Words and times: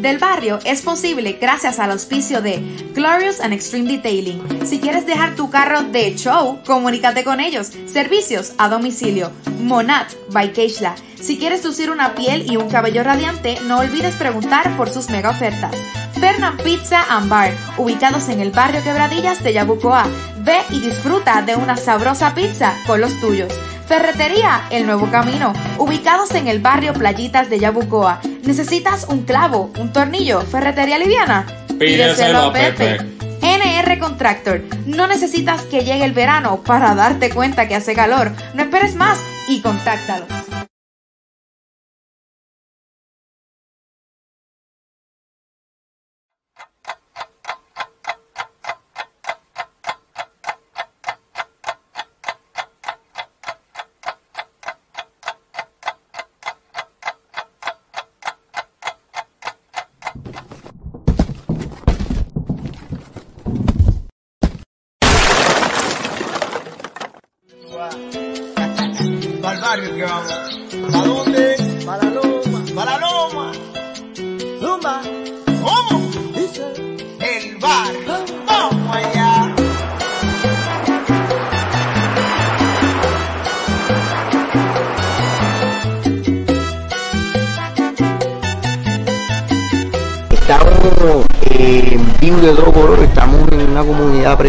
Del 0.00 0.16
Barrio 0.16 0.58
es 0.64 0.80
posible 0.80 1.34
gracias 1.38 1.78
al 1.78 1.90
auspicio 1.90 2.40
de 2.40 2.58
Glorious 2.94 3.38
and 3.40 3.52
Extreme 3.52 3.92
Detailing. 3.92 4.66
Si 4.66 4.78
quieres 4.80 5.04
dejar 5.04 5.36
tu 5.36 5.50
carro 5.50 5.82
de 5.82 6.16
show, 6.16 6.58
comunícate 6.64 7.22
con 7.22 7.38
ellos. 7.38 7.72
Servicios 7.86 8.54
a 8.56 8.70
domicilio. 8.70 9.30
Monat 9.60 10.10
by 10.30 10.54
Keishla. 10.54 10.94
Si 11.20 11.36
quieres 11.36 11.62
lucir 11.66 11.90
una 11.90 12.14
piel 12.14 12.50
y 12.50 12.56
un 12.56 12.70
cabello 12.70 13.04
radiante, 13.04 13.58
no 13.66 13.80
olvides 13.80 14.14
preguntar 14.14 14.74
por 14.78 14.88
sus 14.88 15.10
mega 15.10 15.28
ofertas. 15.28 15.76
Fernand 16.18 16.62
Pizza 16.62 17.04
and 17.10 17.28
Bar, 17.28 17.52
ubicados 17.76 18.30
en 18.30 18.40
el 18.40 18.52
barrio 18.52 18.82
Quebradillas 18.82 19.42
de 19.42 19.52
Yabucoa. 19.52 20.06
Ve 20.38 20.60
y 20.70 20.80
disfruta 20.80 21.42
de 21.42 21.56
una 21.56 21.76
sabrosa 21.76 22.34
pizza 22.34 22.74
con 22.86 23.02
los 23.02 23.20
tuyos. 23.20 23.52
Ferretería 23.90 24.68
El 24.70 24.86
Nuevo 24.86 25.10
Camino, 25.10 25.52
ubicados 25.76 26.32
en 26.36 26.46
el 26.46 26.60
barrio 26.60 26.92
Playitas 26.92 27.50
de 27.50 27.58
Yabucoa. 27.58 28.20
¿Necesitas 28.44 29.08
un 29.08 29.24
clavo, 29.24 29.72
un 29.80 29.92
tornillo, 29.92 30.42
ferretería 30.42 30.96
liviana? 30.96 31.44
Pídeselo 31.76 32.38
a 32.38 32.52
Pepe. 32.52 32.98
NR 33.42 33.98
Contractor, 33.98 34.62
no 34.86 35.08
necesitas 35.08 35.62
que 35.62 35.80
llegue 35.80 36.04
el 36.04 36.12
verano 36.12 36.62
para 36.64 36.94
darte 36.94 37.30
cuenta 37.30 37.66
que 37.66 37.74
hace 37.74 37.94
calor. 37.94 38.30
No 38.54 38.62
esperes 38.62 38.94
más 38.94 39.18
y 39.48 39.60
contáctalo. 39.60 40.24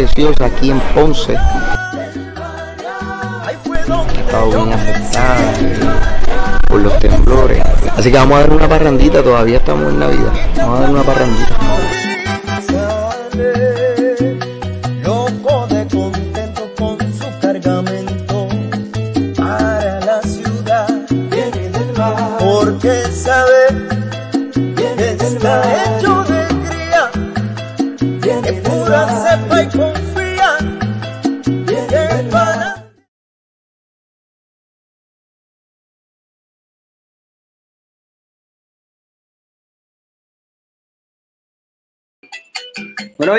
Preciosa 0.02 0.46
aquí 0.46 0.70
en 0.70 0.80
Ponce. 0.94 1.36
Ha 1.36 3.50
estado 3.52 4.48
bien 4.48 4.72
afectada 4.72 5.52
por 6.68 6.80
los 6.80 6.98
temblores. 6.98 7.62
Así 7.96 8.10
que 8.10 8.16
vamos 8.16 8.38
a 8.38 8.40
dar 8.40 8.50
una 8.50 8.68
parrandita, 8.68 9.22
todavía 9.22 9.58
estamos 9.58 9.92
en 9.92 10.00
Navidad. 10.00 10.32
Vamos 10.56 10.78
a 10.78 10.82
dar 10.82 10.90
una 10.90 11.02
parrandita. 11.02 11.51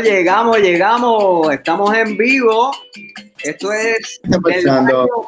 Llegamos, 0.01 0.57
llegamos, 0.57 1.51
estamos 1.53 1.93
en 1.93 2.17
vivo. 2.17 2.71
Esto 3.43 3.71
es 3.71 4.19
el 4.23 4.33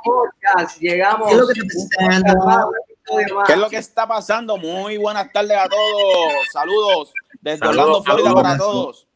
Podcast. 0.04 0.80
Llegamos. 0.80 1.28
¿Qué 1.28 1.34
es 1.36 1.40
lo 1.40 1.48
que 1.48 1.60
está 1.60 2.04
un 2.04 2.20
pasando? 2.24 2.68
un 2.68 2.76
episodio 2.90 3.36
más. 3.36 3.48
¿Qué 3.48 3.54
es 3.54 3.60
lo 3.60 3.70
que 3.70 3.78
está 3.78 4.08
pasando? 4.08 4.58
Muy 4.58 4.98
buenas 4.98 5.32
tardes 5.32 5.58
a 5.58 5.70
todos. 5.70 6.34
Saludos 6.52 7.14
desde 7.42 7.60
Saludos, 7.60 7.78
Orlando, 7.78 8.04
Florida 8.04 8.24
saludos. 8.26 8.44
para 8.44 8.58
todos. 8.58 9.08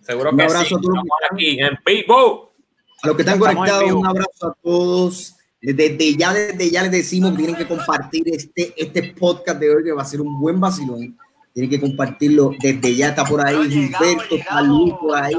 Seguro 0.00 0.30
Un 0.30 0.36
que 0.36 0.42
abrazo 0.44 0.64
sí. 0.64 0.74
a 0.74 0.78
todos 0.80 0.94
Estamos 0.94 1.10
aquí 1.30 1.60
en 1.60 1.78
vivo. 1.84 2.52
A 3.02 3.06
los 3.06 3.16
que 3.16 3.22
están 3.22 3.34
Estamos 3.34 3.54
conectados, 3.54 3.92
un 3.92 4.06
abrazo 4.06 4.46
a 4.46 4.56
todos. 4.62 5.36
Desde 5.60 6.16
ya, 6.16 6.32
desde 6.32 6.70
ya 6.70 6.82
les 6.82 6.92
decimos 6.92 7.32
que 7.32 7.36
tienen 7.38 7.56
que 7.56 7.68
compartir 7.68 8.22
este, 8.32 8.72
este 8.76 9.14
podcast 9.18 9.58
de 9.58 9.74
hoy, 9.74 9.84
que 9.84 9.92
va 9.92 10.02
a 10.02 10.06
ser 10.06 10.20
un 10.22 10.40
buen 10.40 10.58
vacilón. 10.58 11.18
Tienen 11.56 11.70
que 11.70 11.80
compartirlo 11.80 12.50
desde 12.60 12.94
ya. 12.94 13.08
Está 13.08 13.24
por 13.24 13.40
ahí 13.40 13.56
Gilberto, 13.70 14.36
Luis 14.66 14.92
por 15.00 15.16
ahí, 15.16 15.34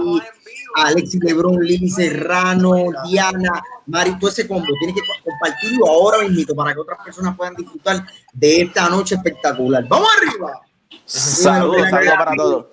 Alexis 0.74 1.24
Lebrón, 1.24 1.60
Lili 1.62 1.88
Serrano, 1.90 2.74
Diana, 3.08 3.62
Mari, 3.86 4.18
todo 4.18 4.32
ese 4.32 4.48
combo. 4.48 4.66
Tienen 4.80 4.96
que 4.96 5.02
co- 5.02 5.30
compartirlo 5.30 5.88
ahora 5.88 6.28
mismo 6.28 6.56
para 6.56 6.74
que 6.74 6.80
otras 6.80 6.98
personas 7.06 7.38
puedan 7.38 7.54
disfrutar 7.54 8.04
de 8.34 8.62
esta 8.64 8.90
noche 8.90 9.14
espectacular. 9.14 9.88
¡Vamos 9.88 10.08
arriba! 10.20 10.60
Saludos, 11.06 11.88
saludos 11.92 12.14
para 12.18 12.36
todos. 12.36 12.66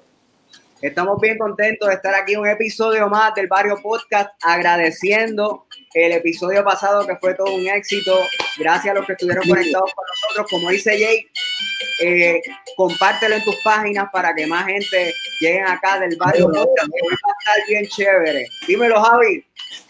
Estamos 0.84 1.18
bien 1.18 1.38
contentos 1.38 1.88
de 1.88 1.94
estar 1.94 2.14
aquí 2.14 2.36
un 2.36 2.46
episodio 2.46 3.08
más 3.08 3.34
del 3.34 3.46
Barrio 3.46 3.80
Podcast, 3.82 4.28
agradeciendo 4.42 5.64
el 5.94 6.12
episodio 6.12 6.62
pasado 6.62 7.06
que 7.06 7.16
fue 7.16 7.32
todo 7.32 7.54
un 7.54 7.66
éxito. 7.66 8.14
Gracias 8.58 8.94
a 8.94 8.98
los 8.98 9.06
que 9.06 9.12
estuvieron 9.12 9.48
conectados 9.48 9.90
con 9.94 10.04
nosotros. 10.04 10.46
Como 10.50 10.68
dice 10.68 10.98
Jake, 10.98 11.30
eh, 12.02 12.42
compártelo 12.76 13.36
en 13.36 13.44
tus 13.44 13.56
páginas 13.64 14.10
para 14.12 14.34
que 14.34 14.46
más 14.46 14.66
gente 14.66 15.14
llegue 15.40 15.62
acá 15.62 16.00
del 16.00 16.18
Barrio 16.18 16.48
Podcast. 16.52 16.90
que 16.92 17.00
hoy 17.02 17.16
va 17.26 17.32
a 17.32 17.38
estar 17.38 17.66
bien 17.66 17.86
chévere. 17.86 18.46
Dímelo, 18.68 19.02
Javi. 19.02 19.42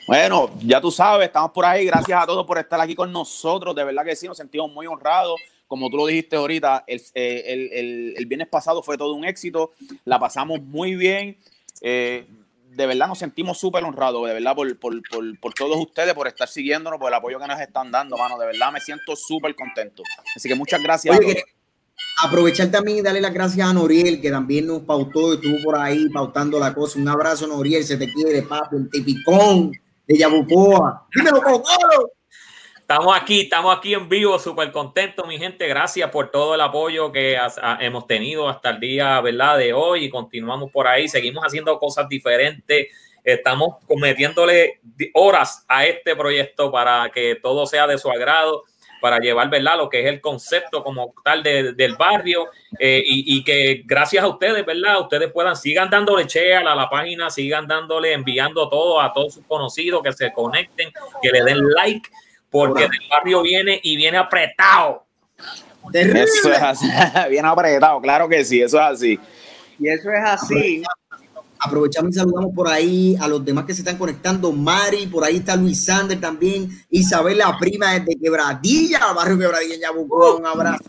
Bueno, 0.07 0.51
ya 0.61 0.81
tú 0.81 0.93
sabes, 0.93 1.27
estamos 1.27 1.51
por 1.51 1.65
ahí. 1.65 1.87
Gracias 1.87 2.23
a 2.23 2.25
todos 2.25 2.47
por 2.47 2.57
estar 2.59 2.81
aquí 2.81 2.95
con 2.95 3.11
nosotros. 3.11 3.75
De 3.75 3.83
verdad 3.83 4.05
que 4.05 4.15
sí, 4.15 4.29
nos 4.29 4.37
sentimos 4.37 4.71
muy 4.71 4.87
honrados. 4.87 5.41
Como 5.67 5.91
tú 5.91 5.97
lo 5.97 6.07
dijiste 6.07 6.37
ahorita, 6.37 6.85
el, 6.87 7.01
eh, 7.15 7.43
el- 7.47 7.73
el- 7.73 8.15
el 8.17 8.27
viernes 8.27 8.49
pasado 8.49 8.83
fue 8.83 8.97
todo 8.99 9.15
un 9.15 9.25
éxito. 9.25 9.73
La 10.05 10.19
pasamos 10.19 10.61
muy 10.63 10.95
bien. 10.95 11.37
Eh, 11.81 12.27
de 12.71 12.87
verdad 12.87 13.07
nos 13.09 13.19
sentimos 13.19 13.59
súper 13.59 13.85
honrados, 13.85 14.27
de 14.27 14.35
verdad, 14.35 14.55
por, 14.57 14.77
por, 14.79 15.01
por, 15.09 15.41
por 15.41 15.55
todos 15.55 15.77
ustedes, 15.79 16.13
por 16.15 16.27
estar 16.27 16.49
siguiéndonos, 16.49 16.99
por 16.99 17.09
el 17.09 17.15
apoyo 17.15 17.39
que 17.39 17.47
nos 17.47 17.61
están 17.61 17.91
dando, 17.93 18.17
mano. 18.17 18.37
De 18.39 18.47
verdad 18.47 18.73
me 18.73 18.81
siento 18.81 19.15
súper 19.17 19.55
contento. 19.55 20.03
Así 20.35 20.49
que 20.49 20.55
muchas 20.57 20.83
gracias. 20.83 21.15
a 21.15 21.19
todos. 21.21 21.35
aprovechar 22.25 22.71
también 22.73 22.99
y 22.99 23.03
darle 23.03 23.21
las 23.21 23.33
gracias 23.33 23.69
a 23.69 23.73
Noriel, 23.73 24.21
que 24.21 24.31
también 24.31 24.67
nos 24.67 24.83
pautó, 24.83 25.35
estuvo 25.35 25.63
por 25.63 25.79
ahí 25.79 26.09
pautando 26.11 26.59
la 26.59 26.75
cosa. 26.75 26.99
Un 26.99 27.09
abrazo, 27.09 27.47
Noriel, 27.47 27.85
se 27.85 27.97
te 27.97 28.13
quiere, 28.13 28.43
papi, 28.43 28.77
el 28.77 28.91
tipicón 28.91 29.71
de 30.07 30.19
Yabucoa. 30.19 31.07
Dímelo, 31.15 31.41
Cocolo. 31.43 32.11
Estamos 32.85 33.17
aquí, 33.17 33.41
estamos 33.43 33.75
aquí 33.79 33.95
en 33.95 34.11
vivo, 34.11 34.39
súper 34.39 34.71
contentos, 34.71 35.27
mi 35.27 35.39
gente. 35.39 35.67
Gracias 35.67 36.11
por 36.11 36.31
todo 36.31 36.55
el 36.55 36.61
apoyo 36.61 37.11
que 37.11 37.35
has- 37.39 37.57
a- 37.57 37.79
hemos 37.81 38.07
tenido 38.07 38.47
hasta 38.47 38.71
el 38.71 38.81
día, 38.81 39.19
¿verdad? 39.23 39.57
De 39.57 39.73
hoy 39.73 40.05
y 40.05 40.11
continuamos 40.11 40.71
por 40.71 40.87
ahí. 40.87 41.09
Seguimos 41.09 41.43
haciendo 41.45 41.79
cosas 41.79 42.07
diferentes. 42.11 42.89
Estamos 43.25 43.77
metiéndole 43.97 44.81
di- 44.83 45.11
horas 45.15 45.65
a 45.67 45.87
este 45.87 46.15
proyecto 46.15 46.71
para 46.71 47.09
que 47.11 47.37
todo 47.37 47.65
sea 47.65 47.87
de 47.87 47.97
su 47.97 48.11
agrado, 48.11 48.65
para 49.01 49.19
llevar, 49.19 49.49
¿verdad? 49.49 49.79
Lo 49.79 49.89
que 49.89 50.01
es 50.01 50.07
el 50.07 50.21
concepto 50.21 50.85
como 50.85 51.15
tal 51.25 51.43
de- 51.43 51.73
del 51.73 51.97
barrio 51.97 52.49
eh, 52.79 53.03
y, 53.03 53.39
y 53.39 53.45
que 53.45 53.83
gracias 53.87 54.23
a 54.23 54.29
ustedes, 54.29 54.65
¿verdad? 54.67 55.01
Ustedes 55.01 55.33
puedan, 55.33 55.57
sigan 55.57 55.89
dándole 55.89 56.25
share 56.27 56.67
a 56.67 56.75
la 56.75 56.91
página, 56.91 57.31
sigan 57.31 57.67
dándole, 57.67 58.13
enviando 58.13 58.69
todo 58.69 59.01
a 59.01 59.11
todos 59.15 59.33
sus 59.35 59.47
conocidos, 59.47 60.03
que 60.03 60.13
se 60.13 60.31
conecten, 60.35 60.93
que 61.23 61.31
le 61.31 61.43
den 61.45 61.67
like, 61.71 62.11
porque 62.55 62.85
el 62.85 62.91
barrio 63.11 63.43
viene 63.43 63.81
y 63.83 63.97
viene 63.97 64.17
apretado. 64.17 65.05
Terrible. 65.91 66.23
Eso 66.23 66.53
es 66.53 66.63
así. 66.63 66.87
Bien 67.31 67.45
apretado, 67.45 68.01
claro 68.01 68.29
que 68.29 68.45
sí, 68.45 68.63
eso 68.63 68.79
es 68.79 68.85
así. 68.85 69.21
Y 69.81 69.89
eso 69.89 70.09
es 70.13 70.25
así. 70.25 70.83
Aprovechamos 71.59 72.15
y 72.15 72.19
saludamos 72.19 72.55
por 72.55 72.69
ahí 72.69 73.17
a 73.21 73.27
los 73.27 73.45
demás 73.45 73.65
que 73.65 73.75
se 73.75 73.81
están 73.81 73.99
conectando. 73.99 74.53
Mari, 74.53 75.09
por 75.09 75.25
ahí 75.25 75.39
está 75.39 75.57
Luis 75.57 75.85
Sander 75.85 76.21
también. 76.21 76.69
Isabel, 76.91 77.39
la 77.39 77.59
prima 77.59 77.95
desde 77.95 78.21
Quebradilla, 78.21 79.13
barrio 79.13 79.37
Quebradilla 79.37 79.75
en 79.75 79.81
Yabucoa. 79.81 80.37
Un 80.37 80.47
abrazo. 80.47 80.85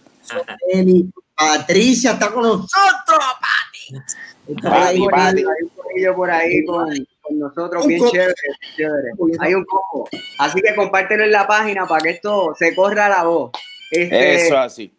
Eli. 0.72 1.10
Patricia 1.36 2.12
está 2.12 2.32
con 2.32 2.44
nosotros, 2.44 2.70
Pati. 3.42 4.62
Por 4.62 4.72
ahí, 4.72 5.00
Pati. 5.10 5.40
hay 5.40 5.64
un 5.64 5.70
corillo 5.70 6.16
por 6.16 6.30
ahí 6.30 6.64
con, 6.64 6.94
con 7.26 7.40
nosotros, 7.40 7.84
Un 7.84 7.90
bien 7.90 8.00
co- 8.00 8.12
chévere, 8.12 8.34
chévere. 8.76 9.12
Hay 9.40 9.54
un 9.54 9.66
combo. 9.66 10.08
Así 10.40 10.62
que 10.62 10.76
compártelo 10.76 11.24
en 11.24 11.32
la 11.32 11.48
página 11.48 11.86
para 11.86 12.02
que 12.02 12.10
esto 12.12 12.54
se 12.58 12.76
corra 12.76 13.10
la 13.10 13.24
voz. 13.24 13.52
Este, 13.92 14.36
Eso 14.36 14.56
es 14.56 14.60
así. 14.60 14.94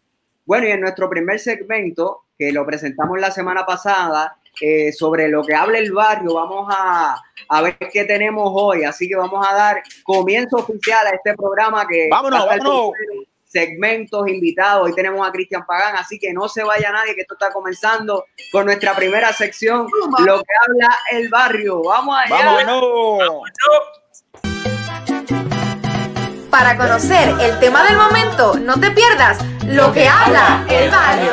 Bueno, 0.44 0.67
y 0.69 0.70
en 0.70 0.81
nuestro 0.81 1.08
primer 1.11 1.38
segmento, 1.40 2.25
que 2.38 2.52
lo 2.52 2.64
presentamos 2.64 3.19
la 3.19 3.31
semana 3.31 3.67
pasada, 3.67 4.37
eh, 4.61 4.93
sobre 4.93 5.28
lo 5.28 5.43
que 5.43 5.55
habla 5.55 5.78
el 5.78 5.93
barrio, 5.93 6.34
vamos 6.34 6.73
a, 6.75 7.20
a, 7.49 7.62
ver 7.62 7.76
qué 7.93 8.05
tenemos 8.05 8.50
hoy. 8.55 8.84
Así 8.84 9.08
que 9.08 9.17
vamos 9.17 9.46
a 9.46 9.55
dar 9.55 9.82
comienzo 10.02 10.56
oficial 10.56 11.06
a 11.06 11.11
este 11.11 11.34
programa 11.34 11.87
que... 11.87 12.08
Vámonos, 12.11 12.46
vámonos. 12.46 12.93
Segmentos 13.56 14.29
invitados. 14.29 14.85
Hoy 14.85 14.94
tenemos 14.94 15.26
a 15.26 15.32
Cristian 15.32 15.64
Pagán, 15.64 15.97
así 15.97 16.19
que 16.19 16.31
no 16.35 16.47
se 16.47 16.62
vaya 16.62 16.93
nadie, 16.93 17.14
que 17.14 17.23
esto 17.23 17.32
está 17.41 17.50
comenzando 17.55 18.26
con 18.53 18.67
nuestra 18.67 18.94
primera 18.94 19.32
sección, 19.32 19.88
lo 20.26 20.43
que 20.43 20.53
habla 20.69 20.99
el 21.11 21.31
barrio. 21.31 21.82
Vamos 21.82 22.19
allá. 22.23 22.53
Vámonos. 22.67 23.41
Para 26.50 26.76
conocer 26.76 27.31
el 27.41 27.58
tema 27.58 27.82
del 27.85 27.97
momento, 27.97 28.58
no 28.58 28.79
te 28.79 28.91
pierdas 28.91 29.43
lo 29.64 29.91
que 29.91 30.06
habla 30.06 30.67
el 30.69 30.91
barrio. 30.91 31.32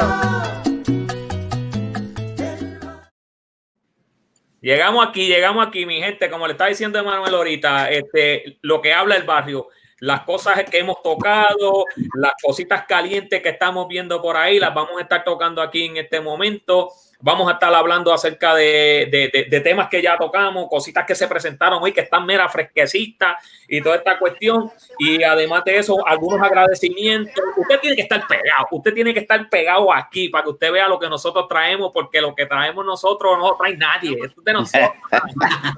Llegamos 4.62 5.06
aquí, 5.10 5.28
llegamos 5.28 5.68
aquí, 5.68 5.86
mi 5.86 6.00
gente, 6.00 6.30
como 6.30 6.48
le 6.48 6.54
está 6.54 6.68
diciendo 6.68 6.98
Emanuel 7.00 7.36
ahorita, 7.36 7.90
este, 7.90 8.60
lo 8.62 8.82
que 8.82 8.94
habla 8.94 9.18
el 9.18 9.24
barrio, 9.24 9.68
las 10.04 10.24
cosas 10.24 10.66
que 10.66 10.80
hemos 10.80 11.02
tocado, 11.02 11.86
las 12.16 12.34
cositas 12.42 12.86
calientes 12.86 13.42
que 13.42 13.48
estamos 13.48 13.88
viendo 13.88 14.22
por 14.22 14.36
ahí, 14.36 14.60
las 14.60 14.74
vamos 14.74 14.98
a 14.98 15.04
estar 15.04 15.24
tocando 15.24 15.62
aquí 15.62 15.86
en 15.86 15.96
este 15.96 16.20
momento. 16.20 16.90
Vamos 17.22 17.48
a 17.50 17.54
estar 17.54 17.74
hablando 17.74 18.12
acerca 18.12 18.54
de, 18.54 19.08
de, 19.10 19.30
de, 19.32 19.46
de 19.50 19.60
temas 19.62 19.88
que 19.88 20.02
ya 20.02 20.18
tocamos, 20.18 20.68
cositas 20.70 21.06
que 21.06 21.16
se 21.16 21.26
presentaron 21.30 21.82
hoy 21.82 21.94
que 21.94 22.02
están 22.02 22.26
mera 22.26 22.50
fresquecitas 22.50 23.38
y 23.66 23.82
toda 23.82 23.96
esta 23.96 24.20
cuestión. 24.20 24.70
Y 25.00 25.24
además 25.24 25.64
de 25.64 25.78
eso, 25.78 26.06
algunos 26.06 26.42
agradecimientos. 26.42 27.42
Usted 27.56 27.80
tiene 27.80 27.96
que 27.96 28.02
estar 28.02 28.28
pegado, 28.28 28.68
usted 28.72 28.94
tiene 28.94 29.14
que 29.14 29.22
estar 29.22 29.48
pegado 29.48 29.94
aquí 29.94 30.28
para 30.28 30.44
que 30.44 30.50
usted 30.50 30.70
vea 30.70 30.90
lo 30.90 31.00
que 31.00 31.08
nosotros 31.08 31.48
traemos, 31.48 31.92
porque 31.94 32.20
lo 32.20 32.36
que 32.36 32.46
traemos 32.46 32.86
nosotros 32.86 33.38
no 33.40 33.52
lo 33.52 33.56
trae 33.56 33.78
nadie. 33.78 34.18
Esto 34.22 34.42
es 34.42 34.44
de 34.44 34.52
nosotros. 34.52 34.92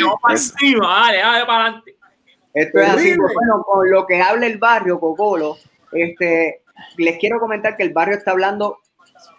Vamos 0.00 0.20
para 0.22 0.34
encima, 0.34 1.04
dale, 1.04 1.18
dale 1.18 1.44
para 1.44 1.64
adelante. 1.64 1.95
Esto 2.56 2.80
es 2.80 2.88
así, 2.88 3.14
bueno, 3.14 3.62
con 3.66 3.90
lo 3.90 4.06
que 4.06 4.22
habla 4.22 4.46
el 4.46 4.56
barrio, 4.56 4.98
Cocolo, 4.98 5.58
este, 5.92 6.62
les 6.96 7.18
quiero 7.18 7.38
comentar 7.38 7.76
que 7.76 7.82
el 7.82 7.92
barrio 7.92 8.16
está 8.16 8.30
hablando 8.30 8.78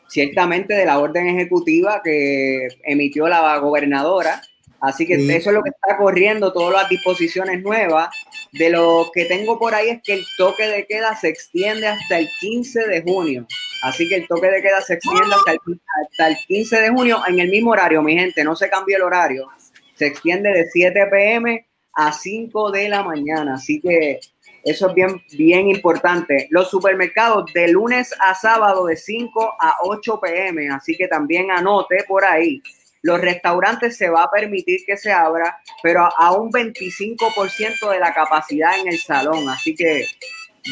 ciertamente 0.08 0.76
de 0.76 0.86
la 0.86 1.00
orden 1.00 1.28
ejecutiva 1.28 2.02
que 2.04 2.68
emitió 2.84 3.28
la 3.28 3.58
gobernadora, 3.58 4.40
así 4.82 5.08
que 5.08 5.16
Sí. 5.16 5.32
eso 5.32 5.50
es 5.50 5.56
lo 5.56 5.64
que 5.64 5.72
está 5.72 5.98
corriendo, 5.98 6.54
todas 6.54 6.74
las 6.74 6.90
disposiciones 6.90 7.64
nuevas. 7.64 8.10
De 8.52 8.70
lo 8.70 9.10
que 9.12 9.26
tengo 9.26 9.58
por 9.58 9.74
ahí 9.74 9.90
es 9.90 10.02
que 10.04 10.14
el 10.14 10.24
toque 10.38 10.68
de 10.68 10.86
queda 10.86 11.16
se 11.16 11.30
extiende 11.30 11.88
hasta 11.88 12.20
el 12.20 12.30
15 12.40 12.88
de 12.88 13.02
junio, 13.02 13.48
así 13.82 14.08
que 14.08 14.16
el 14.16 14.28
toque 14.28 14.52
de 14.52 14.62
queda 14.62 14.80
se 14.82 14.94
extiende 14.94 15.34
hasta 15.34 15.54
el, 15.54 15.60
hasta 16.04 16.28
el 16.28 16.38
15 16.48 16.82
de 16.82 16.90
junio 16.90 17.20
en 17.28 17.40
el 17.40 17.50
mismo 17.50 17.72
horario, 17.72 18.04
mi 18.04 18.16
gente, 18.16 18.44
no 18.44 18.56
se 18.56 18.70
cambia 18.70 18.98
el 18.98 19.04
horario, 19.04 19.48
se 19.96 20.06
extiende 20.06 20.52
de 20.52 20.68
7 20.72 21.08
pm 21.12 21.67
a 21.98 22.14
5 22.14 22.72
de 22.72 22.90
la 22.90 23.04
mañana. 23.04 23.56
Así 23.56 23.82
que 23.82 24.20
eso 24.64 24.90
es 24.90 24.94
bien, 24.94 25.22
bien 25.34 25.68
importante. 25.68 26.48
Los 26.52 26.70
supermercados 26.70 27.52
de 27.54 27.70
lunes 27.70 28.14
a 28.20 28.36
sábado 28.36 28.86
de 28.86 28.96
5 28.96 29.56
a 29.60 29.78
8 29.82 30.20
pm. 30.22 30.70
Así 30.70 30.96
que 30.96 31.08
también 31.08 31.52
anote 31.52 32.06
por 32.08 32.24
ahí. 32.24 32.62
Los 33.02 33.20
restaurantes 33.20 33.98
se 33.98 34.10
va 34.10 34.24
a 34.24 34.32
permitir 34.32 34.82
que 34.86 34.98
se 34.98 35.12
abra, 35.12 35.58
pero 35.82 36.08
a, 36.18 36.32
un 36.34 36.52
25% 36.52 37.92
de 37.92 38.00
la 38.00 38.14
capacidad 38.14 38.80
en 38.80 38.88
el 38.88 39.00
salón. 39.00 39.50
Así 39.50 39.74
que 39.76 40.06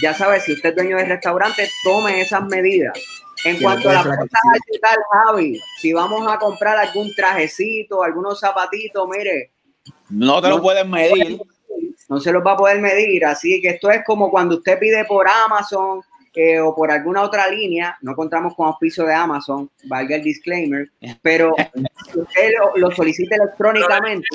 ya 0.01 0.13
sabes, 0.13 0.43
si 0.43 0.53
usted 0.53 0.69
es 0.69 0.75
dueño 0.75 0.97
de 0.97 1.05
restaurante, 1.05 1.67
tome 1.83 2.21
esas 2.21 2.43
medidas. 2.45 2.99
En 3.45 3.61
cuanto 3.61 3.89
a 3.89 3.93
la 3.93 4.03
cosas 4.03 4.17
al 4.19 4.79
tal, 4.81 4.97
Javi, 5.11 5.59
si 5.79 5.93
vamos 5.93 6.31
a 6.31 6.37
comprar 6.37 6.77
algún 6.77 7.13
trajecito, 7.15 8.03
algunos 8.03 8.39
zapatitos, 8.39 9.07
mire, 9.07 9.54
No 10.09 10.41
te 10.41 10.49
lo 10.49 10.61
pueden 10.61 10.89
medir. 10.91 11.39
no 12.09 12.19
se 12.19 12.31
los 12.31 12.45
va 12.45 12.51
a 12.53 12.57
poder 12.57 12.79
medir. 12.81 13.25
Así 13.25 13.61
que 13.61 13.69
esto 13.69 13.89
es 13.91 14.03
como 14.05 14.29
cuando 14.29 14.57
usted 14.57 14.77
pide 14.79 15.05
por 15.05 15.27
Amazon 15.27 16.01
eh, 16.35 16.59
o 16.59 16.75
por 16.75 16.91
alguna 16.91 17.21
otra 17.23 17.47
línea, 17.47 17.97
no 18.01 18.13
contamos 18.15 18.53
con 18.55 18.67
auspicio 18.67 19.05
de 19.05 19.13
Amazon, 19.13 19.69
valga 19.85 20.17
el 20.17 20.21
disclaimer, 20.23 20.89
pero 21.21 21.55
si 22.11 22.19
usted 22.19 22.51
lo, 22.59 22.75
lo 22.77 22.91
solicita 22.91 23.35
electrónicamente 23.37 24.27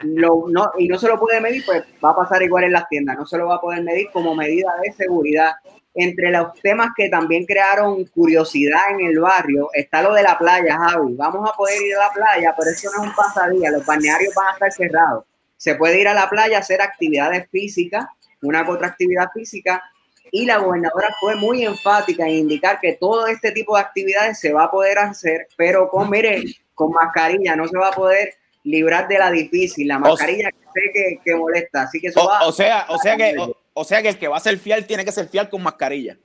lo- 0.00 0.44
no, 0.48 0.72
y 0.76 0.88
no 0.88 0.98
se 0.98 1.06
lo 1.08 1.18
puede 1.20 1.40
medir, 1.40 1.64
pues 1.64 1.84
va 2.04 2.10
a 2.10 2.16
pasar 2.16 2.42
igual 2.42 2.64
en 2.64 2.72
las 2.72 2.88
tiendas, 2.88 3.16
no 3.16 3.24
se 3.26 3.38
lo 3.38 3.46
va 3.46 3.54
a 3.56 3.60
poder 3.60 3.82
medir 3.82 4.08
como 4.12 4.34
medida 4.34 4.72
de 4.82 4.92
seguridad. 4.92 5.52
Entre 5.94 6.30
los 6.30 6.54
temas 6.60 6.90
que 6.96 7.08
también 7.08 7.44
crearon 7.44 8.04
curiosidad 8.06 8.92
en 8.92 9.06
el 9.06 9.18
barrio 9.18 9.70
está 9.72 10.02
lo 10.02 10.14
de 10.14 10.22
la 10.22 10.38
playa, 10.38 10.78
Javi. 10.78 11.14
Vamos 11.14 11.48
a 11.48 11.56
poder 11.56 11.82
ir 11.82 11.96
a 11.96 12.06
la 12.06 12.12
playa, 12.12 12.54
pero 12.56 12.70
eso 12.70 12.90
no 12.96 13.02
es 13.02 13.08
un 13.10 13.14
pasadía, 13.14 13.70
los 13.70 13.84
balnearios 13.84 14.32
van 14.34 14.48
a 14.48 14.52
estar 14.52 14.72
cerrados. 14.72 15.24
Se 15.56 15.74
puede 15.74 16.00
ir 16.00 16.08
a 16.08 16.14
la 16.14 16.30
playa 16.30 16.58
a 16.58 16.60
hacer 16.60 16.80
actividades 16.80 17.48
físicas, 17.50 18.06
una 18.40 18.68
otra 18.68 18.86
actividad 18.86 19.30
física, 19.34 19.82
y 20.30 20.46
la 20.46 20.58
gobernadora 20.58 21.08
fue 21.20 21.34
muy 21.34 21.64
enfática 21.64 22.24
en 22.24 22.34
indicar 22.34 22.78
que 22.78 22.92
todo 22.92 23.26
este 23.26 23.50
tipo 23.50 23.74
de 23.74 23.82
actividades 23.82 24.38
se 24.38 24.52
va 24.52 24.64
a 24.64 24.70
poder 24.70 24.98
hacer, 24.98 25.48
pero 25.56 25.88
con, 25.88 26.08
mire, 26.08 26.44
con 26.72 26.92
mascarilla, 26.92 27.56
no 27.56 27.66
se 27.66 27.76
va 27.76 27.88
a 27.88 27.92
poder 27.92 28.34
librar 28.62 29.08
de 29.08 29.18
la 29.18 29.30
difícil, 29.30 29.88
la 29.88 29.98
mascarilla 29.98 30.50
que 30.50 30.58
sé 30.72 30.92
que, 30.92 31.20
que 31.24 31.34
molesta, 31.34 31.82
así 31.82 32.00
que 32.00 32.08
eso 32.08 32.24
va... 32.24 32.42
O, 32.42 32.50
o 32.50 32.52
sea, 32.52 32.86
o 32.88 32.98
sea 32.98 33.16
que, 33.16 33.36
o, 33.38 33.56
o 33.74 33.84
sea 33.84 34.02
que 34.02 34.08
el 34.08 34.18
que 34.18 34.28
va 34.28 34.36
a 34.36 34.40
ser 34.40 34.58
fiel 34.58 34.86
tiene 34.86 35.04
que 35.04 35.12
ser 35.12 35.28
fiel 35.28 35.48
con 35.48 35.62
mascarilla. 35.62 36.16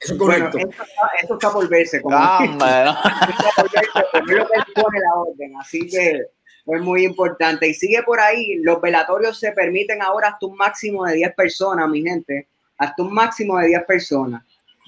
Eso 0.00 0.12
es 0.12 0.18
Bueno, 0.18 0.50
correcto. 0.50 0.58
esto, 0.58 0.82
está, 0.82 1.08
esto 1.22 1.34
está 1.34 1.50
por 1.52 1.68
verse, 1.68 2.02
como 2.02 2.16
Ah, 2.18 2.38
bueno. 2.40 2.96
está 3.30 3.50
por 3.56 3.70
verse, 3.70 3.90
pero 4.12 4.24
es 4.26 4.36
lo 4.36 4.46
que 4.48 4.54
él 4.58 4.64
pone 4.74 5.00
la 5.00 5.14
orden, 5.14 5.56
así 5.58 5.86
que 5.88 6.20
es 6.66 6.80
muy 6.82 7.04
importante. 7.04 7.66
Y 7.68 7.74
sigue 7.74 8.02
por 8.02 8.20
ahí, 8.20 8.56
los 8.62 8.80
velatorios 8.80 9.38
se 9.38 9.52
permiten 9.52 10.02
ahora 10.02 10.28
hasta 10.28 10.46
un 10.46 10.56
máximo 10.56 11.04
de 11.06 11.14
10 11.14 11.34
personas, 11.34 11.88
mi 11.88 12.02
gente, 12.02 12.48
hasta 12.76 13.02
un 13.02 13.14
máximo 13.14 13.58
de 13.58 13.68
10 13.68 13.84
personas. 13.84 14.42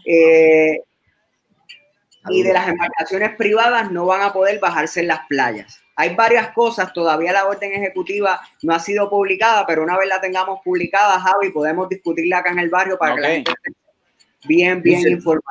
Eh, 0.04 0.82
y 2.30 2.42
de 2.42 2.52
las 2.52 2.68
embarcaciones 2.68 3.34
privadas 3.36 3.90
no 3.90 4.04
van 4.06 4.20
a 4.22 4.32
poder 4.32 4.58
bajarse 4.58 5.00
en 5.00 5.08
las 5.08 5.20
playas. 5.28 5.80
Hay 6.00 6.14
varias 6.14 6.52
cosas, 6.52 6.92
todavía 6.92 7.32
la 7.32 7.44
orden 7.46 7.72
ejecutiva 7.72 8.40
no 8.62 8.72
ha 8.72 8.78
sido 8.78 9.10
publicada, 9.10 9.66
pero 9.66 9.82
una 9.82 9.98
vez 9.98 10.08
la 10.08 10.20
tengamos 10.20 10.60
publicada, 10.64 11.18
Javi, 11.18 11.50
podemos 11.50 11.88
discutirla 11.88 12.38
acá 12.38 12.52
en 12.52 12.60
el 12.60 12.70
barrio 12.70 12.96
para 12.96 13.16
que 13.16 13.20
la 13.20 13.28
gente 13.30 13.50
esté 13.50 13.72
bien, 14.46 14.80
bien 14.80 15.08
informada. 15.08 15.42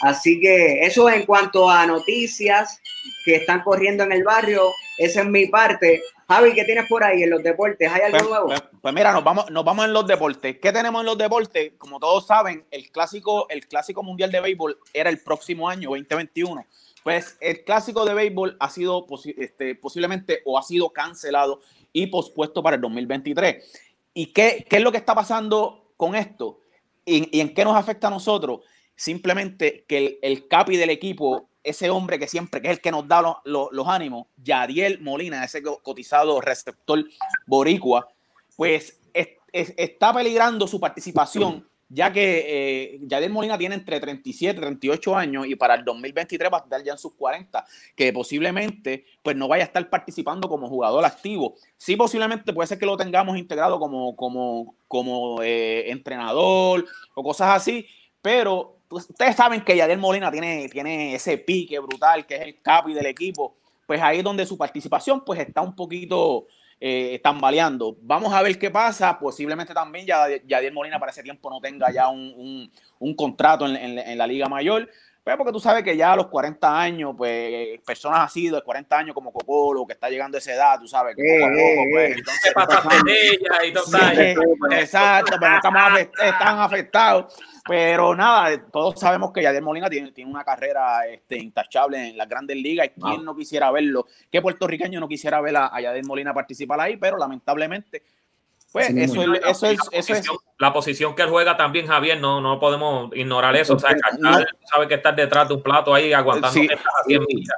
Así 0.00 0.40
que 0.40 0.80
eso 0.86 1.10
en 1.10 1.26
cuanto 1.26 1.68
a 1.68 1.86
noticias 1.86 2.80
que 3.26 3.36
están 3.36 3.62
corriendo 3.62 4.02
en 4.04 4.12
el 4.12 4.24
barrio, 4.24 4.72
esa 4.96 5.20
es 5.20 5.26
mi 5.26 5.44
parte. 5.46 6.02
Javi, 6.26 6.54
¿qué 6.54 6.64
tienes 6.64 6.86
por 6.88 7.04
ahí 7.04 7.22
en 7.22 7.28
los 7.28 7.42
deportes? 7.42 7.92
¿Hay 7.92 8.00
algo 8.00 8.16
Pues, 8.18 8.28
nuevo? 8.30 8.46
pues- 8.46 8.62
pues 8.80 8.94
mira, 8.94 9.12
nos 9.12 9.24
vamos, 9.24 9.50
nos 9.50 9.62
vamos 9.62 9.84
en 9.84 9.92
los 9.92 10.06
deportes. 10.06 10.56
¿Qué 10.60 10.72
tenemos 10.72 11.00
en 11.00 11.06
los 11.06 11.18
deportes? 11.18 11.72
Como 11.76 12.00
todos 12.00 12.26
saben, 12.26 12.64
el 12.70 12.90
clásico, 12.90 13.46
el 13.50 13.66
clásico 13.66 14.02
mundial 14.02 14.32
de 14.32 14.40
béisbol 14.40 14.78
era 14.94 15.10
el 15.10 15.18
próximo 15.18 15.68
año, 15.68 15.90
2021. 15.90 16.64
Pues 17.04 17.36
el 17.40 17.62
clásico 17.64 18.04
de 18.06 18.14
béisbol 18.14 18.56
ha 18.58 18.70
sido 18.70 19.06
este, 19.36 19.74
posiblemente 19.76 20.40
o 20.46 20.58
ha 20.58 20.62
sido 20.62 20.88
cancelado 20.90 21.60
y 21.92 22.06
pospuesto 22.08 22.62
para 22.62 22.76
el 22.76 22.82
2023. 22.82 23.62
¿Y 24.14 24.26
qué, 24.32 24.66
qué 24.68 24.76
es 24.76 24.82
lo 24.82 24.90
que 24.90 24.96
está 24.98 25.14
pasando 25.14 25.92
con 25.98 26.14
esto? 26.16 26.60
¿Y, 27.04 27.38
en 27.40 27.52
qué 27.54 27.62
nos 27.64 27.76
afecta 27.76 28.06
a 28.06 28.10
nosotros? 28.10 28.60
Simplemente 28.96 29.84
que 29.86 30.18
el, 30.22 30.48
capi 30.48 30.78
del 30.78 30.88
equipo, 30.88 31.48
ese 31.62 31.90
hombre 31.90 32.18
que 32.18 32.26
siempre, 32.26 32.62
que 32.62 32.68
es 32.68 32.72
el 32.78 32.80
que 32.80 32.90
nos 32.90 33.06
da 33.06 33.20
los, 33.44 33.68
los- 33.70 33.86
ánimos, 33.88 34.26
Yadiel 34.42 35.00
Molina, 35.02 35.44
ese 35.44 35.62
co- 35.62 35.80
cotizado 35.82 36.40
receptor 36.40 37.04
boricua, 37.46 38.08
pues 38.56 38.98
es- 39.12 39.28
es- 39.52 39.74
está 39.76 40.14
peligrando 40.14 40.66
su 40.66 40.80
participación, 40.80 41.68
ya 41.94 42.12
que 42.12 42.44
eh, 42.48 42.98
Yadiel 43.02 43.30
Molina 43.30 43.56
tiene 43.56 43.76
entre 43.76 44.00
37 44.00 44.58
y 44.58 44.60
38 44.60 45.16
años 45.16 45.46
y 45.46 45.54
para 45.54 45.76
el 45.76 45.84
2023 45.84 46.52
va 46.52 46.58
a 46.58 46.62
estar 46.62 46.82
ya 46.82 46.92
en 46.92 46.98
sus 46.98 47.14
40, 47.14 47.64
que 47.94 48.12
posiblemente 48.12 49.04
pues 49.22 49.36
no 49.36 49.46
vaya 49.46 49.62
a 49.62 49.66
estar 49.66 49.88
participando 49.88 50.48
como 50.48 50.68
jugador 50.68 51.04
activo. 51.04 51.54
Sí, 51.76 51.94
posiblemente 51.94 52.52
puede 52.52 52.66
ser 52.66 52.78
que 52.78 52.86
lo 52.86 52.96
tengamos 52.96 53.38
integrado 53.38 53.78
como, 53.78 54.16
como, 54.16 54.74
como 54.88 55.40
eh, 55.42 55.90
entrenador 55.90 56.84
o 57.14 57.22
cosas 57.22 57.50
así, 57.50 57.86
pero 58.20 58.78
pues, 58.88 59.08
ustedes 59.08 59.36
saben 59.36 59.60
que 59.60 59.76
Yadiel 59.76 60.00
Molina 60.00 60.32
tiene, 60.32 60.68
tiene 60.68 61.14
ese 61.14 61.38
pique 61.38 61.78
brutal, 61.78 62.26
que 62.26 62.34
es 62.34 62.42
el 62.42 62.60
capi 62.60 62.92
del 62.92 63.06
equipo, 63.06 63.54
pues 63.86 64.02
ahí 64.02 64.18
es 64.18 64.24
donde 64.24 64.46
su 64.46 64.58
participación 64.58 65.24
pues 65.24 65.38
está 65.38 65.60
un 65.60 65.76
poquito 65.76 66.48
eh, 66.86 67.18
tambaleando. 67.22 67.96
Vamos 68.02 68.30
a 68.34 68.42
ver 68.42 68.58
qué 68.58 68.70
pasa. 68.70 69.18
Posiblemente 69.18 69.72
también 69.72 70.04
ya 70.04 70.26
Yadier 70.46 70.70
Molina 70.70 70.98
para 71.00 71.12
ese 71.12 71.22
tiempo 71.22 71.48
no 71.48 71.58
tenga 71.58 71.90
ya 71.90 72.08
un, 72.10 72.70
un- 73.00 73.14
contrato 73.14 73.66
en- 73.66 73.98
en 73.98 74.18
la 74.18 74.26
Liga 74.26 74.48
Mayor. 74.50 74.86
Pues 75.24 75.38
porque 75.38 75.52
tú 75.52 75.58
sabes 75.60 75.82
que 75.82 75.96
ya 75.96 76.12
a 76.12 76.16
los 76.16 76.26
40 76.26 76.78
años, 76.80 77.14
pues 77.16 77.80
personas 77.80 78.20
así 78.20 78.50
de 78.50 78.60
40 78.60 78.98
años 78.98 79.14
como 79.14 79.32
Cocolo, 79.32 79.86
que 79.86 79.94
está 79.94 80.10
llegando 80.10 80.36
a 80.36 80.38
esa 80.38 80.52
edad, 80.52 80.78
tú 80.78 80.86
sabes, 80.86 81.16
que 81.16 81.22
poco 81.40 81.46
a 81.46 81.48
poco, 81.50 81.84
pues, 81.92 82.16
entonces 82.18 82.52
pasaste 82.52 82.96
de 83.06 83.28
ella 83.28 83.64
y 83.64 83.72
todo 83.72 83.84
Sí, 83.84 84.34
exacto, 84.82 85.36
pero 85.40 85.50
no 85.52 85.56
estamos 85.56 85.82
afect- 85.82 86.22
están 86.22 86.58
afectados. 86.58 87.34
Pero 87.66 88.14
nada, 88.14 88.62
todos 88.70 89.00
sabemos 89.00 89.32
que 89.32 89.40
Yadier 89.42 89.62
Molina 89.62 89.88
tiene, 89.88 90.12
tiene 90.12 90.30
una 90.30 90.44
carrera 90.44 91.06
este, 91.06 91.38
intachable 91.38 92.10
en 92.10 92.18
las 92.18 92.28
grandes 92.28 92.58
ligas. 92.58 92.90
Y 92.94 93.00
quién 93.00 93.24
no 93.24 93.34
quisiera 93.34 93.70
verlo? 93.70 94.04
¿Qué 94.30 94.42
puertorriqueño 94.42 95.00
no 95.00 95.08
quisiera 95.08 95.40
ver 95.40 95.56
a, 95.56 95.74
a 95.74 95.80
Yadier 95.80 96.04
Molina 96.04 96.34
participar 96.34 96.78
ahí? 96.80 96.98
Pero 96.98 97.16
lamentablemente, 97.16 98.02
pues 98.74 98.88
Sí, 98.88 99.00
eso, 99.00 99.22
es, 99.22 99.40
eso, 99.46 99.66
es, 99.66 99.78
la, 99.78 99.84
eso 99.92 99.92
es. 99.92 100.06
posición, 100.08 100.36
la 100.58 100.72
posición 100.72 101.14
que 101.14 101.22
él 101.22 101.30
juega 101.30 101.56
también, 101.56 101.86
Javier, 101.86 102.20
no, 102.20 102.40
no 102.40 102.58
podemos 102.58 103.08
ignorar 103.14 103.54
eso. 103.54 103.74
O 103.74 103.78
sea, 103.78 103.90
No. 104.18 104.30
Cachal 104.32 104.48
sabe 104.68 104.88
que 104.88 104.94
estar 104.94 105.14
detrás 105.14 105.46
de 105.46 105.54
un 105.54 105.62
plato 105.62 105.94
ahí 105.94 106.12
aguantando 106.12 106.52
Sí. 106.52 106.66
a 106.72 107.04
100 107.06 107.22
millas. 107.28 107.56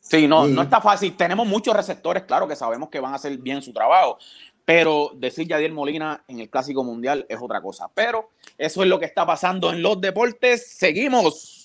Sí, 0.00 0.28
no, 0.28 0.44
Sí. 0.46 0.52
no 0.52 0.60
está 0.60 0.82
fácil. 0.82 1.16
Tenemos 1.16 1.46
muchos 1.46 1.74
receptores, 1.74 2.24
claro, 2.24 2.46
que 2.46 2.56
sabemos 2.56 2.90
que 2.90 3.00
van 3.00 3.12
a 3.12 3.16
hacer 3.16 3.38
bien 3.38 3.62
su 3.62 3.72
trabajo. 3.72 4.18
Pero 4.66 5.12
decir 5.16 5.48
Yadier 5.48 5.72
Molina 5.72 6.22
en 6.28 6.40
el 6.40 6.50
Clásico 6.50 6.84
Mundial 6.84 7.24
es 7.28 7.38
otra 7.40 7.62
cosa. 7.62 7.88
Pero 7.94 8.28
eso 8.58 8.82
es 8.82 8.88
lo 8.90 8.98
que 9.00 9.06
está 9.06 9.24
pasando 9.24 9.72
en 9.72 9.80
los 9.82 9.98
deportes. 9.98 10.76
Seguimos. 10.76 11.59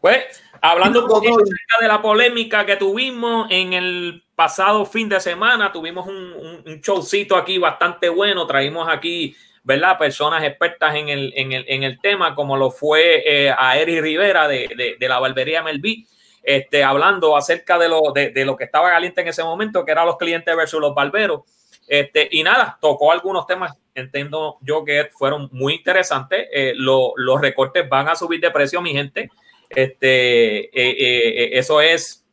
Pues, 0.00 0.42
hablando 0.60 1.00
un 1.02 1.08
poquito 1.08 1.34
acerca 1.42 1.76
de 1.80 1.88
la 1.88 2.02
polémica 2.02 2.64
que 2.66 2.76
tuvimos 2.76 3.46
en 3.50 3.72
el 3.72 4.24
pasado 4.34 4.84
fin 4.86 5.08
de 5.08 5.18
semana, 5.20 5.72
tuvimos 5.72 6.06
un, 6.06 6.14
un- 6.32 6.62
un 6.66 6.80
showcito 6.80 7.36
aquí 7.36 7.58
bastante 7.58 8.08
bueno, 8.08 8.46
traímos 8.46 8.88
aquí, 8.88 9.34
¿verdad? 9.64 9.98
Personas 9.98 10.44
expertas 10.44 10.94
en 10.94 11.08
el, 11.08 11.32
en 11.36 11.52
el, 11.52 11.64
en 11.68 11.82
el 11.82 11.98
tema, 12.00 12.34
como 12.34 12.56
lo 12.56 12.70
fue 12.70 13.22
eh, 13.26 13.54
a 13.56 13.78
Eri 13.78 14.00
Rivera 14.00 14.46
de, 14.46 14.68
de- 14.76 14.96
de 14.98 15.08
la 15.08 15.18
barbería 15.18 15.62
Melví, 15.62 16.06
este, 16.42 16.84
hablando 16.84 17.36
acerca 17.36 17.76
de 17.78 17.88
lo, 17.88 18.12
de, 18.14 18.30
de 18.30 18.44
lo 18.44 18.56
que 18.56 18.64
estaba 18.64 18.90
caliente 18.90 19.22
en 19.22 19.28
ese 19.28 19.42
momento, 19.42 19.84
que 19.84 19.90
eran 19.92 20.06
los 20.06 20.16
clientes 20.18 20.54
versus 20.54 20.80
los 20.80 20.94
barberos. 20.94 21.40
Este, 21.88 22.28
y 22.30 22.42
nada, 22.44 22.78
tocó 22.80 23.10
algunos 23.12 23.46
temas, 23.46 23.72
entiendo 23.94 24.58
yo 24.60 24.84
que 24.84 25.08
fueron 25.16 25.48
muy 25.52 25.74
interesantes. 25.74 26.46
Eh, 26.52 26.72
lo- 26.76 27.12
los 27.16 27.40
recortes 27.40 27.88
van 27.88 28.08
a 28.08 28.14
subir 28.14 28.40
de 28.40 28.50
precio, 28.52 28.80
mi 28.80 28.92
gente. 28.92 29.30
Este, 29.70 30.64
eh, 30.64 30.70
eh, 30.74 31.44
eh, 31.44 31.50
eso 31.54 31.80
es, 31.80 32.24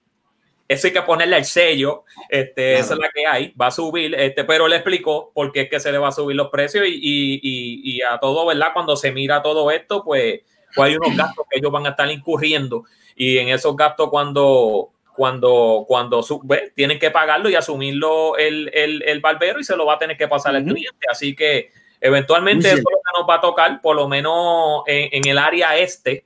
eso 0.67 0.87
hay 0.87 0.93
que 0.93 1.01
ponerle 1.01 1.37
el 1.37 1.45
sello. 1.45 2.03
Este, 2.29 2.75
Esa 2.79 2.93
es 2.93 2.99
la 2.99 3.09
que 3.09 3.25
hay, 3.27 3.53
va 3.59 3.67
a 3.67 3.71
subir. 3.71 4.15
Este, 4.15 4.43
pero 4.43 4.65
él 4.67 4.73
explicó 4.73 5.31
por 5.33 5.51
qué 5.51 5.61
es 5.61 5.69
que 5.69 5.79
se 5.79 5.91
le 5.91 5.97
va 5.97 6.07
a 6.09 6.11
subir 6.11 6.35
los 6.35 6.49
precios 6.49 6.85
y, 6.87 6.91
y- 6.93 7.39
y- 7.43 7.95
y 7.97 8.01
a 8.01 8.17
todo, 8.19 8.45
¿verdad? 8.45 8.69
Cuando 8.73 8.95
se 8.95 9.11
mira 9.11 9.41
todo 9.41 9.69
esto, 9.71 10.03
pues, 10.03 10.41
pues 10.75 10.89
hay 10.89 10.95
unos 10.95 11.15
gastos 11.15 11.45
que 11.49 11.59
ellos 11.59 11.71
van 11.71 11.85
a 11.85 11.89
estar 11.89 12.09
incurriendo 12.09 12.83
y 13.15 13.37
en 13.37 13.49
esos 13.49 13.75
gastos 13.75 14.09
cuando 14.09 14.89
cuando 15.15 15.85
cuando 15.87 16.23
su- 16.23 16.41
ve, 16.43 16.71
tienen 16.75 16.97
que 16.97 17.11
pagarlo 17.11 17.47
y 17.47 17.53
asumirlo 17.53 18.35
el, 18.37 18.71
el, 18.73 19.03
el 19.03 19.19
barbero 19.19 19.59
y 19.59 19.63
se 19.63 19.75
lo 19.75 19.85
va 19.85 19.93
a 19.93 19.99
tener 19.99 20.17
que 20.17 20.27
pasar 20.27 20.55
al 20.55 20.63
Ujú. 20.63 20.73
cliente. 20.73 21.05
Así 21.07 21.35
que 21.35 21.69
eventualmente 22.01 22.67
eso 22.69 22.77
es 22.77 22.83
lo 22.83 22.89
que 22.89 23.19
nos 23.19 23.29
va 23.29 23.35
a 23.35 23.41
tocar, 23.41 23.79
por 23.81 23.95
lo 23.95 24.07
menos 24.07 24.81
en, 24.87 25.09
en 25.11 25.27
el 25.27 25.37
área 25.37 25.77
este, 25.77 26.25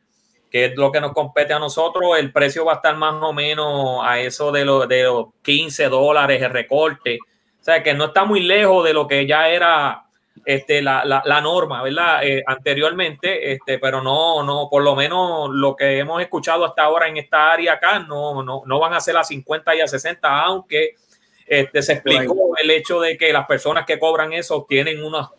que 0.50 0.66
es 0.66 0.76
lo 0.76 0.92
que 0.92 1.02
nos 1.02 1.12
compete 1.14 1.54
a 1.54 1.60
nosotros, 1.60 2.18
el 2.18 2.32
precio 2.32 2.66
va 2.66 2.74
a 2.74 2.76
estar 2.76 2.96
más 2.96 3.16
o 3.22 3.34
menos 3.34 4.00
a 4.04 4.20
eso 4.20 4.52
de, 4.52 4.66
lo, 4.66 4.88
de 4.88 5.04
los 5.04 5.28
15 5.42 5.90
dólares 5.90 6.42
el 6.42 6.52
recorte. 6.52 7.20
O 7.60 7.64
sea, 7.64 7.84
que 7.84 7.94
no 7.94 8.06
está 8.06 8.24
muy 8.24 8.42
lejos 8.42 8.86
de 8.86 8.94
lo 8.94 9.08
que 9.08 9.26
ya 9.26 9.50
era 9.50 10.08
este, 10.46 10.82
la, 10.82 11.04
la, 11.04 11.22
la 11.26 11.42
norma, 11.42 11.84
¿verdad? 11.84 12.24
Eh, 12.24 12.44
anteriormente, 12.46 13.52
este, 13.52 13.80
pero 13.80 14.02
no, 14.02 14.44
no, 14.44 14.70
por 14.70 14.84
lo 14.84 14.96
menos 14.96 15.50
lo 15.52 15.76
que 15.76 16.00
hemos 16.00 16.22
escuchado 16.22 16.64
hasta 16.64 16.84
ahora 16.84 17.08
en 17.08 17.18
esta 17.18 17.52
área 17.52 17.74
acá, 17.74 18.00
no, 18.00 18.42
no, 18.44 18.62
no 18.66 18.80
van 18.80 18.94
a 18.94 19.02
ser 19.02 19.18
a 19.18 19.24
50 19.24 19.76
y 19.76 19.82
a 19.82 19.88
60, 19.88 20.44
aunque 20.44 20.96
este, 21.46 21.82
se 21.82 21.94
explicó 21.94 22.56
el 22.62 22.72
hecho 22.72 23.00
de 23.02 23.18
que 23.18 23.34
las 23.34 23.46
personas 23.46 23.86
que 23.86 24.00
cobran 24.00 24.34
eso 24.34 24.66
tienen 24.68 25.04
unos, 25.04 25.30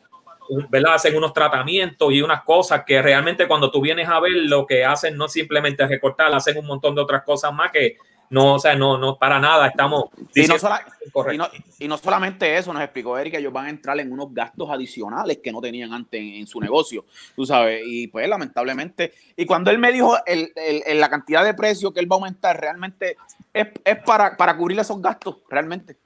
¿verdad? 0.68 0.94
Hacen 0.94 1.16
unos 1.16 1.32
tratamientos 1.32 2.12
y 2.12 2.22
unas 2.22 2.42
cosas 2.42 2.82
que 2.86 3.00
realmente 3.02 3.46
cuando 3.48 3.70
tú 3.70 3.80
vienes 3.80 4.08
a 4.08 4.20
ver 4.20 4.32
lo 4.32 4.66
que 4.66 4.84
hacen 4.84 5.16
no 5.16 5.28
simplemente 5.28 5.82
es 5.82 5.88
recortar, 5.88 6.32
hacen 6.34 6.56
un 6.58 6.66
montón 6.66 6.94
de 6.94 7.02
otras 7.02 7.22
cosas 7.22 7.52
más 7.52 7.70
que 7.72 7.96
no, 8.30 8.56
o 8.56 8.58
sea, 8.58 8.74
no, 8.74 8.98
no, 8.98 9.16
para 9.16 9.40
nada 9.40 9.68
estamos 9.68 10.04
Y 10.18 10.20
no, 10.20 10.26
diciendo 10.34 10.58
sola- 10.58 10.84
correcto. 11.12 11.34
y, 11.34 11.38
no, 11.38 11.64
y 11.78 11.88
no 11.88 11.96
solamente 11.96 12.58
eso, 12.58 12.74
nos 12.74 12.82
explicó 12.82 13.16
Eric 13.16 13.32
que 13.32 13.38
ellos 13.38 13.54
van 13.54 13.64
a 13.64 13.70
entrar 13.70 13.98
en 14.00 14.12
unos 14.12 14.34
gastos 14.34 14.68
adicionales 14.70 15.38
que 15.42 15.50
no 15.50 15.62
tenían 15.62 15.94
antes 15.94 16.20
en, 16.20 16.34
en 16.34 16.46
su 16.46 16.60
negocio, 16.60 17.06
tú 17.34 17.46
sabes, 17.46 17.82
y 17.86 18.06
pues 18.08 18.28
lamentablemente, 18.28 19.14
y 19.34 19.46
cuando 19.46 19.70
él 19.70 19.78
me 19.78 19.92
dijo 19.92 20.14
el, 20.26 20.52
el- 20.56 20.82
el- 20.84 21.00
la 21.00 21.08
cantidad 21.08 21.42
de 21.42 21.54
precio 21.54 21.90
que 21.90 22.00
él 22.00 22.10
va 22.12 22.16
a 22.16 22.18
aumentar, 22.18 22.60
realmente 22.60 23.16
es, 23.54 23.68
es 23.82 23.96
para, 24.04 24.36
para 24.36 24.54
cubrir 24.58 24.78
esos 24.78 25.00
gastos, 25.00 25.36
realmente. 25.48 25.96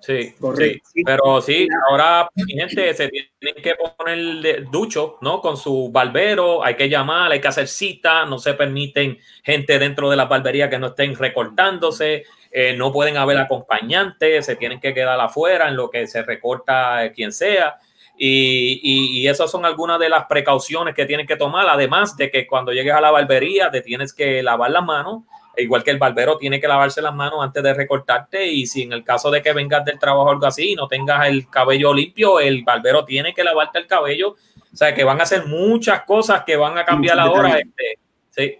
Sí, 0.00 0.34
Correcto. 0.40 0.88
sí, 0.94 1.02
pero 1.04 1.40
sí, 1.42 1.68
ahora 1.90 2.28
mi 2.34 2.54
gente 2.54 2.94
se 2.94 3.08
tienen 3.08 3.62
que 3.62 3.74
poner 3.96 4.18
de- 4.40 4.66
ducho, 4.70 5.18
¿no? 5.20 5.40
Con 5.42 5.56
su 5.58 5.90
barbero, 5.92 6.64
hay 6.64 6.74
que 6.74 6.88
llamar, 6.88 7.30
hay 7.32 7.40
que 7.40 7.48
hacer 7.48 7.68
cita, 7.68 8.24
no 8.24 8.38
se 8.38 8.54
permiten 8.54 9.18
gente 9.42 9.78
dentro 9.78 10.08
de 10.08 10.16
la 10.16 10.24
barbería 10.24 10.70
que 10.70 10.78
no 10.78 10.88
estén 10.88 11.14
recortándose, 11.14 12.24
eh, 12.50 12.74
no 12.76 12.90
pueden 12.92 13.16
haber 13.18 13.36
acompañantes, 13.38 14.46
se 14.46 14.56
tienen 14.56 14.80
que 14.80 14.94
quedar 14.94 15.20
afuera 15.20 15.68
en 15.68 15.76
lo 15.76 15.90
que 15.90 16.06
se 16.06 16.22
recorta 16.22 17.04
eh, 17.04 17.12
quien 17.12 17.30
sea. 17.32 17.76
Y, 18.16 18.80
y, 18.82 19.20
y 19.20 19.28
esas 19.28 19.50
son 19.50 19.64
algunas 19.64 19.98
de 19.98 20.08
las 20.08 20.24
precauciones 20.26 20.94
que 20.94 21.06
tienen 21.06 21.26
que 21.26 21.36
tomar, 21.36 21.66
además 21.68 22.16
de 22.16 22.30
que 22.30 22.46
cuando 22.46 22.72
llegues 22.72 22.92
a 22.94 23.00
la 23.00 23.10
barbería 23.10 23.70
te 23.70 23.80
tienes 23.82 24.12
que 24.12 24.42
lavar 24.42 24.70
las 24.70 24.84
manos, 24.84 25.22
igual 25.56 25.82
que 25.82 25.90
el 25.90 25.98
barbero 25.98 26.36
tiene 26.36 26.60
que 26.60 26.68
lavarse 26.68 27.02
las 27.02 27.14
manos 27.14 27.42
antes 27.42 27.62
de 27.62 27.74
recortarte 27.74 28.46
y 28.46 28.66
si 28.66 28.82
en 28.82 28.92
el 28.92 29.04
caso 29.04 29.30
de 29.30 29.42
que 29.42 29.52
vengas 29.52 29.84
del 29.84 29.98
trabajo 29.98 30.28
o 30.28 30.30
algo 30.30 30.46
así 30.46 30.72
y 30.72 30.74
no 30.74 30.88
tengas 30.88 31.26
el 31.26 31.48
cabello 31.48 31.92
limpio, 31.92 32.40
el 32.40 32.62
barbero 32.64 33.04
tiene 33.04 33.34
que 33.34 33.44
lavarte 33.44 33.78
el 33.78 33.86
cabello. 33.86 34.36
O 34.72 34.76
sea, 34.76 34.94
que 34.94 35.02
van 35.02 35.18
a 35.20 35.24
hacer 35.24 35.46
muchas 35.46 36.02
cosas 36.04 36.44
que 36.44 36.56
van 36.56 36.78
a 36.78 36.84
cambiar 36.84 37.18
ahora. 37.18 37.58
Este, 37.58 37.98
sí. 38.30 38.58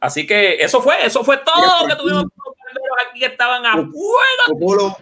Así 0.00 0.26
que 0.26 0.54
eso 0.54 0.82
fue, 0.82 1.06
eso 1.06 1.22
fue 1.22 1.38
todo 1.38 1.82
lo 1.82 1.88
que 1.88 1.94
tuvimos 1.94 2.24
los 2.24 2.56
barberos 2.64 2.96
aquí 3.08 3.20
que 3.20 3.26
estaban 3.26 3.64
a 3.64 3.74
fuego. 3.74 4.98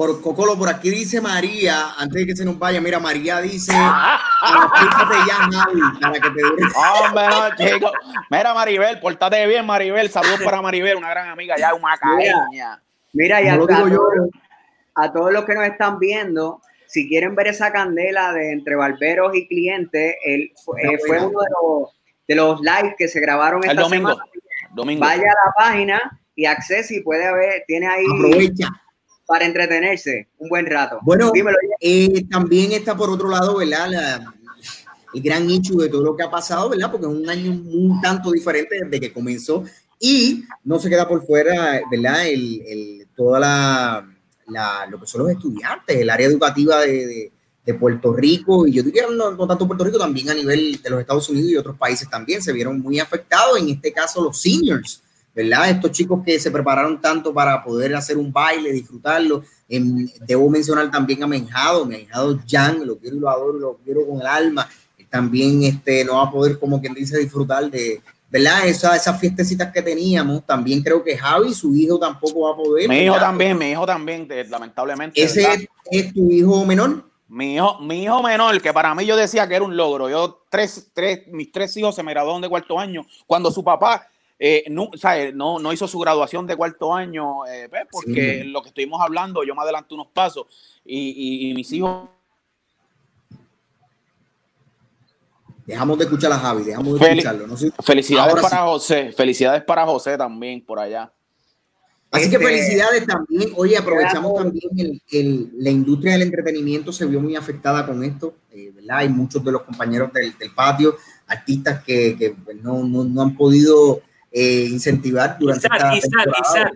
Por 0.00 0.22
Cocolo, 0.22 0.56
por 0.56 0.70
aquí 0.70 0.88
dice 0.88 1.20
María, 1.20 1.90
antes 1.98 2.20
de 2.20 2.26
que 2.28 2.34
se 2.34 2.42
nos 2.42 2.58
vaya, 2.58 2.80
mira, 2.80 2.98
María 2.98 3.38
dice, 3.42 3.70
ya, 3.72 4.18
Javi, 5.52 5.80
para 6.00 6.14
que 6.14 6.30
te 6.30 6.40
dure. 6.40 6.62
Hombre, 7.04 7.26
no, 7.28 7.56
chico. 7.74 7.92
Mira, 8.30 8.54
Maribel, 8.54 8.98
portate 8.98 9.46
bien, 9.46 9.66
Maribel. 9.66 10.08
Saludos 10.08 10.40
para 10.42 10.62
Maribel, 10.62 10.96
una 10.96 11.10
gran 11.10 11.28
amiga 11.28 11.54
ya, 11.58 11.74
una 11.74 11.98
caeña. 11.98 12.82
Mira, 13.12 13.42
y 13.42 13.48
No 13.48 13.52
a, 13.52 13.56
lo 13.56 13.64
a 13.64 13.66
digo 13.76 13.88
yo. 13.88 13.96
todos, 13.96 14.30
a 14.94 15.12
todos 15.12 15.32
los 15.34 15.44
que 15.44 15.54
nos 15.54 15.66
están 15.66 15.98
viendo, 15.98 16.62
si 16.86 17.06
quieren 17.06 17.34
ver 17.34 17.48
esa 17.48 17.70
candela 17.70 18.32
de 18.32 18.52
entre 18.52 18.76
barberos 18.76 19.36
y 19.36 19.46
clientes, 19.48 20.14
él 20.24 20.50
fue, 20.64 20.80
eh, 20.80 20.98
fue 21.06 21.18
uno 21.18 21.40
de 21.42 21.48
los, 21.60 21.90
de 22.26 22.34
los 22.36 22.60
lives 22.62 22.94
que 22.96 23.06
se 23.06 23.20
grabaron 23.20 23.62
El 23.64 23.68
esta 23.72 23.82
domingo. 23.82 24.12
semana. 24.12 24.24
Domingo. 24.70 25.00
Vaya 25.04 25.24
a 25.30 25.46
la 25.46 25.52
página 25.54 26.20
y 26.34 26.46
accese 26.46 26.96
y 26.96 27.00
puede 27.02 27.30
ver, 27.34 27.64
tiene 27.66 27.86
ahí 27.86 28.04
Aprovecha. 28.16 28.68
Para 29.30 29.46
entretenerse 29.46 30.26
un 30.38 30.48
buen 30.48 30.66
rato. 30.66 30.98
Bueno, 31.02 31.30
Dímelo, 31.32 31.56
Eh, 31.80 32.24
también 32.28 32.72
está 32.72 32.96
por 32.96 33.08
otro 33.10 33.28
lado, 33.28 33.56
¿verdad? 33.58 33.88
La- 33.88 34.34
el 35.14 35.22
gran 35.22 35.48
hecho 35.48 35.74
de 35.74 35.88
todo 35.88 36.02
lo 36.02 36.16
que 36.16 36.24
ha 36.24 36.30
pasado, 36.30 36.68
¿verdad? 36.68 36.90
Porque 36.90 37.06
es 37.06 37.12
un 37.12 37.28
año 37.30 37.52
un 37.52 38.00
tanto 38.00 38.32
diferente 38.32 38.76
desde 38.82 38.98
que 39.00 39.12
comenzó 39.12 39.62
y 40.00 40.42
no 40.64 40.80
se 40.80 40.88
queda 40.90 41.06
por 41.06 41.24
fuera, 41.24 41.80
¿verdad? 41.90 42.26
El, 42.26 42.60
el- 42.66 43.06
toda 43.16 43.38
la, 43.38 44.08
la- 44.48 44.86
lo 44.90 44.98
que 45.00 45.06
son 45.06 45.22
los 45.22 45.30
estudiantes, 45.30 45.96
el 45.96 46.10
área 46.10 46.26
educativa 46.26 46.80
de, 46.80 47.06
de- 47.06 47.32
de 47.66 47.74
Puerto 47.74 48.12
Rico 48.12 48.66
y 48.66 48.72
yo 48.72 48.82
diría 48.82 49.04
no, 49.08 49.30
no 49.32 49.46
tanto 49.46 49.66
Puerto 49.68 49.84
Rico, 49.84 49.98
también 49.98 50.28
a 50.30 50.34
nivel 50.34 50.80
de 50.82 50.90
los 50.90 50.98
Estados 51.00 51.28
Unidos 51.28 51.50
y 51.52 51.56
otros 51.56 51.76
países 51.76 52.08
también 52.10 52.42
se 52.42 52.52
vieron 52.52 52.80
muy 52.80 52.98
afectados, 52.98 53.58
en 53.60 53.68
este 53.68 53.92
caso 53.92 54.22
los 54.22 54.40
seniors, 54.40 55.02
¿verdad? 55.34 55.70
Estos 55.70 55.92
chicos 55.92 56.22
que 56.24 56.38
se 56.38 56.50
prepararon 56.50 57.00
tanto 57.00 57.32
para 57.32 57.62
poder 57.62 57.94
hacer 57.94 58.16
un 58.16 58.32
baile, 58.32 58.72
disfrutarlo. 58.72 59.42
Em, 59.68 60.08
debo 60.26 60.50
mencionar 60.50 60.90
también 60.90 61.22
a 61.22 61.26
Menjado, 61.26 61.86
Menjado 61.86 62.38
Jan, 62.48 62.86
lo 62.86 62.98
quiero 62.98 63.16
y 63.16 63.20
lo 63.20 63.30
adoro 63.30 63.58
lo 63.58 63.76
quiero 63.84 64.06
con 64.06 64.20
el 64.20 64.26
alma. 64.26 64.68
También 65.08 65.64
este, 65.64 66.04
no 66.04 66.16
va 66.16 66.22
a 66.22 66.30
poder, 66.30 66.58
como 66.58 66.80
quien 66.80 66.94
dice, 66.94 67.18
disfrutar 67.18 67.68
de, 67.68 68.00
¿verdad? 68.30 68.66
Esa, 68.66 68.94
esas 68.94 69.18
fiestecitas 69.18 69.72
que 69.72 69.82
teníamos. 69.82 70.46
También 70.46 70.82
creo 70.82 71.02
que 71.02 71.18
Javi, 71.18 71.52
su 71.52 71.74
hijo, 71.74 71.98
tampoco 71.98 72.42
va 72.42 72.52
a 72.52 72.56
poder. 72.56 72.88
Mi 72.88 73.00
hijo 73.00 73.14
¿verdad? 73.14 73.28
también, 73.28 73.58
mi 73.58 73.70
hijo 73.70 73.84
también, 73.84 74.28
lamentablemente. 74.48 75.20
¿Ese 75.20 75.68
es 75.90 76.14
tu 76.14 76.30
hijo 76.30 76.64
menor? 76.64 77.04
Mi 77.26 77.56
hijo, 77.56 77.80
mi 77.80 78.04
hijo 78.04 78.22
menor, 78.22 78.60
que 78.60 78.72
para 78.72 78.94
mí 78.94 79.04
yo 79.04 79.16
decía 79.16 79.48
que 79.48 79.56
era 79.56 79.64
un 79.64 79.76
logro. 79.76 80.08
Yo, 80.08 80.44
tres, 80.48 80.90
tres, 80.92 81.26
mis 81.28 81.50
tres 81.50 81.76
hijos 81.76 81.94
se 81.94 82.02
me 82.02 82.12
graduaron 82.12 82.42
de 82.42 82.48
cuarto 82.48 82.78
año. 82.78 83.04
Cuando 83.26 83.50
su 83.50 83.64
papá 83.64 84.08
eh, 84.42 84.64
no, 84.70 84.88
sabe, 84.96 85.32
no, 85.34 85.58
no 85.58 85.70
hizo 85.70 85.86
su 85.86 85.98
graduación 85.98 86.46
de 86.46 86.56
cuarto 86.56 86.94
año, 86.94 87.44
eh, 87.46 87.68
pues, 87.68 87.82
porque 87.90 88.40
Sí. 88.42 88.48
lo 88.48 88.62
que 88.62 88.68
estuvimos 88.70 88.98
hablando, 89.02 89.44
yo 89.44 89.54
me 89.54 89.60
adelanté 89.62 89.92
unos 89.94 90.06
pasos 90.08 90.46
y, 90.84 90.98
y- 90.98 91.50
y 91.50 91.54
mis 91.54 91.70
hijos 91.72 92.08
Dejamos 95.66 95.98
de 95.98 96.04
escuchar 96.04 96.32
a 96.32 96.38
Javi, 96.38 96.64
dejamos 96.64 96.94
de 96.94 96.98
Fel- 97.00 97.10
escucharlo. 97.10 97.46
No 97.46 97.56
sé- 97.56 97.70
Felicidades 97.84 98.30
Ahora 98.30 98.42
para 98.42 98.56
sí. 98.56 98.62
José, 98.64 99.12
felicidades 99.12 99.62
para 99.62 99.86
José 99.86 100.18
también 100.18 100.64
por 100.64 100.80
allá. 100.80 101.12
Así 102.10 102.28
que 102.28 102.36
Este- 102.36 102.46
felicidades 102.48 103.06
también. 103.06 103.52
Oye, 103.56 103.76
aprovechamos 103.76 104.34
también 104.34 104.68
el, 104.76 105.00
el- 105.12 105.50
la 105.58 105.70
industria 105.70 106.14
del 106.14 106.22
entretenimiento 106.22 106.92
se 106.92 107.06
vio 107.06 107.20
muy 107.20 107.36
afectada 107.36 107.86
con 107.86 108.02
esto, 108.02 108.34
eh, 108.50 108.72
¿verdad? 108.74 108.96
Hay 108.98 109.10
muchos 109.10 109.44
de 109.44 109.52
los 109.52 109.62
compañeros 109.62 110.12
del, 110.12 110.36
del 110.36 110.50
patio, 110.52 110.96
artistas 111.28 111.84
que, 111.84 112.16
que, 112.18 112.30
pues, 112.44 112.56
no, 112.60 112.82
no, 112.82 113.04
no 113.04 113.22
han 113.22 113.36
podido 113.36 114.00
eh, 114.30 114.68
incentivar 114.70 115.36
durante 115.38 115.68
Quizá, 115.68 115.94
esta 115.94 116.08
temporada. 116.22 116.70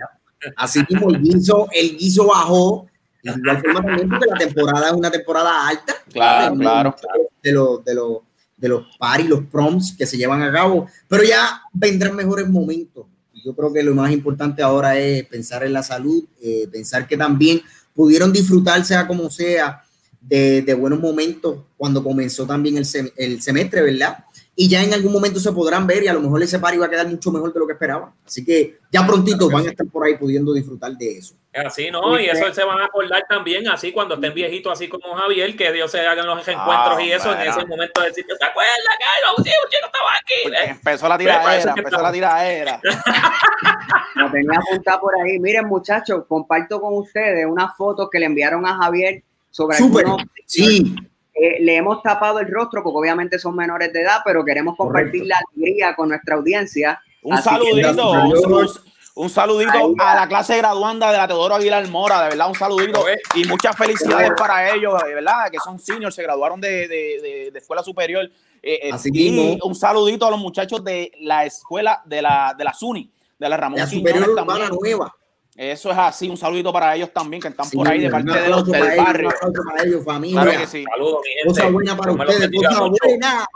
Así 0.56 0.84
como 0.84 1.10
el 1.10 1.22
guiso, 1.22 1.68
el 1.72 1.96
guiso 1.96 2.26
bajó, 2.26 2.86
de 3.22 3.32
igual 3.32 3.60
forma 3.62 3.82
también 3.82 4.08
porque 4.08 4.26
la 4.26 4.36
temporada 4.36 4.86
es 4.88 4.92
una 4.92 5.10
temporada 5.10 5.68
alta. 5.68 5.94
Claro, 6.12 6.56
claro. 6.56 6.96
De 7.42 7.52
los, 7.52 7.84
de 7.84 7.94
los, 7.94 8.18
de 8.56 8.68
los 8.68 8.96
paris, 8.98 9.28
los 9.28 9.44
proms 9.44 9.94
que 9.96 10.06
se 10.06 10.16
llevan 10.16 10.42
a 10.42 10.52
cabo, 10.52 10.86
pero 11.08 11.22
ya 11.24 11.62
vendrán 11.72 12.14
mejores 12.14 12.48
momentos. 12.48 13.06
Yo 13.44 13.54
creo 13.54 13.72
que 13.72 13.82
lo 13.82 13.94
más 13.94 14.10
importante 14.10 14.62
ahora 14.62 14.98
es 14.98 15.26
pensar 15.26 15.64
en 15.64 15.72
la 15.72 15.82
salud, 15.82 16.24
eh, 16.40 16.66
pensar 16.72 17.06
que 17.06 17.16
también 17.16 17.60
pudieron 17.94 18.32
disfrutar, 18.32 18.84
sea 18.84 19.06
como 19.06 19.30
sea, 19.30 19.82
de, 20.20 20.62
de 20.62 20.72
buenos 20.74 20.98
momentos 20.98 21.58
cuando 21.76 22.02
comenzó 22.02 22.46
también 22.46 22.78
el, 22.78 22.84
sem- 22.84 23.12
el 23.16 23.42
semestre, 23.42 23.82
¿verdad? 23.82 24.24
Y 24.56 24.68
ya 24.68 24.82
en 24.82 24.94
algún 24.94 25.12
momento 25.12 25.40
se 25.40 25.50
podrán 25.50 25.84
ver 25.86 26.04
y 26.04 26.08
a 26.08 26.12
lo 26.12 26.20
mejor 26.20 26.40
ese 26.42 26.60
par 26.60 26.72
iba 26.74 26.86
a 26.86 26.90
quedar 26.90 27.08
mucho 27.08 27.32
mejor 27.32 27.52
de 27.52 27.58
lo 27.58 27.66
que 27.66 27.72
esperaban. 27.72 28.12
Así 28.24 28.44
que 28.44 28.78
ya 28.90 29.04
prontito 29.04 29.50
van 29.50 29.66
a 29.66 29.70
estar 29.70 29.86
por 29.88 30.06
ahí 30.06 30.16
pudiendo 30.16 30.52
disfrutar 30.52 30.92
de 30.92 31.18
eso. 31.18 31.34
Es 31.52 31.66
Así, 31.66 31.90
¿no? 31.90 32.18
Y 32.20 32.26
eso 32.26 32.52
se 32.52 32.64
van 32.64 32.80
a 32.80 32.84
acordar 32.84 33.24
también, 33.28 33.66
así 33.68 33.90
cuando 33.92 34.14
estén 34.14 34.32
viejitos, 34.32 34.72
así 34.72 34.88
como 34.88 35.14
Javier, 35.14 35.56
que 35.56 35.72
Dios 35.72 35.90
se 35.90 36.00
hagan 36.00 36.26
los 36.26 36.46
reencuentros 36.46 37.00
y 37.00 37.12
eso, 37.12 37.32
en 37.32 37.48
ese 37.48 37.66
momento 37.66 38.00
de 38.00 38.08
decir, 38.08 38.24
¿te 38.26 38.44
acuerdas 38.44 38.76
que 38.98 39.38
un 39.38 39.44
chico 39.44 39.86
estaba 39.86 40.10
aquí? 40.20 40.34
Porque 40.44 40.58
Eh, 40.58 40.70
empezó 40.70 41.08
la 41.08 41.18
tiradera, 41.18 41.74
empezó 41.76 42.02
la 42.02 42.12
tiradera. 42.12 42.80
Lo 44.14 44.30
tenía 44.30 44.58
apuntado 44.58 45.00
por 45.00 45.14
ahí. 45.16 45.38
Miren, 45.38 45.66
muchachos, 45.66 46.24
comparto 46.28 46.80
con 46.80 46.94
ustedes 46.94 47.46
unas 47.46 47.76
fotos 47.76 48.08
que 48.10 48.18
le 48.18 48.26
enviaron 48.26 48.64
a 48.66 48.76
Javier 48.76 49.22
sobre 49.50 49.76
algunos. 49.76 50.22
sí, 50.46 50.94
Eh, 51.34 51.60
le 51.60 51.76
hemos 51.76 52.00
tapado 52.02 52.38
el 52.38 52.48
rostro 52.48 52.82
porque 52.82 52.98
obviamente 52.98 53.38
son 53.38 53.56
menores 53.56 53.92
de 53.92 54.02
edad, 54.02 54.18
pero 54.24 54.44
queremos 54.44 54.76
compartir 54.76 55.22
Correcto. 55.22 55.28
la 55.28 55.42
alegría 55.56 55.96
con 55.96 56.08
nuestra 56.10 56.36
audiencia. 56.36 57.00
Un 57.22 57.34
Así 57.34 57.48
saludito, 57.48 58.10
un, 58.10 58.54
un- 58.54 58.68
un 59.16 59.30
saludito 59.30 59.94
a 59.98 60.14
la 60.16 60.26
clase 60.28 60.56
graduanda 60.56 61.10
de 61.12 61.18
la 61.18 61.28
Teodoro 61.28 61.54
Aguilar 61.54 61.86
Mora, 61.88 62.22
de 62.24 62.30
verdad, 62.30 62.48
un 62.48 62.54
saludito 62.56 63.04
y 63.36 63.44
muchas 63.46 63.76
felicidades 63.76 64.32
para 64.36 64.72
ellos, 64.74 65.00
de 65.04 65.14
verdad, 65.14 65.50
que 65.52 65.58
son 65.58 65.78
seniors, 65.78 66.14
se 66.16 66.22
graduaron 66.24 66.60
de, 66.60 66.88
de- 66.88 67.20
de- 67.22 67.50
de 67.52 67.58
escuela 67.58 67.82
superior. 67.82 68.24
Eh, 68.62 68.80
eh, 68.88 68.90
Así 68.92 69.10
y 69.12 69.30
mismo. 69.30 69.58
un 69.66 69.74
saludito 69.74 70.26
a 70.26 70.30
los 70.30 70.40
muchachos 70.40 70.82
de 70.82 71.12
la 71.20 71.44
escuela 71.44 72.02
de 72.06 72.22
la, 72.22 72.54
de 72.58 72.64
la 72.64 72.72
SUNY, 72.72 73.10
de 73.38 73.48
la 73.48 73.56
Ramón 73.56 73.78
la 73.78 73.86
Quiñones 73.86 74.12
superior 74.14 74.34
también. 74.36 74.56
urbana 74.62 74.76
nueva. 74.80 75.16
Eso 75.56 75.90
es 75.92 75.98
así, 75.98 76.28
un 76.28 76.36
saludito 76.36 76.72
para 76.72 76.96
ellos 76.96 77.12
también, 77.12 77.40
que 77.40 77.48
están 77.48 77.66
Sí, 77.66 77.76
por 77.76 77.86
ahí 77.88 78.00
de 78.00 78.10
parte 78.10 78.40
de 78.40 78.48
los 78.48 78.66
del 78.66 78.80
para 78.80 78.94
ellos, 78.94 79.04
barrio. 79.06 79.28
Un 79.28 79.34
aplauso 79.34 79.62
para 79.70 79.84
ellos, 79.84 80.04
familia. 80.04 80.42
Claro 80.42 80.58
que 80.60 80.66
sí. 80.66 80.84
Saludos, 80.90 81.18
mi 81.22 81.30
gente. 81.30 81.48
Cosa 81.48 81.70
buena 81.70 81.96
para 81.96 82.12
ustedes, 82.12 82.50
cosa 82.50 82.80
buena. 82.80 83.46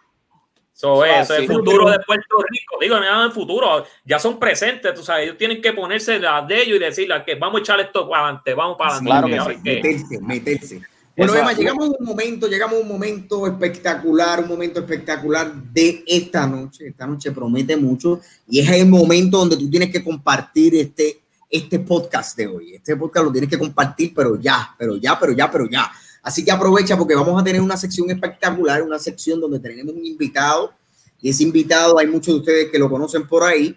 Eso 0.79 1.05
es, 1.05 1.13
Ah, 1.13 1.21
eso 1.23 1.35
es 1.35 1.41
el 1.41 1.47
futuro 1.49 1.91
de 1.91 1.99
Puerto 2.07 2.37
Rico. 2.49 2.77
Digo, 2.81 3.01
no 3.01 3.21
en 3.21 3.27
el 3.27 3.33
futuro, 3.33 3.85
ya 4.05 4.21
son 4.21 4.39
presentes, 4.39 4.95
tú 4.95 5.03
sabes, 5.03 5.25
ellos 5.25 5.37
tienen 5.37 5.61
que 5.61 5.73
ponerse 5.73 6.21
la 6.21 6.41
de 6.43 6.63
ellos 6.63 6.77
y 6.77 6.79
decirle 6.79 7.21
que 7.27 7.35
vamos 7.35 7.59
a 7.59 7.63
echar 7.63 7.81
esto 7.81 8.09
para 8.09 8.23
adelante, 8.27 8.55
vamos 8.55 8.77
para 8.79 8.97
adelante. 8.97 9.33
Claro 9.35 9.47
que 9.47 9.53
A 9.53 9.55
sí. 9.55 9.61
Meterse, 9.65 10.21
meterse. 10.21 10.83
Bueno, 11.17 11.35
Emma, 11.35 11.53
llegamos 11.53 11.89
a 11.89 11.91
un 11.99 12.07
momento, 12.07 12.47
llegamos 12.47 12.79
a 12.79 12.83
un 12.83 12.87
momento 12.87 13.45
espectacular, 13.45 14.39
un 14.39 14.47
momento 14.47 14.79
espectacular 14.79 15.53
de 15.53 16.05
esta 16.07 16.47
noche. 16.47 16.87
Esta 16.87 17.09
noche 17.09 17.33
promete 17.33 17.77
mucho 17.77 18.21
y 18.49 18.61
es 18.61 18.71
el 18.71 18.87
momento 18.87 19.39
donde 19.39 19.57
tú 19.57 19.69
tienes 19.69 19.91
que 19.91 20.05
compartir 20.05 20.77
este, 20.77 21.23
este 21.49 21.79
podcast 21.81 22.37
de 22.37 22.47
hoy. 22.47 22.75
Este 22.75 22.97
podcast 22.97 23.27
lo 23.27 23.33
tienes 23.33 23.51
que 23.51 23.59
compartir, 23.59 24.13
pero 24.15 24.39
ya, 24.39 24.75
pero 24.79 24.97
ya, 24.97 25.19
pero 25.19 25.33
ya, 25.33 25.51
pero 25.51 25.67
ya. 25.69 25.91
Así 26.23 26.45
que 26.45 26.51
aprovecha 26.51 26.97
porque 26.97 27.15
vamos 27.15 27.41
a 27.41 27.45
tener 27.45 27.61
una 27.61 27.77
sección 27.77 28.11
espectacular, 28.11 28.83
una 28.83 28.99
sección 28.99 29.41
donde 29.41 29.61
tenemos 29.61 29.95
un 29.95 30.05
invitado 30.05 30.73
y 31.21 31.31
ese 31.31 31.43
invitado 31.43 31.99
hay 31.99 32.07
muchos 32.07 32.35
de 32.35 32.41
ustedes 32.41 32.71
que 32.71 32.79
lo 32.79 32.91
conocen 32.91 33.27
por 33.27 33.43
ahí, 33.43 33.77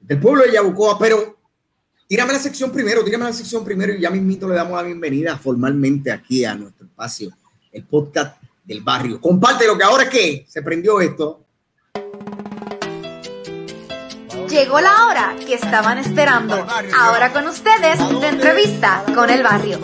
del 0.00 0.20
pueblo 0.20 0.44
de 0.44 0.52
Yabucoa, 0.52 0.98
pero 0.98 1.36
Tírame 2.08 2.32
la 2.32 2.38
sección 2.38 2.70
primero, 2.70 3.02
tírame 3.02 3.24
la 3.24 3.32
sección 3.32 3.64
primero 3.64 3.92
y 3.92 4.00
ya 4.00 4.10
mismito 4.10 4.48
le 4.48 4.54
damos 4.54 4.76
la 4.76 4.84
bienvenida 4.84 5.36
formalmente 5.36 6.12
aquí 6.12 6.44
a 6.44 6.54
nuestro 6.54 6.86
espacio, 6.86 7.32
el 7.72 7.84
podcast 7.84 8.40
del 8.62 8.80
barrio. 8.80 9.20
Comparte 9.20 9.66
lo 9.66 9.76
que 9.76 9.82
ahora 9.82 10.08
que 10.08 10.46
se 10.48 10.62
prendió 10.62 11.00
esto. 11.00 11.45
Llegó 14.56 14.80
la 14.80 15.04
hora 15.04 15.36
que 15.46 15.52
estaban 15.52 15.98
esperando. 15.98 16.66
Ahora 16.98 17.30
con 17.30 17.46
ustedes, 17.46 17.98
la 17.98 18.28
entrevista 18.30 19.04
con 19.14 19.28
el 19.28 19.42
barrio. 19.42 19.78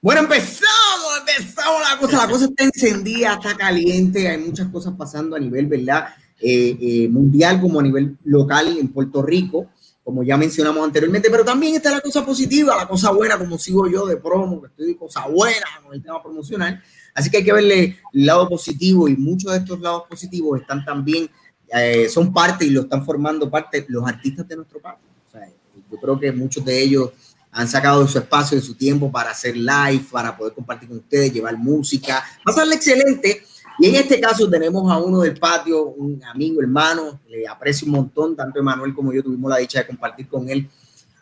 Bueno, 0.00 0.22
empezamos, 0.22 1.18
empezamos 1.20 1.82
la 1.82 1.98
cosa, 1.98 2.16
la 2.26 2.32
cosa 2.32 2.46
está 2.46 2.64
encendida, 2.64 3.34
está 3.34 3.54
caliente, 3.54 4.30
hay 4.30 4.38
muchas 4.38 4.68
cosas 4.68 4.94
pasando 4.96 5.36
a 5.36 5.38
nivel, 5.38 5.66
¿verdad? 5.66 6.08
Eh, 6.40 6.78
eh, 6.80 7.08
mundial 7.10 7.60
como 7.60 7.80
a 7.80 7.82
nivel 7.82 8.16
local 8.24 8.78
en 8.78 8.88
Puerto 8.88 9.20
Rico, 9.20 9.66
como 10.02 10.22
ya 10.22 10.38
mencionamos 10.38 10.82
anteriormente, 10.82 11.28
pero 11.30 11.44
también 11.44 11.74
está 11.74 11.90
la 11.90 12.00
cosa 12.00 12.24
positiva, 12.24 12.76
la 12.76 12.88
cosa 12.88 13.10
buena, 13.10 13.36
como 13.36 13.58
sigo 13.58 13.86
yo 13.86 14.06
de 14.06 14.16
promo, 14.16 14.62
que 14.62 14.68
estoy 14.68 14.86
de 14.86 14.96
cosa 14.96 15.26
buena 15.26 15.66
con 15.84 15.92
el 15.92 16.02
tema 16.02 16.22
promocional, 16.22 16.82
así 17.12 17.30
que 17.30 17.36
hay 17.36 17.44
que 17.44 17.52
verle 17.52 17.98
el 18.14 18.24
lado 18.24 18.48
positivo 18.48 19.06
y 19.06 19.18
muchos 19.18 19.52
de 19.52 19.58
estos 19.58 19.78
lados 19.80 20.04
positivos 20.08 20.62
están 20.62 20.82
también, 20.82 21.28
eh, 21.72 22.08
son 22.08 22.32
parte 22.32 22.64
y 22.64 22.70
lo 22.70 22.82
están 22.82 23.04
formando 23.04 23.50
parte 23.50 23.84
los 23.88 24.06
artistas 24.06 24.46
de 24.48 24.56
nuestro 24.56 24.80
país. 24.80 24.98
O 25.28 25.30
sea, 25.30 25.48
yo 25.90 25.98
creo 25.98 26.18
que 26.18 26.32
muchos 26.32 26.64
de 26.64 26.80
ellos 26.80 27.10
han 27.50 27.66
sacado 27.66 28.02
de 28.02 28.08
su 28.08 28.18
espacio, 28.18 28.56
de 28.56 28.62
su 28.62 28.74
tiempo 28.74 29.10
para 29.10 29.30
hacer 29.30 29.56
live, 29.56 30.04
para 30.10 30.36
poder 30.36 30.54
compartir 30.54 30.88
con 30.88 30.98
ustedes, 30.98 31.32
llevar 31.32 31.56
música, 31.56 32.22
pasarle 32.44 32.76
excelente. 32.76 33.42
Y 33.80 33.88
en 33.88 33.94
este 33.94 34.20
caso 34.20 34.48
tenemos 34.50 34.90
a 34.90 34.98
uno 34.98 35.20
del 35.20 35.38
patio, 35.38 35.84
un 35.84 36.22
amigo, 36.24 36.60
hermano, 36.60 37.20
le 37.28 37.46
aprecio 37.46 37.86
un 37.86 37.92
montón, 37.92 38.34
tanto 38.36 38.58
Emanuel 38.58 38.92
como 38.92 39.12
yo 39.12 39.22
tuvimos 39.22 39.50
la 39.50 39.58
dicha 39.58 39.78
de 39.78 39.86
compartir 39.86 40.28
con 40.28 40.48
él 40.48 40.68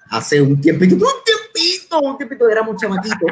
hace 0.09 0.41
un 0.41 0.61
tiempito, 0.61 0.95
un 0.95 1.01
tiempito, 1.01 2.01
un 2.01 2.17
tiempito, 2.17 2.49
éramos 2.49 2.81
chamaquitos, 2.81 3.31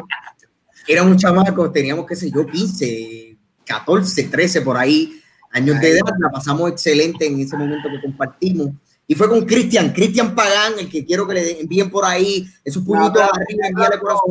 éramos 0.87 1.17
chamacos, 1.17 1.71
teníamos, 1.71 2.05
qué 2.05 2.15
sé 2.15 2.29
yo, 2.29 2.45
15, 2.45 3.37
14, 3.65 4.23
13 4.23 4.61
por 4.61 4.77
ahí, 4.77 5.21
años 5.55 5.79
de 5.79 5.91
edad, 5.91 6.13
la 6.19 6.29
pasamos 6.29 6.69
excelente 6.69 7.25
en 7.25 7.39
ese 7.39 7.55
momento 7.57 7.89
que 7.89 8.01
compartimos. 8.01 8.69
Y 9.07 9.13
fue 9.13 9.29
con 9.29 9.45
Cristian, 9.45 9.93
Cristian 9.93 10.33
Pagán, 10.33 10.73
el 10.79 10.89
que 10.89 11.05
quiero 11.05 11.27
que 11.27 11.35
le 11.35 11.59
envíen 11.59 11.91
por 11.91 12.03
ahí 12.03 12.43
esos 12.63 12.83
puñitos 12.83 13.21
arriba, 13.21 13.67
envíale 13.67 13.99
corazón. 13.99 14.21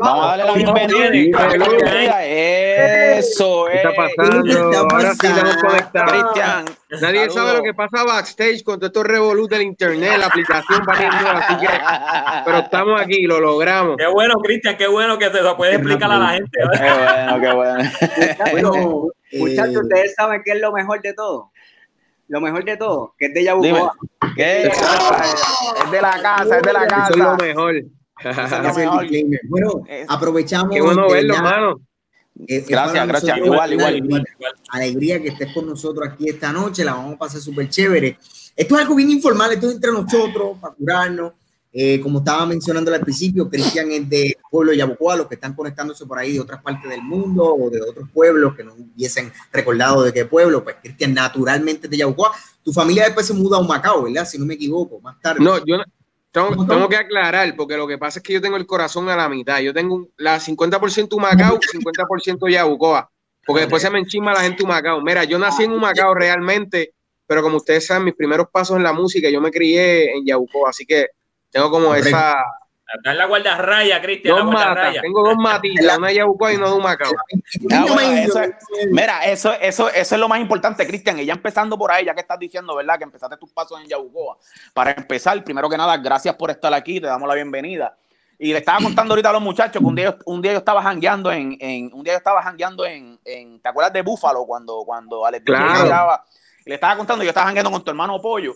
Vamos 0.00 0.24
a 0.24 0.36
darle 0.36 0.44
la 0.44 0.72
bienvenida. 0.72 2.24
Eso, 2.24 3.66
¿Qué 3.70 3.76
está 3.76 3.90
eh. 3.90 4.14
pasando? 4.16 4.78
Ahora 4.78 5.14
sí 5.14 5.26
estamos 5.28 5.56
conectados. 5.58 6.12
Cristian. 6.12 6.64
Nadie 7.00 7.30
sabe 7.30 7.54
lo 7.54 7.62
que 7.62 7.72
pasa 7.72 8.02
backstage 8.04 8.64
con 8.64 8.78
todo 8.78 8.86
estos 8.86 9.04
revolú 9.04 9.46
del 9.46 9.62
internet, 9.62 10.18
la 10.18 10.26
aplicación 10.26 10.84
valiendo, 10.84 11.28
así 11.28 11.56
que, 11.58 11.68
pero 12.44 12.58
estamos 12.58 13.00
aquí, 13.00 13.22
lo 13.22 13.40
logramos. 13.40 13.96
Qué 13.96 14.06
bueno, 14.08 14.34
Cristian, 14.42 14.76
qué 14.76 14.88
bueno 14.88 15.18
que 15.18 15.30
se 15.30 15.40
lo 15.40 15.56
puede 15.56 15.74
explicar 15.74 16.10
a 16.10 16.18
la 16.18 16.28
gente. 16.30 16.50
Qué 16.50 16.92
bueno, 16.92 17.40
qué 17.40 17.52
bueno. 17.52 17.90
Bueno, 18.50 19.08
Muchachos, 19.38 19.74
eh, 19.74 19.78
ustedes 19.78 20.14
saben 20.14 20.42
qué 20.44 20.52
es 20.52 20.60
lo 20.60 20.72
mejor 20.72 21.00
de 21.02 21.12
todo. 21.12 21.50
Lo 22.34 22.40
mejor 22.40 22.64
de 22.64 22.76
todo, 22.76 23.14
que 23.16 23.26
es 23.26 23.34
de 23.34 23.44
Yabucoa. 23.44 23.94
¿Qué? 24.34 24.62
Es 24.66 25.90
de 25.92 26.02
la 26.02 26.20
casa, 26.20 26.56
es 26.56 26.62
de 26.64 26.72
la 26.72 26.84
Eso 26.84 26.96
es 27.12 27.16
lo 27.16 27.24
casa. 27.24 27.36
mejor. 27.36 27.76
es. 27.76 27.84
Bueno, 29.48 29.84
aprovechamos. 30.08 30.74
Qué 30.74 30.80
bueno 30.82 31.08
verlo, 31.08 31.34
hermano. 31.36 31.80
eh, 32.48 32.56
es 32.56 32.66
Gracias, 32.66 33.06
gracias. 33.06 33.38
Igual, 33.38 33.72
igual. 33.74 33.86
Alegría, 33.86 34.24
alegría 34.70 35.22
que 35.22 35.28
estés 35.28 35.54
con 35.54 35.66
nosotros 35.68 36.08
aquí 36.10 36.28
esta 36.28 36.52
noche. 36.52 36.84
La 36.84 36.94
vamos 36.94 37.14
a 37.14 37.18
pasar 37.18 37.40
súper 37.40 37.68
chévere. 37.68 38.18
Esto 38.56 38.74
es 38.74 38.80
algo 38.80 38.96
bien 38.96 39.10
informal, 39.12 39.52
esto 39.52 39.68
es 39.68 39.76
entre 39.76 39.92
nosotros, 39.92 40.58
para 40.60 40.74
curarnos. 40.74 41.34
Eh, 41.76 42.00
como 42.00 42.20
estaba 42.20 42.46
mencionando 42.46 42.94
al 42.94 43.00
principio, 43.00 43.50
Cristian 43.50 43.90
es 43.90 44.08
de 44.08 44.38
pueblo 44.48 44.70
de 44.70 44.76
Yabucoa, 44.76 45.16
los 45.16 45.26
que 45.26 45.34
están 45.34 45.54
conectándose 45.54 46.06
por 46.06 46.16
ahí 46.16 46.34
de 46.34 46.40
otras 46.40 46.62
partes 46.62 46.88
del 46.88 47.02
mundo 47.02 47.52
o 47.52 47.68
de 47.68 47.82
otros 47.82 48.08
pueblos 48.14 48.54
que 48.54 48.62
no 48.62 48.74
hubiesen 48.74 49.32
recordado 49.52 50.04
de 50.04 50.12
qué 50.12 50.24
pueblo, 50.24 50.62
pues 50.62 50.76
Cristian 50.80 51.12
naturalmente 51.12 51.88
es 51.88 51.90
de 51.90 51.96
Yabucoa. 51.96 52.30
Tu 52.62 52.72
familia 52.72 53.06
después 53.06 53.26
se 53.26 53.34
muda 53.34 53.56
a 53.56 53.60
Humacao, 53.60 54.04
¿verdad? 54.04 54.24
Si 54.24 54.38
no 54.38 54.46
me 54.46 54.54
equivoco, 54.54 55.00
más 55.00 55.20
tarde. 55.20 55.42
No, 55.42 55.58
yo 55.64 55.78
no- 55.78 55.84
tengo, 56.30 56.48
¿Cómo, 56.50 56.66
tengo 56.66 56.88
que 56.88 56.96
aclarar, 56.96 57.54
porque 57.56 57.76
lo 57.76 57.88
que 57.88 57.98
pasa 57.98 58.20
es 58.20 58.22
que 58.22 58.34
yo 58.34 58.40
tengo 58.40 58.56
el 58.56 58.66
corazón 58.66 59.08
a 59.08 59.16
la 59.16 59.28
mitad. 59.28 59.58
Yo 59.58 59.74
tengo 59.74 59.96
un- 59.96 60.10
la 60.16 60.38
50% 60.38 61.16
Humacao, 61.16 61.58
50% 61.60 62.46
Yabucoa, 62.48 63.10
porque 63.44 63.62
después 63.62 63.82
se 63.82 63.90
me 63.90 63.98
enchisma 63.98 64.32
la 64.32 64.42
gente 64.42 64.62
Humacao. 64.62 65.00
Mira, 65.00 65.24
yo 65.24 65.40
nací 65.40 65.64
en 65.64 65.72
Humacao 65.72 66.14
realmente, 66.14 66.92
pero 67.26 67.42
como 67.42 67.56
ustedes 67.56 67.84
saben, 67.86 68.04
mis 68.04 68.14
primeros 68.14 68.46
pasos 68.48 68.76
en 68.76 68.84
la 68.84 68.92
música, 68.92 69.28
yo 69.28 69.40
me 69.40 69.50
crié 69.50 70.16
en 70.16 70.24
Yabucoa, 70.24 70.70
así 70.70 70.86
que 70.86 71.08
tengo 71.54 71.70
como 71.70 71.86
Correcto. 71.86 72.08
esa, 72.08 72.36
Está 72.96 73.10
en 73.12 73.18
la 73.18 73.24
guardarraya, 73.24 74.00
Cristian. 74.02 74.36
Dos 74.36 74.44
matas, 74.44 74.94
tengo 75.00 75.24
dos 75.26 75.36
matitas, 75.36 75.98
una 75.98 76.12
Yabucoa 76.12 76.52
y 76.52 76.56
una 76.56 76.68
de 76.68 76.74
Humacao. 76.74 77.12
Ah, 77.72 77.86
bueno, 77.88 78.12
eso 78.18 78.40
es- 78.40 78.54
mira, 78.90 79.24
eso, 79.24 79.52
eso, 79.54 79.88
eso 79.88 80.14
es 80.14 80.20
lo 80.20 80.28
más 80.28 80.38
importante, 80.38 80.86
Cristian. 80.86 81.18
Y 81.18 81.24
ya 81.24 81.32
empezando 81.32 81.76
por 81.78 81.90
ahí, 81.90 82.04
ya 82.04 82.14
que 82.14 82.20
estás 82.20 82.38
diciendo, 82.38 82.76
¿verdad? 82.76 82.98
Que 82.98 83.04
empezaste 83.04 83.36
tus 83.36 83.50
pasos 83.50 83.80
en 83.80 83.88
Yabucoa. 83.88 84.36
Para 84.74 84.92
empezar, 84.92 85.42
primero 85.42 85.68
que 85.68 85.76
nada, 85.76 85.96
gracias 85.96 86.36
por 86.36 86.50
estar 86.50 86.72
aquí, 86.74 87.00
te 87.00 87.06
damos 87.06 87.26
la 87.28 87.34
bienvenida. 87.34 87.96
Y 88.38 88.52
le 88.52 88.58
estaba 88.58 88.78
contando 88.80 89.12
ahorita 89.14 89.30
a 89.30 89.32
los 89.32 89.42
muchachos 89.42 89.80
que 89.80 89.86
un 89.86 89.94
día, 89.94 90.16
un 90.26 90.42
día 90.42 90.52
yo 90.52 90.58
estaba 90.58 90.82
jangueando 90.82 91.32
en, 91.32 91.56
en- 91.60 91.90
un 91.94 92.04
día 92.04 92.12
yo 92.12 92.18
estaba 92.18 92.42
jangueando 92.42 92.84
en, 92.84 93.18
en- 93.24 93.60
¿te 93.60 93.68
acuerdas 93.68 93.92
de 93.92 94.02
Búfalo? 94.02 94.44
Cuando, 94.44 94.82
cuando 94.84 95.24
Alex 95.24 95.44
Claro. 95.44 96.20
Y 96.64 96.68
le 96.70 96.74
estaba 96.76 96.96
contando, 96.96 97.24
yo 97.24 97.30
estaba 97.30 97.46
jangueando 97.46 97.70
con 97.72 97.82
tu 97.82 97.90
hermano 97.90 98.20
Pollo. 98.20 98.54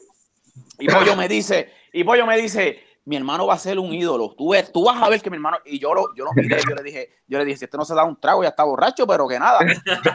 Y 0.79 0.87
Pollo 0.87 1.17
me 1.17 1.27
dice, 1.29 1.73
y 1.93 2.05
Pollo 2.05 2.25
me 2.27 2.37
dice, 2.37 2.85
mi 3.09 3.17
hermano 3.17 3.47
va 3.47 3.55
a 3.55 3.59
ser 3.59 3.79
un 3.79 3.95
ídolo. 3.95 4.35
Tú, 4.37 4.51
ves, 4.51 4.71
tú 4.71 4.85
vas 4.85 5.03
a 5.03 5.09
ver 5.09 5.23
que 5.23 5.31
mi 5.31 5.37
hermano, 5.37 5.57
y 5.65 5.79
yo 5.79 5.95
lo, 5.95 6.15
yo 6.15 6.27
lo 6.27 6.33
miré, 6.35 6.61
yo 6.69 6.75
le 6.75 6.83
dije, 6.83 7.09
yo 7.27 7.39
le 7.39 7.47
dije, 7.47 7.57
si 7.57 7.65
este 7.65 7.79
no 7.79 7.87
se 7.87 7.95
da 7.95 8.05
un 8.05 8.21
trago, 8.21 8.43
ya 8.43 8.51
está 8.51 8.65
borracho, 8.65 9.07
pero 9.07 9.27
que 9.27 9.39
nada. 9.39 9.61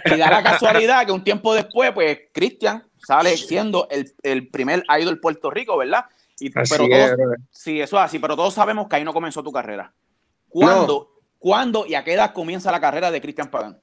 Y 0.06 0.16
da 0.16 0.30
la 0.30 0.44
casualidad 0.44 1.04
que 1.04 1.12
un 1.12 1.24
tiempo 1.24 1.56
después, 1.56 1.92
pues, 1.92 2.20
Cristian 2.32 2.88
sale 3.00 3.36
siendo 3.36 3.88
el, 3.90 4.14
el 4.22 4.48
primer 4.48 4.84
idol 5.00 5.16
de 5.16 5.22
Puerto 5.22 5.50
Rico, 5.50 5.76
¿verdad? 5.76 6.06
Y, 6.40 6.52
Así 6.56 6.72
pero 6.72 6.88
todos, 6.88 7.38
sí, 7.50 7.82
eso 7.82 7.98
es 7.98 8.04
así, 8.04 8.20
pero 8.20 8.36
todos 8.36 8.54
sabemos 8.54 8.88
que 8.88 8.98
ahí 8.98 9.04
no 9.04 9.12
comenzó 9.12 9.42
tu 9.42 9.52
carrera. 9.52 9.92
¿Cuándo, 10.48 11.10
¿cuándo 11.40 11.88
y 11.88 11.96
a 11.96 12.04
qué 12.04 12.14
edad 12.14 12.32
comienza 12.32 12.72
la 12.72 12.80
carrera 12.80 13.10
de 13.10 13.22
Cristian 13.22 13.50
Pagán? 13.50 13.82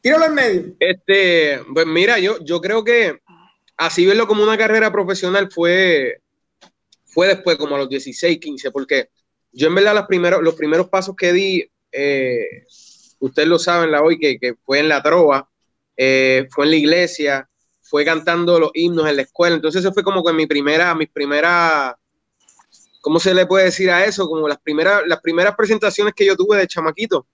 Tíralo 0.00 0.24
en 0.24 0.34
medio. 0.34 0.74
Este, 0.80 1.60
pues 1.72 1.86
mira, 1.86 2.18
yo, 2.18 2.40
yo 2.40 2.60
creo 2.60 2.82
que 2.82 3.20
así 3.76 4.04
verlo 4.06 4.26
como 4.26 4.42
una 4.42 4.58
carrera 4.58 4.90
profesional 4.90 5.52
fue, 5.52 6.20
fue 7.12 7.28
después, 7.28 7.56
como 7.58 7.76
a 7.76 7.78
los 7.78 7.88
16, 7.88 8.38
15, 8.38 8.70
porque 8.70 9.10
yo 9.52 9.68
en 9.68 9.74
verdad 9.74 9.94
los 9.94 10.06
primeros, 10.06 10.42
los 10.42 10.54
primeros 10.54 10.88
pasos 10.88 11.14
que 11.14 11.32
di, 11.32 11.70
eh, 11.92 12.64
ustedes 13.18 13.48
lo 13.48 13.58
saben 13.58 13.90
la 13.90 14.02
hoy, 14.02 14.18
que, 14.18 14.38
que 14.38 14.54
fue 14.64 14.78
en 14.78 14.88
la 14.88 15.02
trova, 15.02 15.48
eh, 15.96 16.48
fue 16.50 16.64
en 16.64 16.70
la 16.70 16.76
iglesia, 16.76 17.48
fue 17.82 18.04
cantando 18.04 18.58
los 18.58 18.70
himnos 18.72 19.06
en 19.06 19.16
la 19.16 19.22
escuela, 19.22 19.56
entonces 19.56 19.80
eso 19.84 19.92
fue 19.92 20.02
como 20.02 20.24
que 20.24 20.32
mi 20.32 20.46
primera, 20.46 20.94
mis 20.94 21.10
primeras, 21.10 21.94
¿cómo 23.02 23.20
se 23.20 23.34
le 23.34 23.44
puede 23.44 23.66
decir 23.66 23.90
a 23.90 24.04
eso? 24.06 24.26
Como 24.26 24.48
las 24.48 24.58
primeras, 24.58 25.02
las 25.06 25.20
primeras 25.20 25.54
presentaciones 25.54 26.14
que 26.14 26.24
yo 26.24 26.34
tuve 26.34 26.56
de 26.56 26.66
chamaquito. 26.66 27.26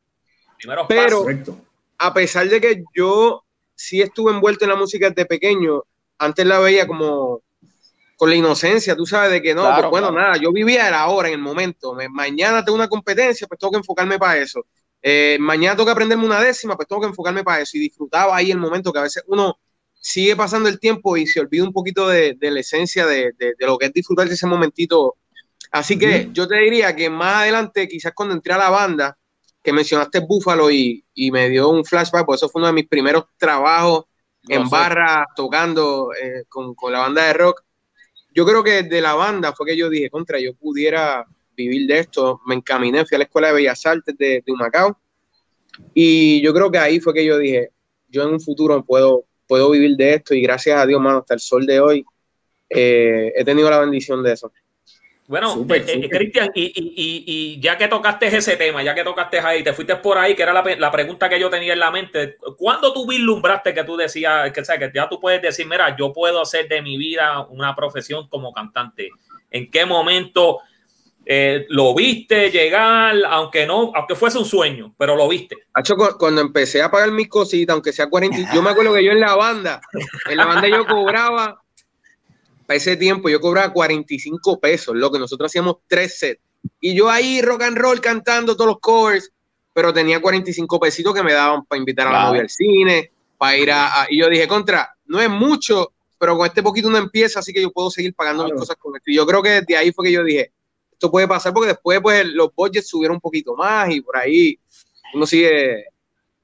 Primeros 0.59 0.87
Pero- 0.88 1.25
pasos. 1.25 1.55
A 2.01 2.14
pesar 2.14 2.49
de 2.49 2.61
que 2.61 2.85
yo 2.95 3.45
sí 3.75 4.01
estuve 4.01 4.31
envuelto 4.33 4.64
en 4.64 4.71
la 4.71 4.77
música 4.77 5.09
desde 5.11 5.27
pequeño, 5.27 5.83
antes 6.19 6.47
la 6.47 6.61
veía 6.61 6.87
como 6.87 7.43
con 8.18 8.31
la 8.31 8.37
inocencia, 8.37 8.96
tú 8.96 9.07
sabes, 9.07 9.33
de 9.33 9.42
que 9.42 9.54
no, 9.54 9.62
Claro, 9.64 9.76
pues 9.76 9.88
bueno, 9.88 10.11
claro. 10.11 10.12
nada, 10.12 10.37
yo 10.38 10.52
vivía 10.52 10.88
el 10.88 10.94
ahora, 10.94 11.28
en 11.31 11.37
el 11.37 11.40
momento. 11.42 11.94
Me- 11.94 12.11
mañana 12.11 12.64
tengo 12.64 12.76
una 12.76 12.88
competencia, 12.88 13.48
pues 13.48 13.61
tengo 13.61 13.72
que 13.72 13.78
enfocarme 13.78 14.18
para 14.18 14.38
eso. 14.38 14.66
Eh, 15.02 15.38
mañana 15.40 15.76
tengo 15.76 15.87
que 15.87 15.92
aprenderme 15.92 16.26
una 16.26 16.40
décima, 16.42 16.76
pues 16.76 16.88
tengo 16.88 17.02
que 17.02 17.09
enfocarme 17.09 17.44
para 17.44 17.62
eso. 17.62 17.78
Y 17.78 17.81
disfrutaba 17.83 18.37
ahí 18.37 18.52
el 18.52 18.59
momento 18.59 18.92
que 18.92 19.00
a 19.00 19.04
veces 19.04 19.24
uno 19.28 19.59
sigue 20.00 20.37
pasando 20.37 20.68
el 20.68 20.81
tiempo 20.81 21.16
y 21.16 21.26
se 21.26 21.40
olvida 21.40 21.64
un 21.64 21.72
poquito 21.72 22.09
de, 22.09 22.35
de 22.38 22.50
la 22.52 22.61
esencia 22.61 23.07
de, 23.07 23.33
de- 23.38 23.54
de 23.59 23.66
lo 23.66 23.78
que 23.78 23.87
es 23.87 23.92
disfrutar 23.92 24.28
de 24.28 24.35
ese 24.35 24.46
momentito. 24.48 25.16
Así 25.72 25.98
que 25.98 26.28
yo 26.33 26.48
te 26.48 26.57
diría 26.57 26.94
que 26.96 27.11
más 27.11 27.37
adelante, 27.42 27.88
quizás 27.88 28.12
cuando 28.14 28.35
entré 28.35 28.54
a 28.54 28.59
la 28.59 28.70
banda, 28.70 29.18
que 29.62 29.72
mencionaste 29.72 30.20
Búfalo 30.20 30.70
y, 30.70 31.04
y 31.14 31.31
me 31.31 31.48
dio 31.50 31.68
un 31.68 31.85
flashback, 31.85 32.24
pues 32.26 32.40
eso 32.40 32.48
fue 32.48 32.61
uno 32.61 32.68
de 32.68 32.72
mis 32.74 32.88
primeros 32.88 33.24
trabajos 33.37 34.04
en 34.48 34.70
sé. 34.70 34.70
barra, 34.70 35.26
tocando 35.37 36.11
eh, 36.14 36.44
con, 36.48 36.74
con 36.74 36.92
la 36.92 37.00
banda 37.00 37.24
de 37.26 37.33
rock. 37.35 37.62
Yo 38.38 38.46
creo 38.46 38.62
que 38.62 38.85
de 38.85 39.01
la 39.01 39.14
banda 39.14 39.53
fue 39.53 39.66
que 39.66 39.77
yo 39.77 39.90
dije, 39.90 40.11
contra, 40.11 40.38
yo 40.38 40.55
pudiera 40.55 41.27
vivir 41.57 41.88
de 41.88 41.98
esto. 41.98 42.40
Me 42.46 42.55
encaminé, 42.55 43.05
fui 43.05 43.16
a 43.16 43.18
la 43.18 43.24
Escuela 43.24 43.48
de 43.48 43.55
Bellas 43.55 43.85
Artes 43.85 44.16
de, 44.16 44.44
de 44.46 44.53
Humacao 44.53 44.96
y 45.92 46.40
yo 46.40 46.55
creo 46.55 46.70
que 46.70 46.79
ahí 46.79 47.01
fue 47.01 47.12
que 47.12 47.24
yo 47.24 47.37
dije, 47.37 47.72
yo 48.07 48.22
en 48.22 48.35
un 48.35 48.40
futuro 48.40 48.85
puedo, 48.85 49.24
puedo 49.48 49.72
vivir 49.72 49.96
de 49.96 50.14
esto 50.14 50.35
y 50.37 50.40
gracias 50.40 50.81
a 50.81 50.87
Dios, 50.87 51.01
mano, 51.01 51.18
hasta 51.18 51.35
el 51.35 51.40
sol 51.40 51.66
de 51.66 51.81
hoy 51.81 52.05
eh, 52.70 53.33
he 53.35 53.44
tenido 53.44 53.68
la 53.70 53.81
bendición 53.81 54.22
de 54.22 54.35
eso. 54.35 54.53
Bueno, 55.29 55.53
Súper, 55.53 55.83
eh, 55.83 55.85
eh, 55.87 55.95
súper. 55.95 56.11
Cristian, 56.11 56.51
y, 56.55 56.62
y- 56.75 57.25
y- 57.27 57.61
ya 57.61 57.77
que 57.77 57.87
tocaste 57.87 58.35
ese 58.35 58.57
tema, 58.57 58.83
ya 58.83 58.95
que 58.95 59.05
tocaste 59.05 59.38
ahí, 59.38 59.62
te 59.62 59.75
fuiste 59.75 59.95
por 59.97 60.17
ahí, 60.17 60.35
que 60.35 60.43
era 60.43 60.55
la, 60.55 60.64
la 60.79 60.91
pregunta 60.91 61.29
que 61.29 61.38
yo 61.38 61.51
tenía 61.51 61.75
en 61.75 61.79
la 61.81 61.91
mente, 61.91 62.38
¿cuándo 62.57 62.95
tú 62.95 63.07
vislumbraste 63.07 63.75
que 63.75 63.85
tú 63.85 63.95
decías, 63.97 64.51
que, 64.53 64.62
o 64.62 64.64
sea, 64.64 64.79
que 64.79 64.91
ya 64.95 65.07
tú 65.07 65.21
puedes 65.21 65.43
decir, 65.43 65.67
mira, 65.69 65.95
yo 65.97 66.14
puedo 66.14 66.41
hacer 66.41 66.67
de 66.67 66.81
mi 66.81 66.97
vida 66.97 67.43
una 67.51 67.77
profesión 67.77 68.27
como 68.29 68.55
cantante? 68.55 69.11
¿En 69.51 69.71
qué 69.71 69.85
momento 69.85 70.61
eh, 71.27 71.67
lo 71.69 71.95
viste 71.95 72.51
llegar, 72.51 73.14
aunque 73.29 73.67
no, 73.67 73.93
aunque 73.95 74.14
fuese 74.14 74.38
un 74.38 74.47
sueño, 74.47 74.95
pero 74.97 75.14
lo 75.14 75.29
viste? 75.29 75.57
Hacho, 75.75 75.95
cu- 75.95 76.17
cuando 76.19 76.41
empecé 76.41 76.81
a 76.81 76.91
pagar 76.91 77.11
mis 77.11 77.29
cositas, 77.29 77.75
aunque 77.75 77.93
sea 77.93 78.09
40, 78.09 78.55
yo 78.55 78.62
me 78.62 78.71
acuerdo 78.71 78.95
que 78.95 79.05
yo 79.05 79.12
en 79.12 79.21
la 79.21 79.35
banda, 79.37 79.79
en 80.27 80.38
la 80.38 80.47
banda 80.47 80.69
yo 80.69 80.87
cobraba, 80.87 81.61
para 82.68 82.76
ese 82.76 82.98
tiempo 82.98 83.31
yo 83.31 83.40
cobraba 83.40 83.72
45 83.72 84.61
pesos, 84.61 84.94
lo 84.94 85.11
que 85.11 85.18
nosotros 85.18 85.50
hacíamos 85.50 85.76
tres 85.87 86.18
sets. 86.18 86.42
Y 86.81 86.94
yo 86.94 87.09
ahí 87.09 87.40
rock 87.40 87.62
and 87.62 87.78
roll 87.78 87.98
cantando 87.98 88.54
todos 88.54 88.68
los 88.72 88.78
covers, 88.81 89.33
pero 89.72 89.90
tenía 89.90 90.20
45 90.20 90.78
pesitos 90.78 91.14
que 91.14 91.22
me 91.22 91.33
daban 91.33 91.64
para 91.64 91.78
invitar 91.78 92.07
a 92.09 92.12
la 92.12 92.18
Wow. 92.18 92.28
novia 92.28 92.42
al 92.42 92.50
cine, 92.50 93.11
para 93.38 93.57
ir 93.57 93.70
a, 93.72 94.02
a- 94.02 94.07
Y 94.11 94.20
yo 94.20 94.28
dije, 94.28 94.46
contra, 94.46 94.94
no 95.07 95.18
es 95.18 95.31
mucho, 95.31 95.92
pero 96.18 96.37
con 96.37 96.46
este 96.46 96.62
poquito 96.62 96.88
uno 96.88 96.98
empieza, 96.98 97.40
así 97.40 97.54
que 97.54 97.62
yo 97.62 97.70
puedo 97.72 97.88
seguir 97.90 98.12
pagando 98.12 98.42
mis 98.44 98.50
Claro. 98.52 98.61
cosas 98.61 98.76
con 98.76 98.94
esto. 98.94 99.11
Y 99.11 99.14
yo 99.14 99.26
creo 99.26 99.42
que 99.42 99.48
desde 99.62 99.74
ahí 99.78 99.90
fue 99.90 100.04
que 100.04 100.12
yo 100.12 100.22
dije, 100.22 100.52
esto 100.92 101.11
puede 101.11 101.26
pasar 101.26 101.54
porque 101.54 101.68
después 101.68 102.00
pues 102.02 102.26
los 102.26 102.50
budgets 102.54 102.88
subieron 102.88 103.14
un 103.16 103.20
poquito 103.22 103.57
más 103.57 103.88
y 103.88 104.02
por 104.02 104.14
ahí 104.18 104.59
uno 105.14 105.24
sigue 105.26 105.85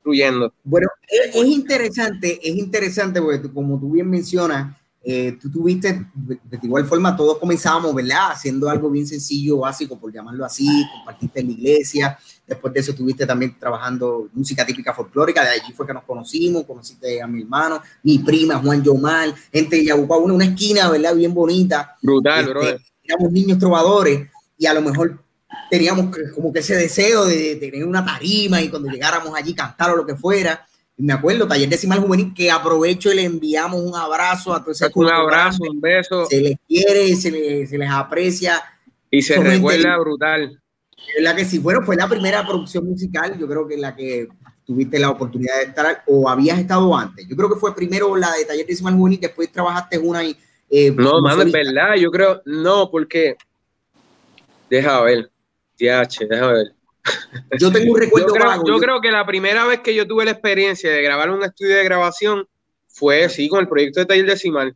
fluyendo. 0.02 0.54
Bueno, 0.62 0.88
es, 1.06 1.34
es 1.36 1.44
interesante, 1.44 2.40
es 2.42 2.56
interesante 2.56 3.20
porque 3.20 3.40
tú- 3.40 3.52
como 3.52 3.78
tú 3.78 3.90
bien 3.92 4.08
mencionas, 4.08 4.74
eh, 5.06 5.36
tú 5.40 5.50
tuviste, 5.50 6.06
de, 6.14 6.40
de 6.50 6.58
igual 6.62 6.86
forma 6.86 7.14
todos 7.14 7.38
comenzábamos, 7.38 7.94
¿verdad? 7.94 8.32
Haciendo 8.32 8.70
algo 8.70 8.90
bien 8.90 9.06
sencillo, 9.06 9.58
básico, 9.58 9.98
por 9.98 10.10
llamarlo 10.12 10.44
así, 10.44 10.66
compartiste 10.94 11.40
en 11.40 11.46
la 11.48 11.52
iglesia, 11.52 12.18
después 12.46 12.72
de 12.72 12.80
eso 12.80 12.92
estuviste 12.92 13.26
también 13.26 13.58
trabajando 13.58 14.28
música 14.32 14.64
típica 14.64 14.94
folclórica, 14.94 15.42
de 15.44 15.50
allí 15.50 15.72
fue 15.74 15.86
que 15.86 15.92
nos 15.92 16.04
conocimos, 16.04 16.64
conociste 16.64 17.20
a 17.20 17.26
mi 17.26 17.42
hermano, 17.42 17.82
mi 18.02 18.18
prima, 18.20 18.56
Juan 18.58 18.82
Yomal, 18.82 19.34
gente 19.52 19.76
de 19.76 19.84
Yabucoa, 19.84 20.18
una, 20.18 20.34
una 20.34 20.44
esquina, 20.46 20.88
¿verdad? 20.88 21.14
Bien 21.14 21.34
bonita. 21.34 21.96
Brutal, 22.00 22.40
Este, 22.40 22.50
brother. 22.50 22.80
éramos 23.02 23.30
niños 23.32 23.58
trovadores 23.58 24.30
y 24.56 24.66
a 24.66 24.72
lo 24.74 24.80
mejor 24.80 25.22
teníamos 25.70 26.16
como 26.34 26.52
que 26.52 26.60
ese 26.60 26.76
deseo 26.76 27.26
de, 27.26 27.56
de 27.56 27.70
tener 27.70 27.84
una 27.86 28.04
tarima 28.04 28.60
y 28.62 28.68
cuando 28.70 28.88
llegáramos 28.88 29.34
allí 29.36 29.54
cantar 29.54 29.90
o 29.90 29.96
lo 29.96 30.06
que 30.06 30.16
fuera. 30.16 30.66
Me 30.96 31.12
acuerdo, 31.12 31.46
Taller 31.48 31.68
Decimal 31.68 31.98
Juvenil, 32.00 32.32
que 32.34 32.50
aprovecho 32.50 33.12
y 33.12 33.16
le 33.16 33.24
enviamos 33.24 33.80
un 33.82 33.94
abrazo 33.96 34.54
a 34.54 34.62
todos 34.62 34.80
esos 34.80 34.92
Un 34.94 35.08
abrazo, 35.10 35.58
un 35.68 35.80
beso 35.80 36.26
Se 36.26 36.40
les 36.40 36.56
quiere, 36.68 37.14
se 37.16 37.30
les, 37.32 37.70
se 37.70 37.76
les 37.78 37.90
aprecia. 37.90 38.62
y 39.10 39.20
se 39.22 39.34
Son 39.34 39.44
recuerda 39.44 39.82
gente- 39.90 40.00
brutal. 40.00 40.60
Verdad 41.18 41.36
que 41.36 41.44
sí, 41.44 41.58
bueno, 41.58 41.82
fue 41.82 41.96
la 41.96 42.08
primera 42.08 42.46
producción 42.46 42.86
musical, 42.86 43.36
yo 43.38 43.46
creo 43.46 43.66
que 43.68 43.74
en 43.74 43.80
la 43.82 43.94
que 43.94 44.26
tuviste 44.64 44.98
la 44.98 45.10
oportunidad 45.10 45.56
de 45.58 45.64
estar, 45.64 46.02
o 46.06 46.28
habías 46.30 46.58
estado 46.58 46.96
antes. 46.96 47.26
Yo 47.28 47.36
creo 47.36 47.50
que 47.50 47.56
fue 47.56 47.74
primero 47.74 48.16
la 48.16 48.32
de 48.32 48.44
Taller 48.46 48.64
Decimal 48.66 48.94
Juvenil, 48.94 49.20
después 49.20 49.52
trabajaste 49.52 49.98
una 49.98 50.24
y... 50.24 50.34
eh, 50.70 50.90
No, 50.96 51.20
mano, 51.20 51.42
es 51.42 51.52
verdad. 51.52 51.96
Yo 51.96 52.10
creo, 52.10 52.40
no, 52.46 52.88
porque. 52.90 53.36
Deja 54.70 55.02
ver. 55.02 55.30
TH, 55.76 56.26
deja 56.30 56.46
ver. 56.46 56.72
Yo 57.58 57.70
tengo 57.72 57.92
un 57.92 57.98
Yo 58.00 58.04
recuerdo 58.04 58.26
creo, 58.32 58.46
vago, 58.46 58.62
yo 58.66 58.74
yo- 58.74 58.80
creo 58.80 59.00
que 59.00 59.10
la 59.10 59.26
primera 59.26 59.64
vez 59.66 59.80
que 59.80 59.94
yo 59.94 60.06
tuve 60.06 60.24
la 60.24 60.30
experiencia 60.32 60.90
de 60.90 61.02
grabar 61.02 61.30
un 61.30 61.42
estudio 61.44 61.76
de 61.76 61.84
grabación 61.84 62.48
fue, 62.88 63.28
sí, 63.28 63.48
con 63.48 63.60
el 63.60 63.68
proyecto 63.68 64.00
de 64.00 64.06
Taller 64.06 64.26
Decimal, 64.26 64.74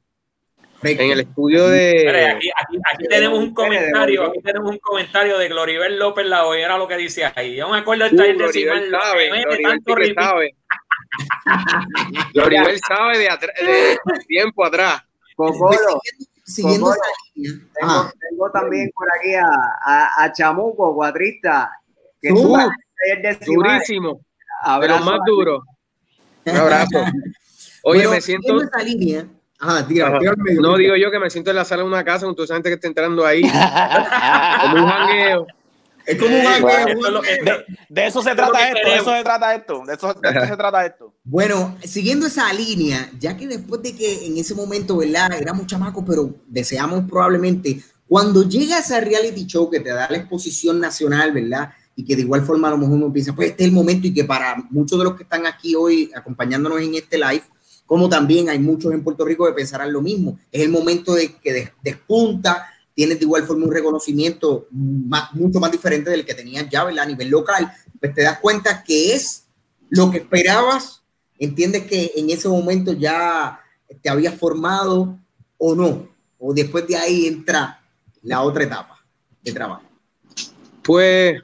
Correcto. 0.81 1.03
en 1.03 1.11
el 1.11 1.21
estudio 1.21 1.69
de. 1.69 2.09
aquí, 2.31 2.51
aquí- 2.55 2.79
aquí 2.95 3.05
tenemos 3.09 3.39
un 3.39 3.55
comentario, 3.55 4.25
aquí 4.27 4.41
tenemos 4.43 4.71
un 4.73 4.79
comentario 4.79 5.39
de 5.39 5.49
Gloribel 5.49 5.99
López 5.99 6.27
La 6.27 6.45
era 6.57 6.77
lo 6.77 6.87
que 6.87 6.97
dice 6.99 7.25
ahí. 7.35 7.57
Yo 7.57 7.69
me 7.69 7.79
acuerdo 7.79 8.05
del 8.05 8.15
Uh, 8.15 8.17
taller 8.19 8.37
de 8.37 8.43
Gloribel 8.45 8.83
Simán, 8.85 9.01
sabe, 9.03 9.29
Gloribel 9.29 9.63
tanto 9.63 9.97
sí 10.05 10.15
sabe. 10.15 10.51
Gloribel 12.35 12.79
sabe 12.87 13.19
de, 13.19 13.25
de 13.25 13.99
tiempo 14.27 14.65
atrás. 14.65 15.03
Cocolo, 15.37 16.01
siguiendo 16.45 16.87
Cocolo, 16.87 17.03
esa 17.03 17.13
línea. 17.35 17.67
tengo, 17.81 17.93
Ajá. 17.93 18.13
tengo 18.31 18.51
también 18.51 18.91
por 18.95 19.07
aquí 19.17 19.35
a, 19.35 19.47
a, 19.85 20.25
a 20.25 20.33
Chamuco, 20.33 20.95
cuatrista, 20.95 21.71
decimal. 22.23 22.71
Durísimo, 23.47 24.21
Abrazo 24.63 25.05
más 25.05 25.15
a- 25.15 25.25
duros. 25.27 25.63
Un 26.45 26.57
abrazo. 26.57 26.99
Oye, 27.85 28.01
Bueno, 28.01 28.11
me 28.11 28.21
siento. 28.21 28.47
siguiendo 28.49 28.65
esa 28.75 28.83
línea. 28.85 29.27
Ajá, 29.61 29.87
tira, 29.87 30.09
Ajá. 30.09 30.19
tira 30.19 30.35
medio. 30.37 30.61
No 30.61 30.77
digo 30.77 30.97
yo 30.97 31.11
que 31.11 31.19
me 31.19 31.31
siento 31.31 31.51
en 31.51 31.57
la 31.57 31.65
sala 31.65 31.83
de 31.83 31.89
una 31.89 32.05
casa 32.05 32.27
con 32.27 32.35
toda 32.35 32.45
esa 32.45 32.55
gente 32.55 32.69
que 32.71 32.75
está 32.77 32.89
entrando 32.89 33.25
ahí, 33.27 33.43
como 34.63 34.85
un 34.85 34.89
jangueo. 34.91 35.47
Es 36.07 36.17
como 36.19 36.37
un 36.37 36.43
jangueo, 36.45 37.21
De, 37.23 37.65
de 37.89 38.07
eso 38.07 38.23
se 38.23 38.31
Eso 38.31 38.37
trata 38.37 38.69
esto, 38.71 38.89
de 38.89 38.97
eso 38.97 39.15
se 39.17 39.23
trata 39.25 39.55
esto, 39.55 39.83
de 39.87 39.95
eso, 39.95 40.15
de 40.15 40.29
esto 40.29 40.47
se 40.47 40.57
trata 40.57 40.87
esto. 40.87 41.15
Bueno, 41.25 41.77
siguiendo 41.83 42.27
esa 42.27 42.53
línea, 42.53 43.11
ya 43.19 43.37
que 43.37 43.47
después 43.47 43.83
de 43.83 43.95
que 43.95 44.27
en 44.27 44.39
ese 44.39 44.55
momento, 44.55 44.97
¿verdad? 44.97 45.33
Éramos 45.39 45.67
chamacos, 45.67 46.05
pero 46.07 46.35
deseamos 46.47 47.05
probablemente 47.09 47.81
Cuando 48.07 48.43
llega 48.49 48.79
ese 48.79 48.99
reality 49.03 49.45
show 49.47 49.69
que 49.71 49.81
te 49.81 49.91
da 49.91 50.07
la 50.11 50.17
exposición 50.17 50.81
nacional, 50.81 51.31
¿verdad? 51.33 51.73
Y 51.99 52.05
que 52.05 52.15
de 52.15 52.23
igual 52.23 52.47
forma 52.47 52.69
a 52.69 52.71
lo 52.71 52.79
mejor 52.79 52.95
uno 52.95 53.13
piensa, 53.13 53.35
pues 53.35 53.51
este 53.51 53.65
es 53.65 53.71
el 53.71 53.75
momento 53.75 54.07
y 54.07 54.15
que 54.15 54.23
para 54.23 54.55
muchos 54.71 54.97
de 54.97 55.05
los 55.05 55.17
que 55.17 55.25
están 55.25 55.47
aquí 55.47 55.75
hoy 55.75 56.13
acompañándonos 56.15 56.81
en 56.81 56.95
este 56.95 57.19
live, 57.19 57.43
como 57.87 58.09
también 58.09 58.49
hay 58.49 58.61
muchos 58.61 58.93
en 58.93 59.03
Puerto 59.03 59.25
Rico 59.25 59.45
que 59.47 59.53
pensarán 59.53 59.93
lo 59.93 60.01
mismo, 60.01 60.39
es 60.53 60.63
el 60.63 60.69
momento 60.69 61.13
de 61.13 61.35
que 61.35 61.73
despunta, 61.83 62.69
tienes 62.95 63.19
de 63.19 63.25
igual 63.25 63.43
forma 63.43 63.67
un 63.67 63.73
reconocimiento 63.73 64.69
más, 64.71 65.35
mucho 65.35 65.59
más 65.59 65.73
diferente 65.73 66.09
del 66.09 66.25
que 66.25 66.35
tenías 66.35 66.69
ya 66.71 66.85
¿verdad? 66.85 67.03
a 67.03 67.09
nivel 67.09 67.31
local, 67.31 67.69
pues 67.99 68.15
te 68.15 68.23
das 68.23 68.39
cuenta 68.39 68.85
que 68.85 69.17
es 69.17 69.47
lo 69.89 70.09
que 70.09 70.19
esperabas, 70.19 71.03
entiendes 71.37 71.89
que 71.89 72.13
en 72.15 72.31
ese 72.31 72.49
momento 72.49 72.93
ya 72.93 73.59
te 74.01 74.09
habías 74.09 74.37
formado 74.37 75.19
o 75.57 75.75
no, 75.75 76.09
o 76.39 76.55
después 76.55 76.87
de 76.87 76.97
ahí 76.97 77.27
entra 77.27 77.83
la 78.23 78.43
otra 78.43 78.63
etapa 78.63 79.05
de 79.43 79.53
trabajo. 79.53 79.83
Pues 80.85 81.43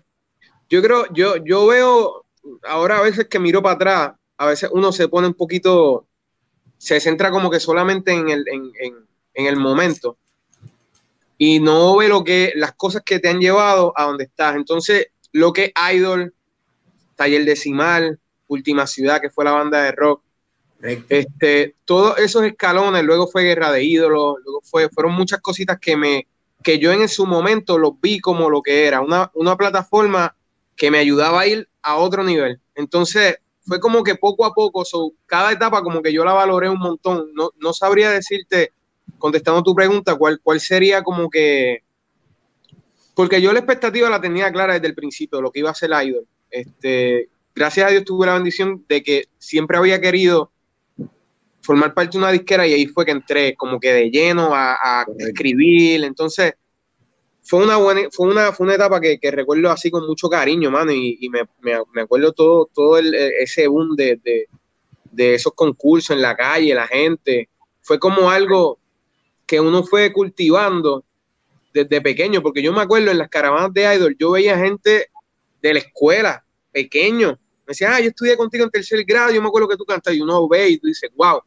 yo 0.69 0.83
creo, 0.83 1.07
yo, 1.13 1.37
yo 1.37 1.67
veo 1.67 2.25
ahora 2.65 2.99
a 2.99 3.03
veces 3.03 3.29
que 3.29 3.39
miro 3.39 3.63
para 3.63 3.75
atrás, 3.75 4.13
a 4.37 4.47
veces 4.47 4.71
uno 4.73 4.93
se 4.93 5.09
pone 5.09 5.29
un 5.29 5.35
poquito, 5.35 6.07
se 6.79 7.01
centra 7.01 7.31
como 7.31 7.51
que 7.51 7.61
solamente 7.61 8.13
en 8.13 8.29
el, 8.29 8.45
en, 8.49 8.73
en, 8.81 8.95
en 9.35 9.47
el 9.47 9.57
momento 9.57 10.17
y 11.39 11.61
no 11.61 11.97
ve 11.97 12.09
lo 12.09 12.25
que 12.25 12.53
las 12.55 12.73
cosas 12.75 13.03
que 13.05 13.19
te 13.19 13.29
han 13.29 13.41
llevado 13.41 13.93
a 13.97 14.05
donde 14.05 14.25
estás. 14.25 14.57
Entonces, 14.57 15.09
lo 15.33 15.53
que 15.53 15.73
Idol, 15.93 16.33
Taller 17.17 17.45
Decimal, 17.45 18.19
Última 18.47 18.87
Ciudad, 18.87 19.21
que 19.21 19.31
fue 19.31 19.45
la 19.45 19.53
banda 19.53 19.83
de 19.83 19.93
rock, 19.93 20.23
este, 21.09 21.77
todos 21.85 22.19
esos 22.19 22.45
escalones, 22.45 23.03
luego 23.05 23.27
fue 23.27 23.45
Guerra 23.45 23.73
de 23.73 23.83
Ídolos, 23.83 24.37
luego 24.45 24.61
fue, 24.63 24.89
fueron 24.91 25.15
muchas 25.15 25.41
cositas 25.41 25.79
que 25.81 25.97
me 25.97 26.27
que 26.63 26.79
yo 26.79 26.93
en 26.93 27.09
su 27.09 27.27
momento 27.27 27.77
los 27.77 28.01
vi 28.01 28.21
como 28.21 28.49
lo 28.49 28.63
que 28.63 28.87
era, 28.87 29.03
una, 29.03 29.31
una 29.35 29.55
plataforma 29.55 30.35
que 30.77 30.91
me 30.91 30.99
ayudaba 30.99 31.41
a 31.41 31.47
ir 31.47 31.69
a 31.83 31.97
otro 31.97 32.25
nivel. 32.25 32.61
Entonces, 32.75 33.37
fue 33.67 33.81
como 33.81 34.03
que 34.03 34.15
poco 34.15 34.45
a 34.45 34.53
poco, 34.53 34.85
cada 35.27 35.53
etapa 35.53 35.83
como 35.83 36.03
que 36.03 36.13
yo 36.13 36.25
la 36.25 36.33
valoré 36.33 36.69
un 36.69 36.79
montón. 36.79 37.29
No, 37.35 37.51
no 37.59 37.73
sabría 37.73 38.11
decirte 38.11 38.73
contestando 39.19 39.63
tu 39.63 39.75
pregunta, 39.75 40.17
¿cuál, 40.17 40.41
¿cuál 40.43 40.61
sería 40.61 41.03
como 41.03 41.31
que... 41.31 41.83
Porque 43.15 43.41
yo 43.41 43.53
la 43.53 43.61
expectativa 43.61 44.11
la 44.11 44.21
tenía 44.21 44.53
clara 44.53 44.75
desde 44.75 44.89
el 44.89 44.95
principio, 44.95 45.41
lo 45.41 45.51
que 45.51 45.61
iba 45.61 45.71
a 45.71 45.75
ser 45.75 45.91
Idol. 46.05 46.27
Este, 46.51 47.29
gracias 47.55 47.87
a 47.87 47.91
Dios 47.91 48.05
tuve 48.05 48.27
la 48.27 48.35
bendición 48.35 48.85
de 48.89 49.03
que 49.03 49.25
siempre 49.39 49.77
había 49.77 50.01
querido 50.01 50.51
formar 51.63 51.95
parte 51.95 52.13
de 52.13 52.19
una 52.19 52.33
disquera 52.33 52.67
y 52.67 52.75
ahí 52.75 52.87
fue 52.87 53.07
que 53.07 53.13
entré 53.13 53.57
como 53.57 53.81
que 53.81 53.93
de 53.93 54.11
lleno 54.11 54.51
a, 54.53 55.07
escribir. 55.19 56.05
Entonces, 56.05 56.55
fue 57.45 57.63
una 57.63 57.77
buena, 57.77 58.09
fue 58.11 58.29
una, 58.29 58.53
fue 58.53 58.65
una 58.65 58.75
etapa 58.75 59.01
que, 59.01 59.19
que 59.19 59.31
recuerdo 59.31 59.71
así 59.71 59.91
con 59.91 60.07
mucho 60.07 60.31
cariño, 60.31 60.71
mano, 60.71 60.93
y, 60.93 61.19
y 61.21 61.29
me, 61.29 61.43
me, 61.61 61.75
me, 61.93 62.03
acuerdo 62.03 62.33
todo, 62.33 62.71
todo 62.73 62.97
el, 62.97 63.15
ese 63.15 63.69
boom 63.69 63.95
de, 63.97 64.19
de, 64.25 64.49
de, 65.13 65.35
esos 65.35 65.53
concursos 65.53 66.17
en 66.17 66.23
la 66.23 66.35
calle, 66.35 66.75
la 66.75 66.87
gente. 66.87 67.51
Fue 67.83 67.99
como 67.99 68.31
algo, 68.31 68.79
que 69.47 69.61
uno 69.61 69.85
fue 69.85 70.11
cultivando 70.11 71.05
desde 71.75 72.01
pequeño, 72.01 72.41
porque 72.41 72.63
yo 72.63 72.73
me 72.73 72.81
acuerdo 72.81 73.11
en 73.11 73.19
las 73.19 73.29
caravanas 73.29 73.75
de 73.75 73.95
Idol, 73.95 74.17
yo 74.19 74.31
veía 74.31 74.57
gente 74.57 75.09
de 75.61 75.75
la 75.75 75.81
escuela, 75.81 76.45
pequeño, 76.73 77.39
me 77.67 77.73
decía, 77.73 77.95
ah, 77.95 78.01
yo 78.01 78.09
estudié 78.09 78.37
contigo 78.37 78.65
en 78.65 78.71
tercer 78.71 79.05
grado, 79.05 79.33
yo 79.33 79.43
me 79.43 79.49
acuerdo 79.49 79.69
que 79.69 79.77
tú 79.77 79.85
cantas, 79.85 80.15
y 80.15 80.21
uno 80.21 80.49
ve 80.49 80.71
y 80.71 80.79
tú 80.79 80.87
dices, 80.87 81.11
wow, 81.15 81.41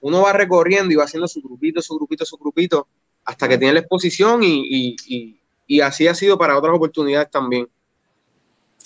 uno 0.00 0.22
va 0.22 0.32
recorriendo 0.32 0.92
y 0.92 0.96
va 0.96 1.04
haciendo 1.04 1.26
su 1.26 1.40
grupito, 1.40 1.80
su 1.80 1.94
grupito, 1.94 2.24
su 2.26 2.36
grupito, 2.36 2.88
hasta 3.24 3.48
que 3.48 3.58
tiene 3.58 3.74
la 3.74 3.80
exposición 3.80 4.42
y, 4.42 4.96
y, 5.06 5.40
y, 5.66 5.80
así 5.80 6.08
ha 6.08 6.14
sido 6.14 6.36
para 6.36 6.56
otras 6.58 6.74
oportunidades 6.74 7.30
también. 7.30 7.68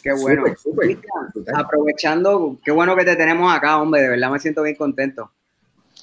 Qué 0.03 0.13
bueno. 0.13 0.45
aprovechando, 1.55 2.59
qué 2.65 2.71
bueno 2.71 2.95
que 2.97 3.05
te 3.05 3.17
tenemos 3.17 3.53
acá, 3.55 3.79
hombre, 3.79 4.03
de 4.03 4.11
verdad 4.11 4.31
me 4.31 4.39
siento 4.39 4.63
bien 4.63 4.77
contento. 4.77 5.31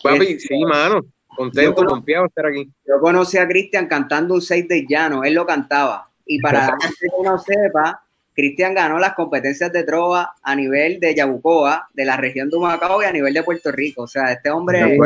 Papi, 0.03 0.39
sí, 0.39 0.59
mano. 0.65 1.01
Contento, 1.35 1.85
confiado 1.85 2.25
estar 2.25 2.45
aquí. 2.45 2.69
Yo 2.85 2.99
conocí 2.99 3.37
a 3.37 3.47
Cristian 3.47 3.87
cantando 3.87 4.35
un 4.35 4.41
6 4.41 4.67
de 4.67 4.85
llano, 4.87 5.23
él 5.23 5.33
lo 5.33 5.45
cantaba. 5.45 6.09
Y 6.25 6.39
para 6.39 6.75
que 6.99 7.07
no 7.23 7.37
sepa, 7.39 8.03
Cristian 8.33 8.73
ganó 8.73 8.99
las 8.99 9.13
competencias 9.13 9.71
de 9.71 9.83
trova 9.83 10.35
a 10.41 10.55
nivel 10.55 10.99
de 10.99 11.15
Yabucoa, 11.15 11.89
de 11.93 12.05
la 12.05 12.17
región 12.17 12.49
de 12.49 12.57
Humacao 12.57 13.01
y 13.01 13.05
a 13.05 13.11
nivel 13.11 13.33
de 13.33 13.43
Puerto 13.43 13.71
Rico. 13.71 14.03
O 14.03 14.07
sea, 14.07 14.31
este 14.31 14.49
hombre. 14.49 14.97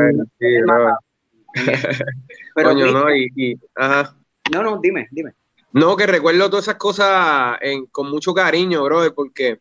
Pero 2.56 2.70
Coño, 2.70 2.92
no, 2.92 3.16
y, 3.16 3.60
ajá. 3.76 4.16
No, 4.52 4.64
no, 4.64 4.80
dime, 4.82 5.08
dime. 5.12 5.34
No, 5.74 5.96
que 5.96 6.08
recuerdo 6.08 6.50
todas 6.50 6.66
esas 6.66 6.78
cosas 6.78 7.58
con 7.92 8.10
mucho 8.10 8.34
cariño, 8.34 8.84
bro, 8.84 9.14
porque 9.14 9.60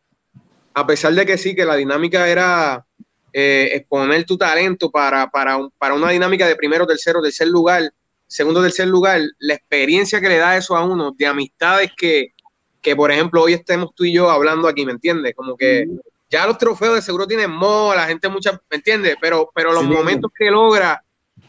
a 0.74 0.86
pesar 0.86 1.12
de 1.14 1.26
que 1.26 1.36
sí, 1.36 1.54
que 1.54 1.64
la 1.64 1.76
dinámica 1.76 2.28
era 2.28 2.86
eh, 3.32 3.70
exponer 3.74 4.24
tu 4.24 4.38
talento 4.38 4.90
para, 4.90 5.28
para, 5.30 5.58
para, 5.78 5.94
una 5.94 6.10
dinámica 6.10 6.46
de 6.46 6.56
primero, 6.56 6.86
tercero, 6.86 7.20
tercer 7.20 7.48
lugar, 7.48 7.92
segundo, 8.26 8.62
tercer 8.62 8.88
lugar, 8.88 9.20
la 9.38 9.54
experiencia 9.54 10.20
que 10.20 10.28
le 10.28 10.38
da 10.38 10.56
eso 10.56 10.76
a 10.76 10.84
uno, 10.84 11.12
de 11.12 11.26
amistades 11.26 11.90
que, 11.96 12.34
que 12.80 12.96
por 12.96 13.10
ejemplo, 13.10 13.42
hoy 13.42 13.54
estemos 13.54 13.94
tú 13.94 14.04
y 14.04 14.14
yo 14.14 14.30
hablando 14.30 14.68
aquí, 14.68 14.86
¿me 14.86 14.92
entiendes? 14.92 15.34
Como 15.34 15.56
que 15.56 15.86
ya 16.30 16.46
los 16.46 16.58
trofeos 16.58 16.94
de 16.94 17.02
seguro 17.02 17.26
tienen 17.26 17.50
mo, 17.50 17.92
la 17.94 18.06
gente 18.06 18.28
mucha, 18.28 18.52
¿me 18.70 18.76
entiendes? 18.76 19.16
Pero, 19.20 19.50
pero 19.54 19.72
los 19.72 19.84
momentos 19.84 20.30
que 20.36 20.50
logra, 20.50 21.02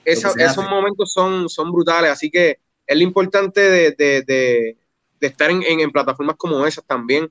esos 0.08 0.70
momentos 0.70 1.12
son, 1.12 1.50
son 1.50 1.72
brutales, 1.72 2.12
así 2.12 2.30
que 2.30 2.60
es 2.86 2.98
lo 2.98 3.04
importante 3.04 3.60
de, 3.60 3.92
de, 3.92 4.22
de, 4.22 4.78
de 5.20 5.28
estar 5.28 5.52
en, 5.52 5.62
en, 5.64 5.82
en 5.82 5.92
plataformas 5.92 6.36
como 6.38 6.66
esas 6.66 6.86
también. 6.86 7.30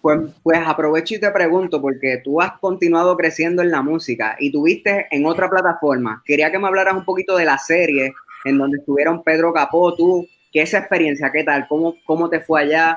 Pues, 0.00 0.20
pues 0.42 0.60
aprovecho 0.64 1.14
y 1.14 1.20
te 1.20 1.30
pregunto, 1.30 1.80
porque 1.80 2.20
tú 2.22 2.40
has 2.40 2.58
continuado 2.58 3.16
creciendo 3.16 3.62
en 3.62 3.70
la 3.70 3.82
música 3.82 4.36
y 4.38 4.52
tuviste 4.52 5.06
en 5.10 5.26
otra 5.26 5.48
plataforma. 5.48 6.22
Quería 6.24 6.52
que 6.52 6.58
me 6.58 6.68
hablaras 6.68 6.94
un 6.94 7.04
poquito 7.04 7.36
de 7.36 7.44
la 7.44 7.58
serie 7.58 8.12
en 8.44 8.58
donde 8.58 8.78
estuvieron 8.78 9.22
Pedro 9.22 9.52
Capó, 9.52 9.94
tú, 9.94 10.26
¿qué 10.52 10.62
esa 10.62 10.78
experiencia? 10.78 11.32
¿Qué 11.32 11.42
tal? 11.42 11.66
¿Cómo, 11.68 11.96
cómo 12.06 12.30
te 12.30 12.40
fue 12.40 12.60
allá? 12.62 12.96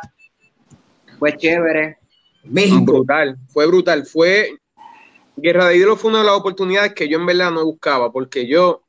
¿Fue 1.18 1.36
chévere? 1.36 1.98
Brutal, 2.44 3.38
fue 3.50 3.68
brutal. 3.68 4.06
Fue. 4.06 4.58
Guerra 5.36 5.68
de 5.68 5.78
Ídolos 5.78 6.00
fue 6.00 6.12
una 6.12 6.20
de 6.20 6.26
las 6.26 6.36
oportunidades 6.36 6.94
que 6.94 7.08
yo 7.08 7.18
en 7.18 7.26
verdad 7.26 7.52
no 7.52 7.66
buscaba, 7.66 8.12
porque 8.12 8.48
yo 8.48 8.81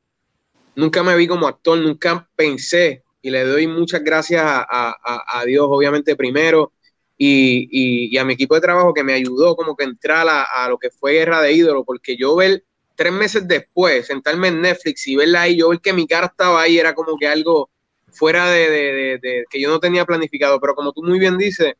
nunca 0.75 1.03
me 1.03 1.15
vi 1.15 1.27
como 1.27 1.47
actor, 1.47 1.77
nunca 1.77 2.27
pensé, 2.35 3.03
y 3.21 3.29
le 3.29 3.43
doy 3.43 3.67
muchas 3.67 4.03
gracias 4.03 4.43
a, 4.43 4.65
a, 4.69 5.39
a 5.39 5.45
Dios, 5.45 5.67
obviamente, 5.69 6.15
primero 6.15 6.71
y, 7.17 8.17
a 8.17 8.25
mi 8.25 8.33
equipo 8.33 8.55
de 8.55 8.61
trabajo 8.61 8.93
que 8.93 9.03
me 9.03 9.13
ayudó 9.13 9.55
como 9.55 9.75
que 9.75 9.83
entrar 9.83 10.27
a, 10.29 10.67
lo 10.69 10.77
que 10.77 10.89
fue 10.89 11.13
Guerra 11.13 11.41
de 11.41 11.53
Ídolo, 11.53 11.83
porque 11.83 12.17
yo 12.17 12.35
ver 12.35 12.63
tres 12.95 13.13
meses 13.13 13.47
después, 13.47 14.07
sentarme 14.07 14.49
en 14.49 14.61
Netflix 14.61 15.07
y 15.07 15.15
verla 15.15 15.43
ahí, 15.43 15.57
yo 15.57 15.69
ver 15.69 15.79
que 15.79 15.93
mi 15.93 16.07
cara 16.07 16.27
estaba 16.27 16.61
ahí, 16.61 16.77
era 16.77 16.93
como 16.93 17.17
que 17.17 17.27
algo 17.27 17.69
fuera 18.11 18.49
de, 18.49 19.45
que 19.49 19.61
yo 19.61 19.69
no 19.69 19.79
tenía 19.79 20.05
planificado, 20.05 20.59
pero 20.59 20.75
como 20.75 20.91
tú 20.91 21.01
muy 21.03 21.19
bien 21.19 21.37
dices, 21.37 21.73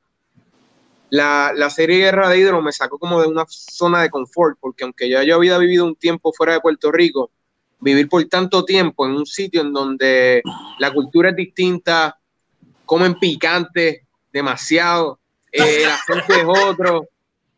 la, 1.10 1.51
la, 1.56 1.69
serie 1.69 1.99
Guerra 1.99 2.29
de 2.29 2.39
Ídolo 2.39 2.62
me 2.62 2.71
sacó 2.71 2.97
como 2.97 3.21
de 3.21 3.27
una 3.27 3.45
zona 3.47 4.01
de 4.01 4.10
confort, 4.10 4.58
porque 4.60 4.84
aunque 4.84 5.10
ya 5.10 5.23
yo 5.23 5.36
había 5.36 5.60
vivido 5.60 5.86
un 5.86 5.95
tiempo 5.95 6.34
fuera 6.34 6.53
de 6.53 6.62
Puerto 6.62 6.91
Rico, 6.91 7.29
vivir 7.83 8.07
por 8.07 8.23
tanto 8.25 8.63
tiempo 8.65 9.05
en 9.05 9.13
un 9.13 9.25
sitio 9.25 9.61
en 9.61 9.73
donde 9.73 10.41
la 10.79 10.91
cultura 10.91 11.29
es 11.29 11.35
distinta, 11.35 12.17
comen 12.85 13.15
picante 13.19 14.05
demasiado, 14.31 15.19
eh, 15.51 15.83
la 15.85 15.97
gente 15.97 16.41
es 16.41 16.45
otro, 16.47 17.07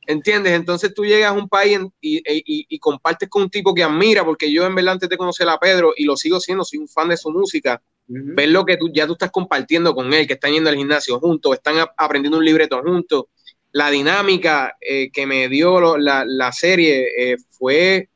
¿entiendes? 0.05 0.53
Entonces 0.53 0.93
tú 0.93 1.05
llegas 1.05 1.31
a 1.31 1.33
un 1.33 1.47
país 1.47 1.79
y, 2.01 2.17
y, 2.17 2.65
y, 2.67 2.79
compartes 2.79 3.29
con 3.29 3.43
un 3.43 3.49
tipo 3.49 3.73
que 3.73 3.83
admira, 3.83 4.25
porque 4.25 4.51
yo 4.51 4.65
en 4.65 4.75
verdad 4.75 4.93
antes 4.93 5.09
de 5.09 5.17
conocer 5.17 5.47
a 5.47 5.57
Pedro 5.57 5.93
y 5.95 6.03
lo 6.05 6.17
sigo 6.17 6.39
siendo, 6.39 6.65
soy 6.65 6.79
un 6.79 6.87
fan 6.87 7.09
de 7.09 7.17
su 7.17 7.31
música, 7.31 7.81
ver 8.07 8.49
lo 8.49 8.65
que 8.65 8.77
tú 8.77 8.91
ya 8.93 9.07
tú 9.07 9.13
estás 9.13 9.31
compartiendo 9.31 9.95
con 9.95 10.13
él, 10.13 10.27
que 10.27 10.33
están 10.33 10.51
yendo 10.51 10.69
al 10.69 10.75
gimnasio 10.75 11.19
juntos, 11.19 11.53
están 11.53 11.75
aprendiendo 11.97 12.37
un 12.37 12.45
libreto 12.45 12.81
juntos, 12.83 13.25
la 13.71 13.89
dinámica 13.89 14.77
eh, 14.79 15.11
que 15.11 15.25
me 15.25 15.49
dio 15.49 15.79
lo, 15.79 15.97
la, 15.97 16.23
la, 16.25 16.51
serie 16.51 17.07
eh, 17.17 17.37
fue 17.49 18.09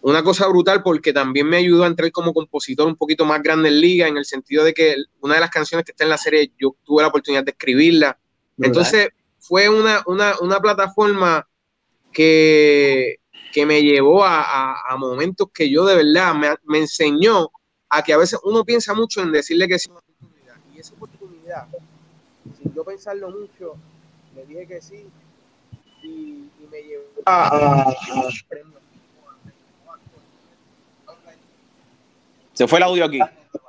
una 0.00 0.22
cosa 0.22 0.46
brutal 0.48 0.82
porque 0.82 1.12
también 1.12 1.48
me 1.48 1.56
ayudó 1.56 1.84
a 1.84 1.88
entrar 1.88 2.10
como 2.12 2.32
compositor 2.32 2.86
un 2.86 2.96
poquito 2.96 3.24
más 3.24 3.42
grande 3.42 3.68
en 3.68 3.80
liga, 3.80 4.06
en 4.06 4.16
el 4.16 4.24
sentido 4.24 4.64
de 4.64 4.72
que 4.72 4.96
una 5.20 5.34
de 5.34 5.40
las 5.40 5.50
canciones 5.50 5.84
que 5.84 5.92
está 5.92 6.04
en 6.04 6.10
la 6.10 6.18
serie 6.18 6.52
yo 6.58 6.76
tuve 6.84 7.02
la 7.02 7.08
oportunidad 7.08 7.44
de 7.44 7.50
escribirla 7.50 8.18
entonces 8.66 9.10
fue 9.38 9.68
una, 9.68 10.02
una, 10.06 10.34
una 10.40 10.60
plataforma 10.60 11.48
que, 12.12 13.16
que, 13.52 13.66
me 13.66 13.82
llevó 13.82 14.24
a, 14.24 14.42
a, 14.42 14.92
a, 14.92 14.96
momentos 14.96 15.48
que 15.52 15.70
yo 15.70 15.84
de 15.86 15.96
verdad 15.96 16.34
me, 16.34 16.48
me, 16.64 16.78
enseñó 16.78 17.50
a 17.88 18.02
que 18.02 18.12
a 18.12 18.18
veces 18.18 18.40
uno 18.42 18.64
piensa 18.64 18.94
mucho 18.94 19.22
en 19.22 19.30
decirle 19.32 19.68
que 19.68 19.78
una 19.88 20.00
oportunidad. 20.00 20.56
Y 20.74 20.80
esa 20.80 20.94
oportunidad, 20.94 21.68
sin 22.60 22.74
yo 22.74 22.84
pensarlo 22.84 23.30
mucho, 23.30 23.76
le 24.34 24.44
dije 24.46 24.66
que 24.66 24.82
sí 24.82 25.06
y, 26.02 26.50
y 26.60 26.68
me 26.70 26.82
llevó 26.82 27.04
a, 27.26 27.48
a 27.48 27.94
se 32.58 32.66
fue 32.66 32.80
el 32.80 32.82
audio 32.82 33.04
aquí. 33.04 33.20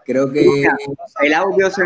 Creo 0.03 0.31
que 0.31 0.43
El 1.21 1.33
audio 1.35 1.69
se... 1.69 1.83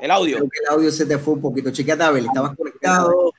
El 0.00 0.10
audio. 0.10 0.38
Creo 0.38 0.48
que 0.48 0.58
el 0.66 0.74
audio 0.74 0.90
se 0.90 1.04
te 1.04 1.18
fue 1.18 1.34
un 1.34 1.42
poquito. 1.42 1.70
Chequeate 1.70 2.02
a 2.02 2.10
ver, 2.10 2.24
estabas 2.24 2.56
conectado. 2.56 3.34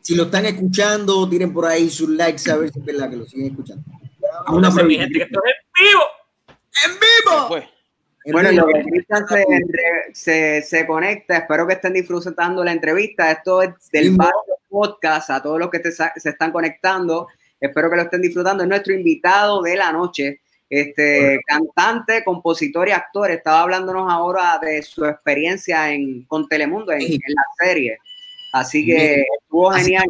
Si 0.00 0.14
lo 0.14 0.24
están 0.24 0.46
escuchando, 0.46 1.28
tiren 1.28 1.52
por 1.52 1.66
ahí 1.66 1.90
sus 1.90 2.08
likes 2.10 2.48
a 2.52 2.56
ver 2.56 2.70
si 2.70 2.78
es 2.78 2.84
verdad 2.84 3.10
que 3.10 3.16
lo 3.16 3.26
siguen 3.26 3.46
escuchando. 3.48 3.82
Una 4.50 4.70
mi 4.70 4.96
gente, 4.96 5.18
que 5.18 5.24
esto 5.24 5.40
es 5.44 5.54
en 5.74 5.88
vivo. 5.88 6.02
¡En 6.84 6.92
vivo! 7.00 7.66
Bueno, 8.30 8.52
lo 8.52 8.66
que 8.66 8.82
Cristian 8.84 9.26
se, 9.26 9.44
se, 10.12 10.62
se 10.62 10.86
conecta, 10.86 11.38
espero 11.38 11.66
que 11.66 11.74
estén 11.74 11.94
disfrutando 11.94 12.62
la 12.62 12.70
entrevista. 12.70 13.32
Esto 13.32 13.60
es 13.62 13.70
del 13.90 14.16
Barrio 14.16 14.58
Podcast, 14.68 15.30
a 15.30 15.42
todos 15.42 15.58
los 15.58 15.68
que 15.68 15.80
te 15.80 15.90
se 15.90 16.12
están 16.14 16.52
conectando. 16.52 17.26
Espero 17.60 17.90
que 17.90 17.96
lo 17.96 18.02
estén 18.02 18.22
disfrutando. 18.22 18.62
Es 18.62 18.68
nuestro 18.68 18.94
invitado 18.94 19.62
de 19.62 19.76
la 19.76 19.92
noche, 19.92 20.40
este 20.70 21.40
cantante, 21.46 22.22
compositor 22.24 22.88
y 22.88 22.92
actor. 22.92 23.30
Estaba 23.30 23.62
hablándonos 23.62 24.10
ahora 24.10 24.58
de 24.60 24.82
su 24.82 25.04
experiencia 25.04 25.92
en, 25.92 26.24
con 26.24 26.46
Telemundo 26.48 26.92
en, 26.92 27.00
Sí. 27.00 27.14
en 27.14 27.34
la 27.34 27.42
serie. 27.66 27.98
Así 28.52 28.86
que 28.86 29.24
estuvo 29.42 29.70
genial. 29.72 30.06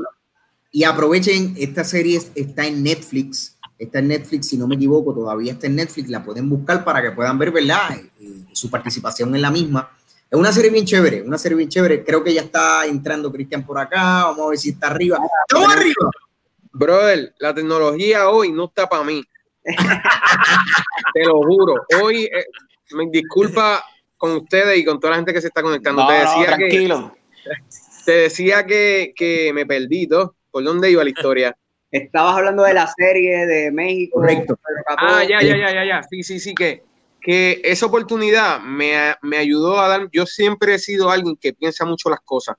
Y 0.71 0.85
aprovechen, 0.85 1.55
esta 1.59 1.85
serie 1.85 2.21
está 2.35 2.67
en 2.67 2.83
Netflix. 2.83 3.57
Está 3.79 4.01
en 4.01 4.09
Netflix, 4.09 4.49
si 4.49 4.59
no 4.59 4.67
me 4.67 4.75
equivoco, 4.75 5.15
todavía 5.15 5.53
está 5.53 5.67
en 5.69 5.77
Netflix. 5.77 6.09
La 6.11 6.25
pueden 6.25 6.49
buscar 6.49 6.85
para 6.85 7.01
que 7.01 7.13
puedan 7.13 7.39
ver, 7.39 7.53
¿verdad? 7.53 7.97
Eh, 8.21 8.41
su 8.53 8.69
participación 8.69 9.35
en 9.35 9.43
la 9.43 9.51
misma. 9.51 9.91
Es 10.31 10.39
una 10.39 10.53
serie 10.53 10.71
bien 10.71 10.85
chévere, 10.85 11.23
una 11.23 11.39
serie 11.39 11.57
bien 11.57 11.71
chévere. 11.71 12.05
Creo 12.05 12.23
que 12.23 12.35
ya 12.35 12.43
está 12.43 12.85
entrando 12.85 13.33
Cristian 13.33 13.65
por 13.65 13.79
acá. 13.79 14.25
Vamos 14.25 14.47
a 14.47 14.49
ver 14.51 14.59
si 14.59 14.71
está 14.71 14.89
arriba. 14.89 15.19
¡Estamos 15.49 15.75
arriba! 15.75 16.11
Brother, 16.73 17.35
la 17.39 17.55
tecnología 17.55 18.29
hoy 18.29 18.53
no 18.53 18.67
está 18.67 18.89
para 18.89 19.05
mí. 19.05 19.23
Te 21.15 21.25
lo 21.25 21.43
juro. 21.43 21.75
Hoy, 22.03 22.25
eh, 22.25 22.45
me 22.93 23.07
disculpa 23.11 23.85
con 24.17 24.33
ustedes 24.33 24.79
y 24.79 24.85
con 24.85 24.99
toda 24.99 25.13
la 25.13 25.17
gente 25.17 25.33
que 25.33 25.41
se 25.41 25.49
está 25.49 25.63
conectando. 25.63 26.03
no, 26.03 26.09
te 26.09 26.15
no, 26.15 26.21
decía, 26.21 26.57
que, 26.57 26.69
tranquilo. 26.69 27.17
te 28.05 28.13
decía 28.13 28.67
que, 28.67 29.13
que 29.15 29.53
me 29.53 29.67
perdí, 29.67 30.07
¿no? 30.07 30.35
¿Por 30.51 30.65
dónde 30.65 30.91
iba 30.91 31.05
la 31.05 31.11
historia? 31.11 31.57
Estabas 31.91 32.37
hablando 32.37 32.65
de 32.65 32.75
la 32.75 32.87
serie 32.87 33.47
de 33.47 33.71
México. 33.71 34.21
Correcto. 34.21 34.59
Ah, 34.89 35.25
ya, 35.25 35.41
ya, 35.41 35.57
ya, 35.57 35.73
ya, 35.73 35.85
ya. 35.85 36.03
Sí, 36.03 36.23
sí, 36.23 36.39
sí, 36.39 36.55
que, 36.55 36.83
que 37.21 37.61
esa 37.65 37.87
oportunidad 37.87 38.61
me, 38.61 39.15
me 39.23 39.39
ayudó 39.39 39.79
a 39.79 39.89
dar. 39.89 40.09
Yo 40.13 40.27
siempre 40.27 40.75
he 40.75 40.79
sido 40.79 41.11
alguien 41.11 41.37
que 41.37 41.53
piensa 41.55 41.85
mucho 41.85 42.11
las 42.11 42.21
cosas. 42.21 42.57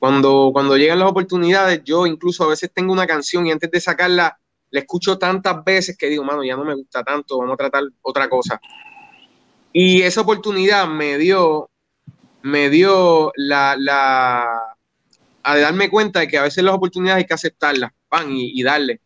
Cuando, 0.00 0.50
cuando 0.52 0.76
llegan 0.78 1.00
las 1.00 1.10
oportunidades, 1.10 1.82
yo 1.84 2.06
incluso 2.06 2.44
a 2.44 2.48
veces 2.48 2.72
tengo 2.74 2.92
una 2.92 3.06
canción 3.06 3.46
y 3.46 3.52
antes 3.52 3.70
de 3.70 3.80
sacarla, 3.80 4.38
la 4.72 4.80
escucho 4.80 5.18
tantas 5.18 5.64
veces 5.64 5.96
que 5.98 6.08
digo, 6.08 6.24
mano, 6.24 6.44
ya 6.44 6.56
no 6.56 6.64
me 6.64 6.74
gusta 6.74 7.04
tanto, 7.04 7.38
vamos 7.38 7.54
a 7.54 7.58
tratar 7.58 7.84
otra 8.02 8.28
cosa. 8.28 8.60
Y 9.72 10.02
esa 10.02 10.22
oportunidad 10.22 10.88
me 10.88 11.18
dio, 11.18 11.70
me 12.42 12.70
dio 12.70 13.32
la, 13.36 13.76
la, 13.78 14.76
a 15.44 15.58
darme 15.58 15.90
cuenta 15.90 16.20
de 16.20 16.28
que 16.28 16.38
a 16.38 16.44
veces 16.44 16.64
las 16.64 16.74
oportunidades 16.74 17.22
hay 17.24 17.28
que 17.28 17.34
aceptarlas, 17.34 17.92
pan, 18.08 18.32
y, 18.32 18.58
y 18.60 18.64
darle 18.64 19.00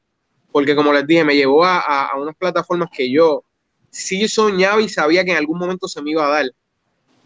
porque 0.52 0.76
como 0.76 0.92
les 0.92 1.07
dije, 1.07 1.24
me 1.24 1.35
llevó 1.37 1.64
a, 1.64 1.80
a- 1.80 2.16
unas 2.16 2.37
plataformas 2.37 2.88
que 2.92 3.11
yo 3.11 3.44
sí 3.90 4.28
soñaba 4.28 4.80
y 4.83 4.88
sabía 4.88 5.24
que 5.24 5.33
en 5.33 5.38
algún 5.38 5.59
momento 5.59 5.88
se 5.88 6.02
me 6.02 6.12
iba 6.12 6.26
a 6.26 6.30
dar, 6.30 6.52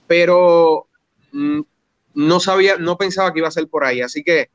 pero 0.07 0.88
mm, 1.33 1.61
no 2.18 2.40
sabía, 2.40 2.76
no 2.78 2.98
pensaba 2.98 3.33
que 3.33 3.38
iba 3.38 3.48
a 3.48 3.52
ser 3.52 3.68
por 3.68 3.85
ahí, 3.85 4.00
así 4.00 4.24
que 4.24 4.50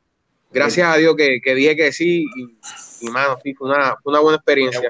gracias 0.51 0.87
a 0.87 0.97
Dios 0.97 1.15
que, 1.15 1.39
que 1.41 1.55
dije 1.55 1.75
que 1.77 1.91
sí 1.93 2.25
y, 2.35 3.07
y, 3.07 3.09
mano, 3.09 3.37
sí, 3.41 3.53
fue 3.53 3.69
una, 3.69 3.95
fue 4.03 4.11
una 4.11 4.19
buena 4.19 4.35
experiencia. 4.35 4.89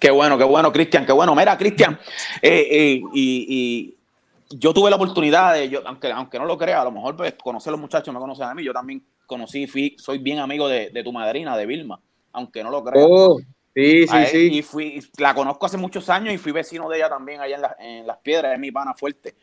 Qué 0.00 0.10
bueno, 0.10 0.38
qué 0.38 0.44
bueno, 0.44 0.72
Cristian, 0.72 1.04
qué 1.04 1.12
bueno. 1.12 1.34
Mira, 1.34 1.56
Cristian, 1.58 1.98
eh, 2.40 2.66
eh, 2.70 3.02
y, 3.12 3.46
y 3.48 4.56
yo 4.56 4.72
tuve 4.72 4.88
la 4.88 4.96
oportunidad 4.96 5.52
de, 5.54 5.68
yo, 5.68 5.82
aunque, 5.86 6.10
aunque 6.10 6.38
no 6.38 6.46
lo 6.46 6.56
crea, 6.56 6.80
a 6.80 6.84
lo 6.84 6.92
mejor 6.92 7.14
pues, 7.14 7.34
conocer 7.34 7.68
a 7.70 7.72
los 7.72 7.80
muchachos 7.80 8.12
me 8.14 8.20
conocen 8.20 8.46
a 8.46 8.54
mí, 8.54 8.64
yo 8.64 8.72
también 8.72 9.04
conocí, 9.26 9.66
fui, 9.66 9.94
soy 9.98 10.18
bien 10.18 10.38
amigo 10.38 10.66
de, 10.66 10.90
de 10.90 11.02
tu 11.04 11.12
madrina, 11.12 11.56
de 11.58 11.66
Vilma, 11.66 12.00
aunque 12.32 12.62
no 12.62 12.70
lo 12.70 12.82
crea. 12.82 13.04
Oh, 13.04 13.38
sí, 13.74 14.06
sí, 14.06 14.16
él, 14.16 14.26
sí. 14.28 14.48
Y 14.52 14.62
fui, 14.62 15.06
la 15.18 15.34
conozco 15.34 15.66
hace 15.66 15.76
muchos 15.76 16.08
años 16.08 16.32
y 16.32 16.38
fui 16.38 16.52
vecino 16.52 16.88
de 16.88 16.96
ella 16.96 17.08
también 17.10 17.40
allá 17.40 17.56
en, 17.56 17.62
la- 17.62 17.76
en 17.78 18.06
Las 18.06 18.18
Piedras, 18.18 18.54
es 18.54 18.58
mi 18.58 18.70
pana 18.72 18.94
fuerte. 18.94 19.34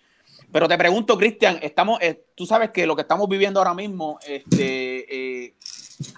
Pero 0.51 0.67
te 0.67 0.77
pregunto, 0.77 1.17
Cristian, 1.17 1.59
estamos, 1.61 2.01
eh, 2.01 2.25
tú 2.35 2.45
sabes 2.45 2.71
que 2.71 2.85
lo 2.85 2.95
que 2.95 3.03
estamos 3.03 3.27
viviendo 3.29 3.59
ahora 3.59 3.73
mismo 3.73 4.19
este, 4.27 5.45
eh, 5.45 5.53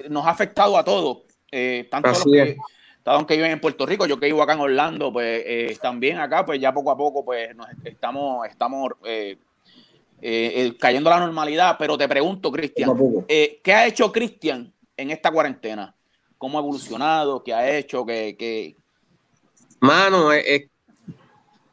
nos 0.10 0.26
ha 0.26 0.32
afectado 0.32 0.78
a 0.78 0.84
todos, 0.84 1.19
eh, 1.52 1.88
tanto 1.91 2.10
los 2.10 2.24
que, 2.24 2.58
tanto 3.04 3.28
que 3.28 3.36
viven 3.36 3.52
en 3.52 3.62
Puerto 3.62 3.86
Rico, 3.86 4.08
yo 4.08 4.19
que 4.19 4.26
vivo 4.26 4.41
acá 4.41 4.54
en 4.54 4.62
Orlando, 4.62 5.13
pues 5.13 5.43
eh, 5.46 5.78
también 5.82 6.19
acá, 6.19 6.46
pues 6.46 6.60
ya 6.60 6.74
poco 6.74 6.89
a 6.89 6.98
poco, 6.98 7.24
pues 7.24 7.56
nos 7.56 7.67
estamos, 7.84 8.48
estamos 8.48 8.91
eh, 9.06 9.38
eh, 10.22 10.54
eh, 10.56 10.78
cayendo 10.80 11.12
a 11.12 11.19
la 11.19 11.26
normalidad. 11.26 11.76
Pero 11.78 11.98
te 11.98 12.08
pregunto, 12.08 12.52
Cristian, 12.52 12.91
eh, 13.28 13.60
¿qué 13.63 13.74
ha 13.74 13.86
hecho 13.86 14.12
Cristian 14.12 14.74
en 14.98 15.12
esta 15.12 15.30
cuarentena? 15.32 15.93
¿Cómo 16.38 16.58
ha 16.58 16.62
evolucionado? 16.62 17.43
¿Qué 17.43 17.54
ha 17.54 17.78
hecho? 17.78 18.06
¿Qué, 18.06 18.36
qué... 18.38 18.76
Mano, 19.80 20.32
eh, 20.32 20.56
eh, 20.56 20.69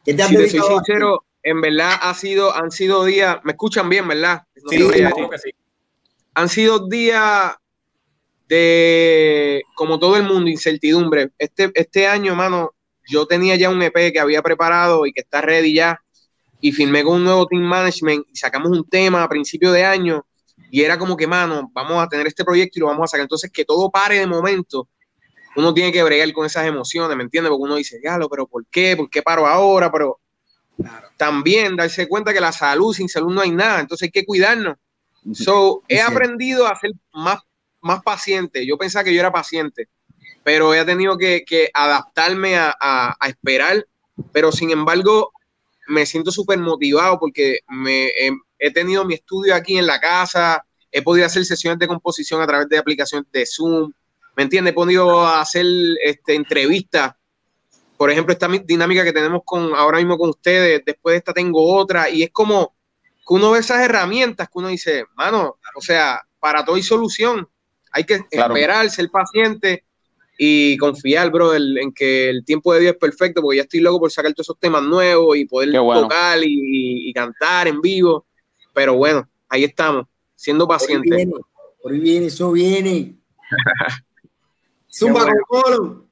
¿Qué 0.05 0.15
te 0.15 0.23
has 0.23 0.29
si 0.29 0.37
te 0.37 0.49
soy 0.49 0.61
sincero, 0.61 1.25
en 1.43 1.61
verdad 1.61 1.99
ha 2.01 2.15
sido, 2.15 2.55
han 2.55 2.71
sido 2.71 3.05
días, 3.05 3.39
me 3.45 3.53
escuchan 3.53 3.89
bien, 3.89 4.07
¿verdad? 4.07 4.43
No 4.63 4.71
Sí, 4.71 4.79
sí, 4.79 4.91
que 4.93 5.55
han 6.35 6.49
sido 6.49 6.89
días 6.89 7.55
de, 8.49 9.63
como 9.75 9.99
todo 9.99 10.17
el 10.17 10.25
mundo, 10.25 10.51
incertidumbre. 10.51 11.31
Este, 11.39 11.71
este 11.75 12.07
año, 12.07 12.35
mano, 12.35 12.75
yo 13.07 13.27
tenía 13.27 13.57
ya 13.57 13.71
un 13.71 13.83
EP 13.83 14.13
que 14.13 14.21
había 14.21 14.43
preparado 14.43 15.07
y 15.07 15.13
que 15.13 15.21
está 15.21 15.41
ready 15.41 15.75
ya, 15.75 16.01
y 16.61 16.73
firmé 16.73 17.03
con 17.03 17.17
un 17.17 17.25
nuevo 17.25 17.47
team 17.47 17.63
management 17.63 18.27
y 18.31 18.37
sacamos 18.37 18.71
un 18.71 18.87
tema 18.89 19.23
a 19.23 19.29
principio 19.29 19.73
de 19.73 19.85
año, 19.85 20.27
y 20.71 20.83
era 20.83 20.99
como 20.99 21.17
que, 21.17 21.27
mano, 21.27 21.71
vamos 21.73 22.03
a 22.03 22.09
tener 22.09 22.27
este 22.27 22.45
proyecto 22.45 22.79
y 22.79 22.81
lo 22.81 22.87
vamos 22.87 23.05
a 23.05 23.09
sacar. 23.09 23.23
Entonces, 23.23 23.51
que 23.51 23.65
todo 23.65 23.91
pare 23.91 24.19
de 24.19 24.27
momento, 24.27 24.89
uno 25.57 25.75
tiene 25.75 25.91
que 25.91 26.03
bregar 26.03 26.33
con 26.33 26.47
esas 26.47 26.67
emociones, 26.67 27.17
¿me 27.17 27.25
entiendes? 27.25 27.51
Porque 27.51 27.65
uno 27.65 27.77
dice, 27.77 27.99
lo 28.19 28.29
pero 28.29 28.47
¿por 28.47 28.67
qué? 28.67 28.97
¿Por 28.97 29.11
qué 29.11 29.23
paro 29.23 29.47
ahora? 29.47 29.91
Pero 29.91 30.21
también 31.21 31.77
darse 31.77 32.09
cuenta 32.09 32.33
que 32.33 32.41
la 32.41 32.51
salud, 32.51 32.95
sin 32.95 33.07
salud 33.07 33.31
no 33.31 33.43
hay 33.43 33.51
nada, 33.51 33.81
entonces 33.81 34.07
hay 34.07 34.11
que 34.11 34.25
cuidarnos. 34.25 34.77
So, 35.35 35.83
he 35.87 35.99
Sí. 35.99 36.03
aprendido 36.03 36.67
a 36.67 36.75
ser 36.77 36.93
más, 37.13 37.41
más 37.83 38.03
paciente. 38.03 38.65
Yo 38.67 38.79
pensaba 38.79 39.05
que 39.05 39.13
yo 39.13 39.21
era 39.21 39.31
paciente, 39.31 39.91
pero 40.43 40.73
he 40.73 40.83
tenido 40.87 41.19
que, 41.19 41.45
que 41.47 41.69
adaptarme 41.75 42.57
a, 42.57 42.75
a- 42.81 43.15
a 43.21 43.29
esperar. 43.29 43.87
Pero 44.33 44.51
sin 44.51 44.71
embargo, 44.71 45.31
me 45.89 46.07
siento 46.07 46.31
súper 46.31 46.59
motivado 46.59 47.19
porque 47.21 47.59
me, 47.69 48.07
he, 48.07 48.31
he 48.59 48.71
tenido 48.71 49.05
mi 49.05 49.13
estudio 49.13 49.55
aquí 49.55 49.77
en 49.77 49.87
la 49.87 50.01
casa, 50.01 50.65
he 50.91 51.03
podido 51.03 51.27
hacer 51.27 51.45
sesiones 51.45 51.79
de 51.79 51.87
composición 51.87 52.41
a 52.41 52.47
través 52.47 52.67
de 52.71 52.79
aplicaciones 52.79 53.31
de 53.31 53.45
Zoom, 53.45 53.93
¿me 54.37 54.45
entiendes? 54.45 54.73
He 54.73 54.75
podido 54.75 55.27
hacer 55.27 55.67
este, 56.03 56.35
entrevistas. 56.35 57.13
Por 58.01 58.11
ejemplo, 58.11 58.33
esta 58.33 58.49
mi- 58.49 58.61
dinámica 58.61 59.05
que 59.05 59.13
tenemos 59.13 59.43
con 59.45 59.75
ahora 59.75 59.99
mismo 59.99 60.17
con 60.17 60.31
ustedes, 60.31 60.81
después 60.87 61.13
de 61.13 61.19
esta 61.19 61.35
tengo 61.35 61.63
otra, 61.77 62.09
y 62.09 62.23
es 62.23 62.31
como 62.31 62.75
que 63.29 63.35
uno 63.35 63.51
ve 63.51 63.59
esas 63.59 63.83
herramientas 63.83 64.49
que 64.49 64.59
uno 64.59 64.69
dice, 64.69 65.05
mano, 65.17 65.59
o 65.77 65.81
sea, 65.83 66.19
para 66.39 66.65
todo 66.65 66.77
hay 66.77 66.83
solución. 66.83 67.47
Hay 67.93 68.05
que 68.05 68.21
Claro. 68.31 68.55
esperar, 68.55 68.89
ser 68.89 69.11
paciente 69.11 69.85
y 70.39 70.79
confiar, 70.79 71.31
bro, 71.31 71.53
el- 71.53 71.77
en 71.77 71.93
que 71.93 72.31
el 72.31 72.43
tiempo 72.43 72.73
de 72.73 72.81
Dios 72.81 72.93
es 72.95 72.99
perfecto, 72.99 73.43
porque 73.43 73.59
ya 73.59 73.65
estoy 73.65 73.81
loco 73.81 74.01
por 74.01 74.11
sacar 74.11 74.33
todos 74.33 74.47
esos 74.47 74.59
temas 74.59 74.83
nuevos 74.83 75.37
y 75.37 75.45
poder 75.45 75.69
bueno. 75.79 76.01
tocar 76.05 76.39
y, 76.43 77.11
y 77.11 77.13
cantar 77.13 77.69
en 77.69 77.83
vivo. 77.83 78.25
Pero 78.73 78.95
bueno, 78.95 79.29
ahí 79.51 79.65
estamos, 79.65 80.07
siendo 80.35 80.67
Por 80.67 80.77
ahí 80.77 80.79
pacientes. 80.81 81.17
viene, 81.19 81.33
por 81.83 81.93
ahí 81.93 81.99
viene, 82.01 82.27
eso 82.29 82.51
viene. 82.51 83.17
Zumba 84.91 85.27
Qué 85.27 85.33
bueno. 85.33 85.45
con 85.47 85.63
Colo. 85.63 86.07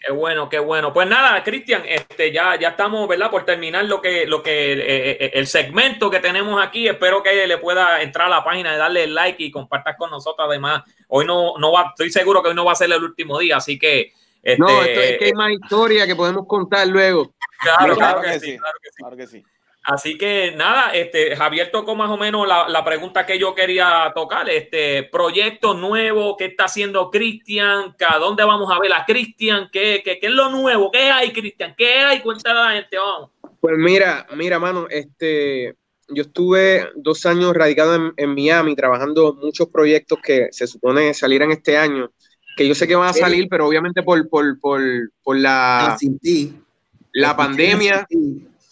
Qué 0.00 0.12
bueno, 0.12 0.48
qué 0.48 0.58
bueno. 0.58 0.94
Pues 0.94 1.06
nada, 1.06 1.44
Cristian, 1.44 1.82
este, 1.86 2.32
ya, 2.32 2.58
ya 2.58 2.68
estamos, 2.70 3.06
¿verdad? 3.06 3.30
Por 3.30 3.44
terminar 3.44 3.84
lo 3.84 4.00
que, 4.00 4.24
lo 4.26 4.42
que 4.42 4.72
eh, 4.72 4.78
eh, 5.20 5.30
el 5.34 5.46
segmento 5.46 6.10
que 6.10 6.20
tenemos 6.20 6.62
aquí. 6.62 6.88
Espero 6.88 7.22
que 7.22 7.46
le 7.46 7.58
pueda 7.58 8.00
entrar 8.00 8.28
a 8.28 8.30
la 8.30 8.42
página, 8.44 8.74
darle 8.78 9.06
like 9.06 9.42
y 9.44 9.50
compartas 9.50 9.96
con 9.98 10.10
nosotros. 10.10 10.48
Además, 10.48 10.84
hoy 11.08 11.26
no, 11.26 11.58
no 11.58 11.70
va, 11.72 11.90
estoy 11.90 12.10
seguro 12.10 12.42
que 12.42 12.48
hoy 12.48 12.54
no 12.54 12.64
va 12.64 12.72
a 12.72 12.76
ser 12.76 12.90
el 12.90 13.04
último 13.04 13.38
día, 13.38 13.58
así 13.58 13.78
que. 13.78 14.14
Este, 14.42 14.58
No, 14.58 14.68
esto 14.82 15.00
es 15.00 15.18
que 15.18 15.24
hay 15.26 15.32
más 15.34 15.52
historia 15.52 16.06
que 16.06 16.16
podemos 16.16 16.46
contar 16.46 16.88
luego. 16.88 17.34
claro, 17.60 17.94
Claro 17.94 17.96
claro 17.96 18.20
que 18.22 18.28
que 18.28 18.40
sí. 18.40 18.46
sí, 18.52 18.58
claro 18.58 18.78
que 18.82 18.88
sí. 18.90 18.96
Claro 18.96 19.16
que 19.18 19.26
sí. 19.26 19.44
Así 19.82 20.18
que 20.18 20.52
nada, 20.56 20.90
este, 20.92 21.34
Javier 21.34 21.70
tocó 21.70 21.96
más 21.96 22.10
o 22.10 22.18
menos 22.18 22.46
la, 22.46 22.68
la 22.68 22.84
pregunta 22.84 23.24
que 23.24 23.38
yo 23.38 23.54
quería 23.54 24.12
tocar. 24.14 24.48
Este 24.50 25.04
proyecto 25.04 25.74
nuevo, 25.74 26.36
¿qué 26.36 26.46
está 26.46 26.64
haciendo 26.64 27.10
Cristian? 27.10 27.96
¿A 28.06 28.18
dónde 28.18 28.44
vamos 28.44 28.70
a 28.70 28.78
ver 28.78 28.92
a 28.92 29.04
Cristian? 29.06 29.68
¿Qué, 29.72 30.02
qué, 30.04 30.18
qué 30.18 30.26
es 30.26 30.32
lo 30.32 30.50
nuevo? 30.50 30.90
¿Qué 30.90 31.10
hay, 31.10 31.32
Cristian? 31.32 31.74
¿Qué 31.76 31.94
hay? 31.94 32.20
Cuéntale 32.20 32.58
a 32.58 32.64
la 32.64 32.72
gente, 32.72 32.98
vamos. 32.98 33.30
Pues 33.60 33.74
mira, 33.78 34.26
mira, 34.36 34.58
mano, 34.58 34.86
este, 34.90 35.74
yo 36.08 36.22
estuve 36.22 36.88
dos 36.96 37.24
años 37.24 37.54
radicado 37.54 37.94
en, 37.94 38.12
en 38.16 38.34
Miami 38.34 38.76
trabajando 38.76 39.34
muchos 39.34 39.68
proyectos 39.68 40.18
que 40.22 40.48
se 40.50 40.66
supone 40.66 41.14
salieran 41.14 41.52
este 41.52 41.76
año, 41.78 42.10
que 42.56 42.68
yo 42.68 42.74
sé 42.74 42.86
que 42.86 42.96
van 42.96 43.08
a 43.08 43.12
salir, 43.14 43.48
pero 43.48 43.66
obviamente 43.66 44.02
por, 44.02 44.28
por, 44.28 44.60
por, 44.60 44.80
por 45.22 45.38
la, 45.38 45.92
Ah, 45.92 45.98
sin 45.98 46.18
ti. 46.18 46.54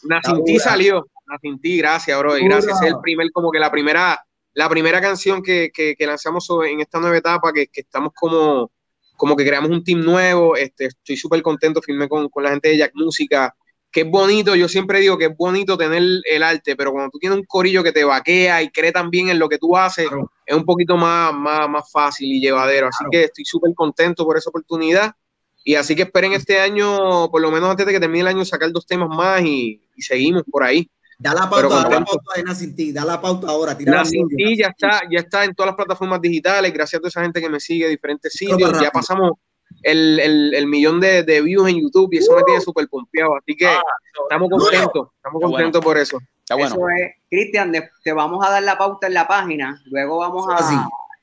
Nacinti 0.05 0.59
salió. 0.59 1.07
Nacinti, 1.27 1.79
gracias, 1.79 2.19
bro. 2.19 2.39
Y 2.39 2.45
gracias. 2.45 2.81
Es 2.83 2.89
el 2.89 2.99
primer, 3.03 3.31
como 3.33 3.51
que 3.51 3.59
la 3.59 3.71
primera, 3.71 4.19
la 4.55 4.69
primera 4.69 5.01
canción 5.01 5.43
que, 5.43 5.71
que, 5.73 5.95
que 5.97 6.07
lanzamos 6.07 6.47
sobre- 6.47 6.71
en 6.73 6.81
esta 6.81 6.99
nueva 7.01 7.17
etapa, 7.17 7.53
que, 7.53 7.67
que 7.67 7.81
estamos 7.83 8.13
como, 8.15 8.71
como 9.17 9.37
que 9.37 9.45
creamos 9.45 9.71
un 9.71 9.85
team 9.85 10.01
nuevo. 10.01 10.57
Este, 10.57 10.87
estoy 10.87 11.17
súper 11.17 11.43
contento, 11.43 11.83
firmé 11.83 12.09
con, 12.09 12.29
con 12.29 12.43
la 12.45 12.51
gente 12.51 12.69
de 12.71 12.79
Jack 12.79 12.93
Música. 12.95 13.55
Que 13.91 14.03
es 14.03 14.11
bonito, 14.11 14.55
yo 14.55 14.69
siempre 14.69 15.01
digo 15.01 15.17
que 15.17 15.25
es 15.27 15.37
bonito 15.37 15.79
tener 15.79 16.03
el 16.25 16.43
arte, 16.43 16.77
pero 16.77 16.93
cuando 16.93 17.11
tú 17.11 17.19
tienes 17.19 17.39
un 17.39 17.45
corillo 17.47 17.83
que 17.83 17.91
te 17.91 18.05
vaquea 18.05 18.63
y 18.63 18.69
cree 18.71 18.93
también 18.93 19.31
en 19.31 19.39
lo 19.39 19.49
que 19.49 19.57
tú 19.57 19.75
haces, 19.79 20.09
Claro. 20.09 20.31
es 20.45 20.55
un 20.55 20.67
poquito 20.67 20.99
más, 20.99 21.33
más, 21.33 21.69
más 21.71 21.91
fácil 21.91 22.31
y 22.31 22.39
llevadero. 22.39 22.89
Así 22.89 22.99
Claro. 22.99 23.11
que 23.13 23.25
estoy 23.25 23.45
súper 23.47 23.73
contento 23.75 24.25
por 24.27 24.37
esa 24.37 24.51
oportunidad. 24.51 25.15
Y 25.65 25.75
así 25.75 25.97
que 25.97 26.03
esperen 26.03 26.33
este 26.35 26.61
año, 26.61 27.31
por 27.31 27.41
lo 27.41 27.51
menos 27.51 27.71
antes 27.71 27.87
de 27.87 27.93
que 27.93 28.01
termine 28.01 28.21
el 28.21 28.27
año, 28.29 28.45
sacar 28.45 28.71
dos 28.73 28.87
temas 28.87 29.09
más 29.09 29.43
y, 29.43 29.83
y 29.99 30.03
seguimos 30.03 30.45
por 30.51 30.63
ahí. 30.65 30.89
Da 31.19 31.35
la 31.35 31.51
pauta, 31.51 31.69
da 31.69 31.89
la 31.91 32.05
pauta 32.05 32.33
de 32.37 32.43
Nacinti, 32.45 32.93
da 32.93 33.05
la 33.05 33.21
pauta 33.21 33.49
ahora. 33.49 33.77
Tira 33.77 33.91
La 33.91 33.99
la 33.99 34.05
Sin 34.05 34.29
Ti 34.29 34.57
ya 34.57 34.69
está, 34.69 35.01
ya 35.11 35.19
está 35.19 35.45
en 35.45 35.53
todas 35.55 35.71
las 35.71 35.77
plataformas 35.77 36.21
digitales, 36.21 36.73
gracias 36.73 36.99
a 36.99 37.01
toda 37.01 37.09
esa 37.09 37.23
gente 37.23 37.41
que 37.41 37.49
me 37.49 37.59
sigue 37.59 37.87
de 37.87 37.91
diferentes 37.91 38.33
sitios. 38.33 38.81
Ya 38.81 38.91
pasamos 38.93 39.33
el, 39.83 40.21
el- 40.21 40.55
el 40.55 40.67
millón 40.69 41.01
de, 41.01 41.25
de 41.25 41.41
views 41.43 41.69
en 41.69 41.81
YouTube 41.83 42.09
y 42.13 42.19
eso 42.19 42.37
me 42.37 42.45
tiene 42.45 42.61
súper 42.61 42.87
pompeado. 42.89 43.35
Así 43.37 43.57
que 43.57 43.67
Ah, 43.67 43.83
estamos 44.23 44.49
contentos, 44.49 45.09
estamos 45.17 45.41
bueno. 45.41 45.51
contentos 45.51 45.85
por 45.85 45.99
eso. 45.99 46.19
Está 46.39 46.55
bueno. 46.55 46.71
Eso 46.77 46.89
es, 46.89 47.13
Cristian, 47.29 47.73
te 48.05 48.13
vamos 48.13 48.47
a 48.47 48.51
dar 48.51 48.63
la 48.63 48.79
pauta 48.79 49.09
en 49.09 49.15
la 49.15 49.27
página, 49.27 49.83
luego 49.87 50.19
vamos 50.19 50.47
a 50.49 50.55
Así. 50.55 50.75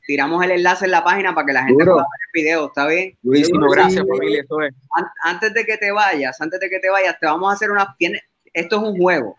tiramos 0.06 0.44
el 0.44 0.52
enlace 0.52 0.86
en 0.86 0.92
la 0.92 1.04
página 1.06 1.34
para 1.34 1.48
que 1.48 1.54
la 1.54 1.64
gente 1.64 1.84
Duro. 1.84 1.94
pueda 1.94 2.06
ver 2.06 2.20
el 2.28 2.44
video, 2.44 2.66
¿está 2.68 2.86
bien? 2.88 3.18
Durísimo, 3.24 3.66
Sí, 3.70 3.76
gracias 3.76 4.06
familia, 4.08 4.42
eso 4.44 4.62
es. 4.62 4.74
An- 4.98 5.08
antes 5.24 5.54
de 5.54 5.66
que 5.66 5.78
te 5.78 5.92
vayas, 5.92 6.40
antes 6.42 6.60
de 6.60 6.70
que 6.70 6.80
te 6.80 6.90
vayas, 6.90 7.18
te 7.20 7.26
vamos 7.26 7.50
a 7.50 7.54
hacer 7.56 7.72
una 7.72 7.96
tiene- 7.98 8.22
esto 8.56 8.78
es 8.78 8.82
un 8.82 8.98
juego. 8.98 9.38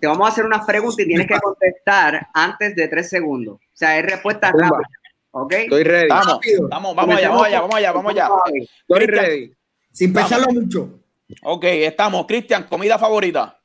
Te 0.00 0.06
vamos 0.06 0.28
a 0.28 0.30
hacer 0.30 0.44
unas 0.44 0.64
preguntas 0.64 1.00
y 1.00 1.08
tienes 1.08 1.26
que 1.26 1.38
contestar 1.40 2.28
antes 2.32 2.76
de 2.76 2.86
tres 2.86 3.08
segundos. 3.08 3.56
O 3.56 3.76
sea, 3.76 3.98
es 3.98 4.06
respuesta 4.06 4.52
rápida. 4.52 4.88
¿Ok? 5.32 5.52
Estoy 5.52 5.82
ready, 5.82 6.08
Vamos, 6.08 6.40
vamos, 6.70 6.96
vamos 6.96 7.16
allá, 7.16 7.28
vamos 7.28 7.46
allá, 7.46 7.60
vamos 7.60 7.74
allá, 7.74 7.92
vamos 7.92 8.12
allá. 8.12 8.28
estoy 8.88 9.06
ready. 9.06 9.52
Sin 9.90 10.12
pensarlo 10.12 10.52
mucho. 10.52 11.00
Ok, 11.42 11.64
estamos. 11.64 12.26
Cristian, 12.26 12.64
comida 12.64 12.98
favorita. 12.98 13.60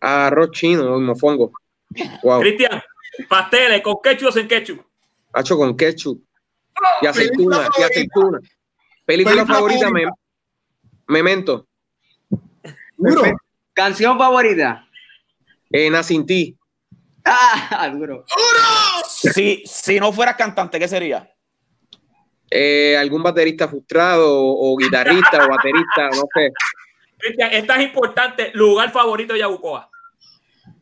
Arroz 0.00 0.52
chino, 0.52 0.98
mofongo. 1.00 1.50
Wow. 2.22 2.40
Cristian, 2.40 2.80
pasteles 3.28 3.82
con 3.82 3.96
ketchup 4.02 4.28
o 4.28 4.32
sin 4.32 4.46
ketchup. 4.46 4.80
Hacho 5.32 5.56
con 5.56 5.76
ketchup 5.76 6.22
y 7.02 7.06
aceituna, 7.06 7.68
y 7.78 7.82
aceituna. 7.82 8.38
Película 9.04 9.44
favorita, 9.44 9.90
me, 9.90 10.04
favorita. 10.04 10.20
Memento. 11.08 11.66
Duro. 12.96 13.22
Canción 13.76 14.16
favorita. 14.16 14.88
Eh, 15.70 15.90
Nacinti. 15.90 16.56
Ah, 17.28 17.90
duro. 17.92 18.24
Si, 19.04 19.64
si 19.66 19.98
no 19.98 20.12
fueras 20.12 20.36
cantante, 20.36 20.78
¿qué 20.78 20.86
sería? 20.86 21.28
Eh, 22.48 22.96
algún 22.96 23.20
baterista 23.20 23.66
frustrado 23.66 24.32
o, 24.32 24.72
o 24.72 24.76
guitarrista 24.76 25.44
o 25.44 25.48
baterista, 25.48 26.08
no 26.12 26.22
sé. 26.32 26.52
Cristian, 27.18 27.52
esta 27.52 27.76
es 27.76 27.82
importante. 27.82 28.52
Lugar 28.54 28.92
favorito 28.92 29.32
de 29.32 29.40
Yabucoa. 29.40 29.90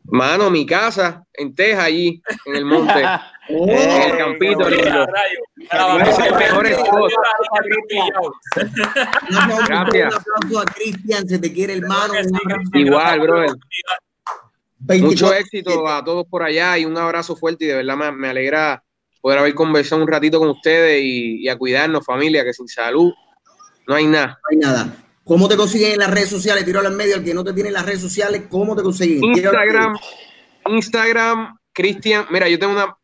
Mano, 0.03 0.51
mi 0.51 0.67
casa, 0.67 1.25
en 1.33 1.55
Texas, 1.55 1.83
allí, 1.83 2.21
en 2.45 2.55
el 2.55 2.65
monte. 2.65 3.03
Oh, 3.49 3.69
En 3.69 4.11
el 4.11 4.17
campito, 4.17 4.69
lindo. 4.69 5.05
el 5.59 6.35
mejor 6.35 6.67
Gracias. 9.67 9.69
Un 9.69 9.73
aplauso 9.73 10.59
a 10.59 10.65
Cristian, 10.65 11.27
se 11.27 11.37
te 11.39 11.53
quiere 11.53 11.73
hermano. 11.73 12.13
Igual, 12.73 13.19
brother. 13.19 13.51
24. 14.79 15.07
Mucho 15.07 15.33
éxito 15.33 15.87
a 15.87 16.03
todos 16.03 16.25
por 16.27 16.43
allá 16.43 16.77
y 16.77 16.85
un 16.85 16.97
abrazo 16.97 17.35
fuerte 17.35 17.65
y 17.65 17.67
de 17.67 17.75
verdad 17.75 17.95
me, 17.95 18.11
me 18.11 18.29
alegra 18.29 18.83
poder 19.21 19.39
haber 19.39 19.55
conversado 19.55 20.01
un 20.01 20.07
ratito 20.07 20.37
con 20.39 20.49
ustedes 20.49 21.01
y, 21.01 21.43
y 21.43 21.49
a 21.49 21.57
cuidarnos 21.57 22.05
familia, 22.05 22.43
que 22.43 22.53
sin 22.53 22.67
salud 22.67 23.11
no 23.87 23.95
hay 23.95 24.05
nada. 24.05 24.39
No 24.43 24.47
hay 24.51 24.57
nada. 24.57 24.95
¿Cómo 25.23 25.47
te 25.47 25.57
consiguen 25.57 25.93
en 25.93 25.99
las 25.99 26.11
redes 26.11 26.29
sociales? 26.29 26.65
Tíralo 26.65 26.87
en 26.87 26.95
medio 26.95 27.15
al 27.15 27.23
que 27.23 27.33
no 27.33 27.43
te 27.43 27.53
tiene 27.53 27.69
en 27.69 27.73
las 27.73 27.85
redes 27.85 28.01
sociales. 28.01 28.43
¿Cómo 28.47 28.75
te 28.75 28.83
consiguen? 28.83 29.23
Instagram. 29.23 29.97
Instagram, 30.67 31.57
Cristian, 31.73 32.25
mira, 32.29 32.47
yo 32.47 32.57
tengo 32.59 32.73
una, 32.73 32.95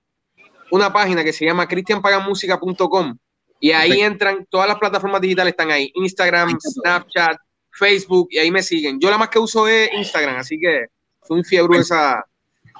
una 0.71 0.91
página 0.91 1.23
que 1.23 1.33
se 1.33 1.45
llama 1.45 1.67
cristianpagamusica.com 1.67 3.17
y 3.59 3.71
ahí 3.71 3.89
Perfecto. 3.89 4.11
entran, 4.11 4.47
todas 4.49 4.67
las 4.67 4.79
plataformas 4.79 5.21
digitales 5.21 5.51
están 5.51 5.69
ahí, 5.69 5.91
Instagram. 5.93 6.57
Snapchat, 6.59 7.37
Facebook, 7.71 8.29
y 8.31 8.39
ahí 8.39 8.49
me 8.49 8.63
siguen. 8.63 8.99
Yo 8.99 9.09
la 9.11 9.19
más 9.19 9.29
que 9.29 9.37
uso 9.37 9.67
es 9.67 9.89
Instagram, 9.93 10.37
así 10.37 10.57
que 10.59 10.87
soy 11.25 11.39
un 11.39 11.45
fiebre 11.45 11.77
esa. 11.77 12.25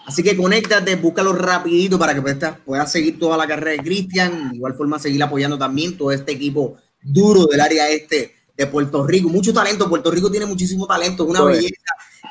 Así 0.07 0.23
que 0.23 0.35
conéctate, 0.35 0.95
búscalo 0.95 1.33
rapidito 1.33 1.99
para 1.99 2.15
que 2.15 2.21
puedas, 2.21 2.57
puedas 2.65 2.91
seguir 2.91 3.19
toda 3.19 3.37
la 3.37 3.47
carrera 3.47 3.71
de 3.71 3.87
Cristian. 3.87 4.49
De 4.49 4.57
igual 4.57 4.73
forma, 4.73 4.97
seguir 4.97 5.21
apoyando 5.21 5.57
también 5.57 5.95
todo 5.95 6.11
este 6.11 6.31
equipo 6.31 6.77
duro 7.03 7.45
del 7.45 7.61
área 7.61 7.87
este 7.87 8.35
de 8.57 8.65
Puerto 8.65 9.05
Rico. 9.05 9.29
Mucho 9.29 9.53
talento. 9.53 9.87
Puerto 9.87 10.09
Rico 10.09 10.31
tiene 10.31 10.47
muchísimo 10.47 10.87
talento, 10.87 11.23
es 11.23 11.29
una 11.29 11.43
belleza. 11.43 11.75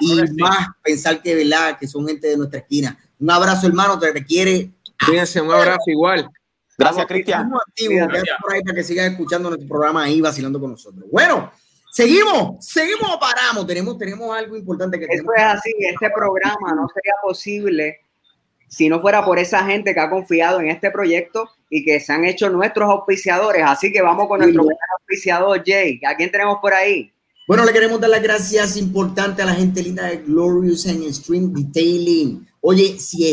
Y 0.01 0.21
más 0.41 0.69
pensar 0.83 1.23
que, 1.23 1.37
¿verdad? 1.37 1.79
que 1.79 1.87
son 1.87 2.07
gente 2.09 2.27
de 2.27 2.37
nuestra 2.37 2.59
esquina. 2.59 2.99
Un 3.21 3.31
abrazo, 3.31 3.69
hermano, 3.69 3.97
te 3.97 4.13
requiere. 4.13 4.71
Cuídense, 5.07 5.41
un 5.41 5.51
abrazo 5.53 5.83
igual. 5.91 6.29
Gracias, 6.79 7.07
Cristian. 7.07 7.41
Estamos 7.43 7.61
activos, 7.69 8.09
Gracias. 8.09 8.37
por 8.41 8.53
ahí 8.55 8.63
para 8.63 8.75
que 8.75 8.83
sigan 8.85 9.13
escuchando 9.13 9.49
nuestro 9.51 9.69
programa 9.69 10.05
ahí 10.05 10.21
vacilando 10.21 10.59
con 10.59 10.71
nosotros. 10.71 11.05
Bueno, 11.13 11.51
seguimos, 11.93 12.65
seguimos 12.65 13.11
o 13.15 13.19
paramos. 13.21 13.67
Tenemos, 13.67 13.99
tenemos 13.99 14.35
algo 14.37 14.57
importante 14.57 14.99
que 14.99 15.05
Eso 15.05 15.13
tenemos. 15.25 15.35
es 15.37 15.43
así, 15.45 15.71
este 15.79 16.11
programa 16.11 16.75
no 16.75 16.87
sería 16.95 17.13
posible 17.23 17.99
si 18.69 18.89
no 18.89 19.01
fuera 19.01 19.25
por 19.25 19.39
esa 19.39 19.65
gente 19.65 19.93
que 19.93 20.01
ha 20.01 20.09
confiado 20.09 20.61
en 20.61 20.69
este 20.71 20.91
proyecto 20.91 21.51
y 21.69 21.85
que 21.85 21.99
se 22.01 22.13
han 22.13 22.25
hecho 22.25 22.49
nuestros 22.49 22.89
auspiciadores. 22.89 23.63
Así 23.67 23.93
que 23.93 24.01
vamos 24.01 24.29
con 24.29 24.39
nuestro 24.41 24.63
Sí. 24.63 24.69
primer 24.69 24.89
auspiciador, 25.01 25.63
Jay. 25.67 26.01
¿A 26.07 26.15
quién 26.17 26.31
tenemos 26.31 26.59
por 26.63 26.73
ahí? 26.73 27.13
Bueno, 27.49 27.65
le 27.65 27.73
queremos 27.73 28.01
dar 28.01 28.11
las 28.11 28.23
gracias 28.23 28.77
importantes 28.77 29.45
a 29.45 29.49
la 29.49 29.55
gente 29.55 29.83
linda 29.83 30.07
de 30.07 30.19
Glorious 30.19 30.87
and 30.87 31.03
Extreme 31.03 31.49
Detailing. 31.53 32.47
Oye, 32.63 32.99
si, 32.99 33.33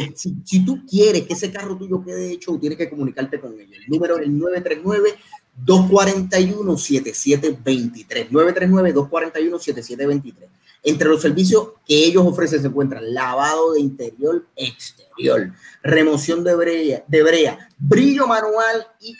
tú 0.65 0.85
quieres 0.89 1.23
que 1.23 1.33
ese 1.33 1.51
carro 1.51 1.77
tuyo 1.77 2.01
quede 2.03 2.31
hecho, 2.31 2.57
tienes 2.57 2.77
que 2.77 2.89
comunicarte 2.89 3.41
con 3.41 3.59
ellos. 3.59 3.77
El 3.85 3.89
número 3.89 4.17
es 4.17 4.23
el 4.23 4.31
939-241-7723. 5.65 8.29
939-241-7723. 8.29 10.33
Entre 10.83 11.09
los 11.09 11.21
servicios 11.21 11.71
que 11.85 12.05
ellos 12.05 12.25
ofrecen 12.25 12.61
se 12.61 12.67
encuentran 12.67 13.13
lavado 13.13 13.73
de 13.73 13.81
interior, 13.81 14.47
exterior, 14.55 15.51
remoción 15.83 16.45
de 16.45 16.55
brea, 16.55 17.03
brillo 17.77 18.27
manual 18.27 18.87
y 19.01 19.13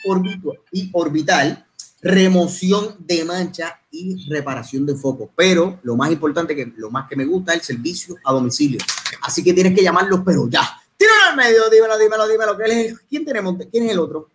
orbital, 0.94 1.66
remoción 2.00 2.96
de 2.98 3.24
mancha 3.24 3.80
y 3.90 4.28
reparación 4.28 4.86
de 4.86 4.94
foco. 4.94 5.30
Pero 5.36 5.80
lo 5.82 5.96
más 5.96 6.10
importante, 6.10 6.54
que 6.54 6.72
lo 6.76 6.90
más 6.90 7.08
que 7.08 7.16
me 7.16 7.24
gusta 7.24 7.52
es 7.52 7.60
el 7.60 7.64
servicio 7.64 8.16
a 8.24 8.32
domicilio. 8.32 8.78
Así 9.22 9.42
que 9.42 9.52
tienes 9.52 9.74
que 9.74 9.82
llamarlos, 9.82 10.20
pero 10.24 10.48
ya. 10.48 10.62
Tíralo 10.96 11.30
al 11.30 11.36
medio, 11.36 11.70
dímelo, 11.70 11.98
dímelo, 11.98 12.28
dímelo. 12.28 12.56
¿Quién 12.56 12.78
es, 12.78 13.00
¿Quién 13.08 13.24
tenemos? 13.24 13.56
¿Quién 13.70 13.86
es 13.86 13.92
el 13.92 13.98
otro? 13.98 14.30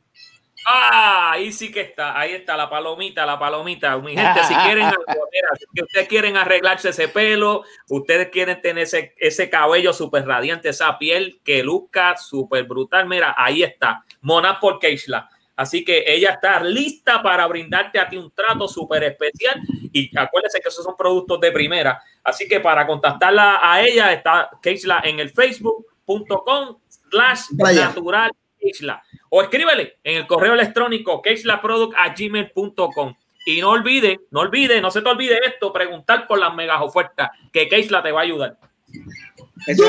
Ah, 0.66 1.32
ahí 1.34 1.52
sí 1.52 1.72
que 1.72 1.82
está, 1.82 2.18
ahí 2.18 2.34
está 2.34 2.56
la 2.56 2.70
palomita, 2.70 3.26
la 3.26 3.38
palomita. 3.38 3.98
Mi 3.98 4.16
gente, 4.16 4.44
si 4.46 4.56
quieren, 4.56 4.90
si 5.76 5.82
ustedes 5.82 6.08
quieren 6.08 6.38
arreglarse 6.38 6.90
ese 6.90 7.10
pelo, 7.10 7.64
ustedes 7.90 8.30
quieren 8.30 8.62
tener 8.62 8.84
ese, 8.84 9.14
ese 9.18 9.50
cabello 9.50 9.94
súper 9.94 10.26
radiante, 10.26 10.70
esa 10.70 10.98
piel 10.98 11.42
que 11.44 11.64
luzca 11.64 12.16
súper 12.18 12.64
brutal, 12.64 13.08
mira, 13.08 13.36
ahí 13.38 13.64
está, 13.64 14.06
Mona 14.22 14.60
por 14.60 14.80
Keishla. 14.80 15.30
Así 15.56 15.86
que 15.86 16.04
ella 16.08 16.32
está 16.32 16.64
lista 16.64 17.22
para 17.22 17.46
brindarte 17.48 18.00
a 18.00 18.10
ti 18.10 18.18
un 18.18 18.32
trato 18.32 18.68
súper 18.68 19.04
especial 19.04 19.62
y 19.92 20.10
acuérdense 20.18 20.60
que 20.60 20.70
esos 20.70 20.84
son 20.84 20.96
productos 20.98 21.40
de 21.40 21.52
primera. 21.52 22.02
Así 22.24 22.48
que 22.48 22.60
para 22.60 22.88
contactarla 22.88 23.60
a 23.62 23.82
ella 23.82 24.12
está 24.14 24.50
Keishla 24.62 25.02
en 25.04 25.20
el 25.20 25.30
facebook.com 25.30 26.80
slash 27.10 27.52
natural 27.52 28.32
Keishla. 28.60 29.04
O 29.30 29.44
escríbele 29.44 29.98
en 30.04 30.18
el 30.18 30.28
correo 30.28 30.54
electrónico 30.54 31.22
keishlaproduct@gmail.com. 31.22 33.16
Y 33.46 33.62
no 33.62 33.72
olvide, 33.72 34.22
no 34.32 34.40
olvide, 34.40 34.82
no 34.82 34.90
se 34.90 35.02
te 35.02 35.10
olvide 35.10 35.40
esto, 35.46 35.74
preguntar 35.74 36.28
por 36.28 36.40
las 36.40 36.56
megas 36.56 36.82
ofertas, 36.82 37.30
que 37.52 37.68
Keisla 37.68 38.02
te 38.02 38.12
va 38.12 38.22
a 38.22 38.24
ayudar. 38.24 38.58
Eso 39.68 39.84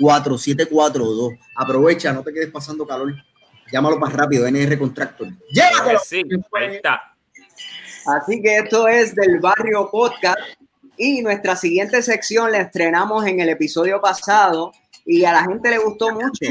787-344-4742. 0.00 1.38
Aprovecha, 1.58 2.12
no 2.12 2.24
te 2.24 2.32
quedes 2.32 2.50
pasando 2.50 2.84
calor. 2.84 3.14
Llámalo 3.72 3.96
más 4.00 4.12
rápido, 4.12 4.48
NR 4.48 4.76
Contractor. 4.76 5.28
¡Llévatelo! 5.48 6.00
Sí, 6.04 6.24
cuenta. 6.50 7.14
Así 8.04 8.42
que 8.42 8.56
esto 8.56 8.88
es 8.88 9.14
del 9.14 9.38
Barrio 9.38 9.88
Podcast. 9.92 10.40
Y 10.96 11.22
nuestra 11.22 11.54
siguiente 11.54 12.02
sección 12.02 12.50
la 12.50 12.62
estrenamos 12.62 13.24
en 13.26 13.38
el 13.38 13.48
episodio 13.48 14.00
pasado 14.00 14.72
y 15.04 15.24
a 15.24 15.32
la 15.32 15.42
gente 15.44 15.70
le 15.70 15.78
gustó 15.78 16.10
mucho. 16.12 16.46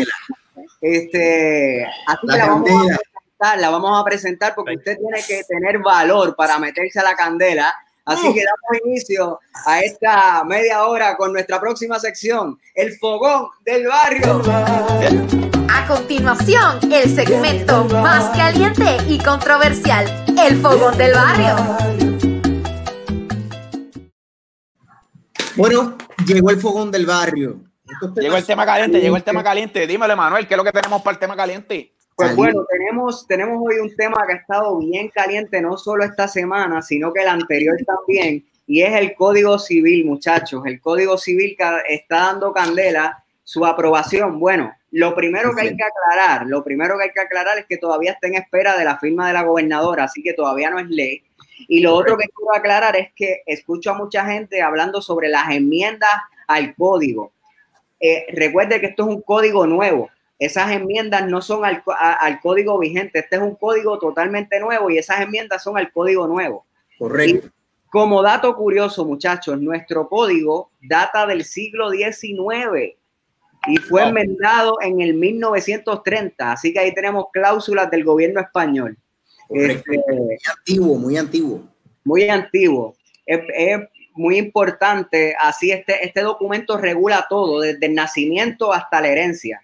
Este, 0.81 1.85
así 2.07 2.27
La 2.27 2.33
que 2.33 2.39
la 2.39 2.45
vamos, 2.47 2.69
a 2.69 2.97
presentar, 2.97 3.59
la 3.59 3.69
vamos 3.69 4.01
a 4.01 4.03
presentar 4.03 4.55
porque 4.55 4.75
usted 4.75 4.97
tiene 4.97 5.23
que 5.25 5.43
tener 5.45 5.79
valor 5.79 6.35
para 6.35 6.59
meterse 6.59 6.99
a 6.99 7.03
la 7.03 7.15
candela. 7.15 7.73
Así 8.05 8.33
que 8.33 8.43
damos 8.43 8.85
inicio 8.85 9.39
a 9.65 9.79
esta 9.79 10.43
media 10.43 10.85
hora 10.85 11.15
con 11.15 11.31
nuestra 11.31 11.61
próxima 11.61 11.99
sección, 11.99 12.59
el 12.75 12.97
fogón 12.97 13.47
del 13.63 13.87
barrio. 13.87 14.41
A 15.69 15.87
continuación, 15.87 16.91
el 16.91 17.15
segmento 17.15 17.85
más 17.85 18.35
caliente 18.35 18.97
y 19.07 19.19
controversial, 19.19 20.25
el 20.37 20.61
fogón 20.61 20.97
del 20.97 21.13
barrio. 21.13 21.55
Bueno, 25.55 25.97
llegó 26.25 26.49
el 26.49 26.59
fogón 26.59 26.91
del 26.91 27.05
barrio. 27.05 27.72
Llegó 28.15 28.37
el 28.37 28.45
tema 28.45 28.65
caliente, 28.65 28.99
llegó 28.99 29.15
el 29.15 29.23
tema 29.23 29.43
caliente. 29.43 29.87
Dímelo, 29.87 30.15
Manuel, 30.15 30.47
¿qué 30.47 30.53
es 30.53 30.57
lo 30.57 30.63
que 30.63 30.71
tenemos 30.71 31.01
para 31.01 31.13
el 31.13 31.19
tema 31.19 31.35
caliente? 31.35 31.93
Pues 32.15 32.35
bueno, 32.35 32.63
tenemos, 32.69 33.25
tenemos 33.27 33.59
hoy 33.59 33.79
un 33.79 33.95
tema 33.95 34.23
que 34.27 34.33
ha 34.33 34.37
estado 34.37 34.77
bien 34.77 35.09
caliente, 35.09 35.61
no 35.61 35.77
solo 35.77 36.03
esta 36.03 36.27
semana, 36.27 36.81
sino 36.81 37.11
que 37.11 37.21
el 37.23 37.27
anterior 37.27 37.75
también, 37.85 38.45
y 38.67 38.81
es 38.83 38.93
el 38.93 39.15
Código 39.15 39.57
Civil, 39.57 40.05
muchachos. 40.05 40.63
El 40.65 40.79
Código 40.79 41.17
Civil 41.17 41.57
está 41.87 42.17
dando 42.17 42.53
candela 42.53 43.23
su 43.43 43.65
aprobación. 43.65 44.39
Bueno, 44.39 44.73
lo 44.91 45.15
primero 45.15 45.55
que 45.55 45.61
hay 45.61 45.75
que 45.75 45.83
aclarar, 45.83 46.45
lo 46.47 46.63
primero 46.63 46.97
que 46.97 47.05
hay 47.05 47.11
que 47.11 47.21
aclarar 47.21 47.57
es 47.57 47.65
que 47.65 47.77
todavía 47.77 48.11
está 48.11 48.27
en 48.27 48.35
espera 48.35 48.77
de 48.77 48.85
la 48.85 48.99
firma 48.99 49.27
de 49.27 49.33
la 49.33 49.43
gobernadora, 49.43 50.03
así 50.03 50.21
que 50.21 50.33
todavía 50.33 50.69
no 50.69 50.79
es 50.79 50.87
ley. 50.87 51.23
Y 51.67 51.79
lo 51.81 51.95
otro 51.95 52.17
que 52.17 52.27
quiero 52.27 52.55
aclarar 52.55 52.95
es 52.95 53.11
que 53.15 53.41
escucho 53.45 53.91
a 53.91 53.97
mucha 53.97 54.25
gente 54.25 54.61
hablando 54.61 55.01
sobre 55.01 55.29
las 55.29 55.49
enmiendas 55.49 56.11
al 56.47 56.75
código. 56.75 57.33
Eh, 58.05 58.25
recuerde 58.33 58.81
que 58.81 58.87
esto 58.87 59.03
es 59.03 59.09
un 59.15 59.21
código 59.21 59.65
nuevo. 59.65 60.09
Esas 60.37 60.71
enmiendas 60.71 61.25
no 61.27 61.41
son 61.41 61.63
al, 61.63 61.81
a- 61.87 62.15
al 62.15 62.41
código 62.41 62.77
vigente. 62.77 63.19
Este 63.19 63.37
es 63.37 63.41
un 63.41 63.55
código 63.55 63.97
totalmente 63.97 64.59
nuevo 64.59 64.89
y 64.89 64.97
esas 64.97 65.21
enmiendas 65.21 65.63
son 65.63 65.77
al 65.77 65.89
código 65.91 66.27
nuevo. 66.27 66.65
Correcto. 66.99 67.47
Como 67.89 68.21
dato 68.21 68.53
curioso, 68.55 69.05
muchachos, 69.05 69.61
nuestro 69.61 70.09
código 70.09 70.69
data 70.81 71.25
del 71.27 71.45
siglo 71.45 71.91
XIX 71.91 72.95
y 73.67 73.77
fue 73.77 74.03
enmendado 74.03 74.75
en 74.81 74.99
el 74.99 75.13
1930. 75.13 76.51
Así 76.51 76.73
que 76.73 76.79
ahí 76.79 76.93
tenemos 76.93 77.27
cláusulas 77.31 77.89
del 77.89 78.03
gobierno 78.03 78.41
español. 78.41 78.97
correcto. 79.47 79.91
Este, 79.93 80.13
Muy 80.13 80.37
antiguo, 80.57 80.97
muy 80.97 81.17
antiguo. 81.17 81.61
muy 82.03 82.23
antiguo. 82.27 82.95
Es, 83.25 83.39
es 83.55 83.79
muy 84.15 84.37
importante, 84.37 85.35
así 85.39 85.71
este, 85.71 86.05
este 86.05 86.21
documento 86.21 86.77
regula 86.77 87.25
todo, 87.29 87.61
desde 87.61 87.85
el 87.85 87.95
nacimiento 87.95 88.73
hasta 88.73 89.01
la 89.01 89.09
herencia. 89.09 89.61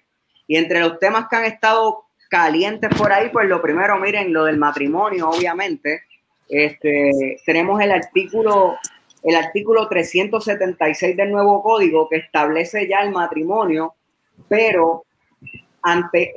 Y 0.48 0.58
entre 0.58 0.80
los 0.80 1.00
temas 1.00 1.28
que 1.30 1.36
han 1.36 1.46
estado 1.46 2.06
calientes 2.30 2.90
por 2.98 3.12
ahí, 3.12 3.30
pues 3.30 3.48
lo 3.48 3.62
primero, 3.62 4.00
miren, 4.00 4.34
lo 4.34 4.46
del 4.46 4.58
matrimonio, 4.58 5.30
obviamente. 5.30 6.04
Este, 6.48 7.38
tenemos 7.46 7.80
el 7.82 7.92
artículo, 7.92 8.78
el 9.24 9.36
artículo 9.36 9.88
376 9.88 11.16
del 11.16 11.32
nuevo 11.32 11.62
código 11.62 12.10
que 12.10 12.18
establece 12.18 12.88
ya 12.88 13.02
el 13.02 13.12
matrimonio, 13.12 13.94
pero 14.48 15.06
ante, 15.84 16.34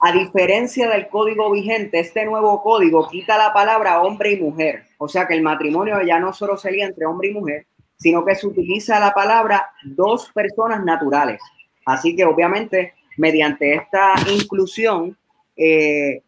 a 0.00 0.12
diferencia 0.12 0.88
del 0.88 1.08
código 1.08 1.50
vigente, 1.50 2.00
este 2.00 2.24
nuevo 2.24 2.62
código 2.62 3.08
quita 3.08 3.38
la 3.38 3.52
palabra 3.52 4.00
hombre 4.02 4.32
y 4.32 4.40
mujer. 4.40 4.87
O 4.98 5.08
sea 5.08 5.26
que 5.26 5.34
el 5.34 5.42
matrimonio 5.42 6.02
ya 6.02 6.18
no 6.18 6.32
solo 6.32 6.56
sería 6.56 6.86
entre 6.86 7.06
hombre 7.06 7.28
y 7.28 7.34
mujer, 7.34 7.66
sino 7.96 8.24
que 8.24 8.34
se 8.34 8.46
utiliza 8.46 9.00
la 9.00 9.14
palabra 9.14 9.70
dos 9.82 10.30
personas 10.32 10.84
naturales. 10.84 11.40
Así 11.84 12.14
que 12.14 12.24
obviamente 12.24 12.94
mediante 13.16 13.74
esta 13.74 14.14
inclusión 14.30 15.16
eh, 15.56 16.22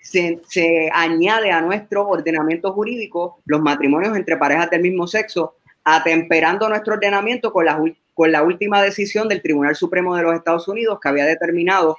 se, 0.00 0.40
se 0.48 0.88
añade 0.92 1.50
a 1.50 1.60
nuestro 1.60 2.06
ordenamiento 2.06 2.72
jurídico 2.72 3.40
los 3.44 3.60
matrimonios 3.60 4.16
entre 4.16 4.36
parejas 4.36 4.70
del 4.70 4.82
mismo 4.82 5.06
sexo, 5.06 5.56
atemperando 5.82 6.68
nuestro 6.68 6.94
ordenamiento 6.94 7.52
con 7.52 7.64
la, 7.64 7.82
con 8.14 8.32
la 8.32 8.42
última 8.42 8.82
decisión 8.82 9.28
del 9.28 9.42
Tribunal 9.42 9.74
Supremo 9.74 10.16
de 10.16 10.22
los 10.22 10.34
Estados 10.34 10.68
Unidos 10.68 10.98
que 11.00 11.08
había 11.08 11.24
determinado 11.26 11.96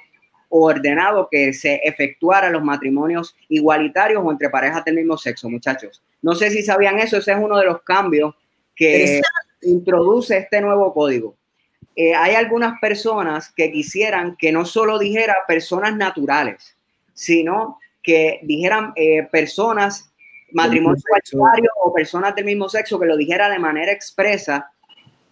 o 0.48 0.66
ordenado 0.66 1.28
que 1.30 1.52
se 1.52 1.76
efectuaran 1.84 2.52
los 2.52 2.62
matrimonios 2.62 3.36
igualitarios 3.48 4.22
o 4.24 4.30
entre 4.30 4.50
parejas 4.50 4.84
del 4.84 4.96
mismo 4.96 5.18
sexo, 5.18 5.48
muchachos. 5.48 6.02
No 6.22 6.34
sé 6.34 6.50
si 6.50 6.62
sabían 6.62 6.98
eso, 6.98 7.18
ese 7.18 7.32
es 7.32 7.38
uno 7.38 7.58
de 7.58 7.66
los 7.66 7.82
cambios 7.82 8.34
que 8.74 9.20
introduce 9.62 10.36
este 10.36 10.60
nuevo 10.60 10.92
código. 10.94 11.36
Eh, 11.94 12.14
hay 12.14 12.36
algunas 12.36 12.78
personas 12.80 13.52
que 13.52 13.72
quisieran 13.72 14.36
que 14.36 14.52
no 14.52 14.64
solo 14.64 14.98
dijera 14.98 15.34
personas 15.48 15.96
naturales, 15.96 16.76
sino 17.12 17.78
que 18.02 18.38
dijeran 18.44 18.92
eh, 18.94 19.24
personas, 19.24 20.10
matrimonio 20.52 21.02
igualitario 21.04 21.70
o 21.82 21.92
personas 21.92 22.34
del 22.36 22.44
mismo 22.44 22.68
sexo, 22.68 23.00
que 23.00 23.06
lo 23.06 23.16
dijera 23.16 23.50
de 23.50 23.58
manera 23.58 23.90
expresa, 23.90 24.70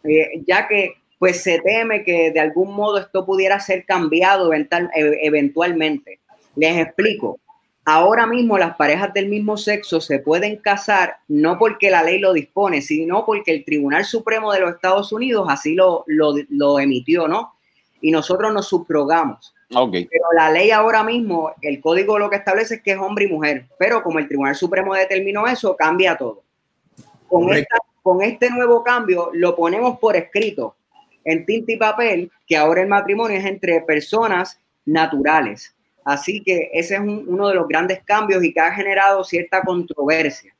eh, 0.02 0.42
ya 0.44 0.66
que 0.66 0.94
pues 1.18 1.42
se 1.42 1.60
teme 1.60 2.04
que 2.04 2.30
de 2.30 2.40
algún 2.40 2.74
modo 2.74 2.98
esto 2.98 3.24
pudiera 3.24 3.58
ser 3.60 3.84
cambiado 3.84 4.52
eventual- 4.52 4.90
e- 4.94 5.18
eventualmente. 5.22 6.20
Les 6.56 6.76
explico. 6.78 7.38
Ahora 7.84 8.26
mismo 8.26 8.58
las 8.58 8.74
parejas 8.76 9.14
del 9.14 9.28
mismo 9.28 9.56
sexo 9.56 10.00
se 10.00 10.18
pueden 10.18 10.56
casar 10.56 11.18
no 11.28 11.56
porque 11.58 11.88
la 11.90 12.02
ley 12.02 12.18
lo 12.18 12.32
dispone, 12.32 12.82
sino 12.82 13.24
porque 13.24 13.52
el 13.52 13.64
Tribunal 13.64 14.04
Supremo 14.04 14.52
de 14.52 14.60
los 14.60 14.74
Estados 14.74 15.12
Unidos 15.12 15.46
así 15.48 15.74
lo, 15.74 16.02
lo, 16.08 16.34
lo 16.50 16.80
emitió, 16.80 17.28
¿no? 17.28 17.54
Y 18.00 18.10
nosotros 18.10 18.52
nos 18.52 18.66
subrogamos. 18.68 19.54
Ok. 19.74 19.92
Pero 20.10 20.24
la 20.36 20.50
ley 20.50 20.70
ahora 20.72 21.02
mismo, 21.04 21.52
el 21.62 21.80
código 21.80 22.18
lo 22.18 22.28
que 22.28 22.36
establece 22.36 22.76
es 22.76 22.82
que 22.82 22.92
es 22.92 22.98
hombre 22.98 23.24
y 23.26 23.28
mujer, 23.32 23.66
pero 23.78 24.02
como 24.02 24.18
el 24.18 24.26
Tribunal 24.28 24.54
Supremo 24.56 24.94
determinó 24.94 25.46
eso, 25.46 25.76
cambia 25.76 26.16
todo. 26.16 26.42
Con, 27.28 27.52
esta- 27.52 27.78
con 28.02 28.22
este 28.22 28.50
nuevo 28.50 28.82
cambio 28.84 29.30
lo 29.32 29.54
ponemos 29.56 29.98
por 29.98 30.16
escrito 30.16 30.74
en 31.26 31.44
tinta 31.44 31.72
y 31.72 31.76
papel 31.76 32.30
que 32.46 32.56
ahora 32.56 32.80
el 32.82 32.88
matrimonio 32.88 33.36
es 33.38 33.44
entre 33.44 33.80
personas 33.82 34.58
naturales. 34.86 35.74
Así 36.04 36.42
que 36.42 36.70
ese 36.72 36.94
es 36.94 37.00
un- 37.00 37.24
uno 37.26 37.48
de 37.48 37.54
los 37.56 37.66
grandes 37.68 38.00
cambios 38.04 38.42
y 38.44 38.52
que 38.54 38.60
ha 38.60 38.72
generado 38.72 39.22
cierta 39.24 39.60
controversia. 39.62 40.54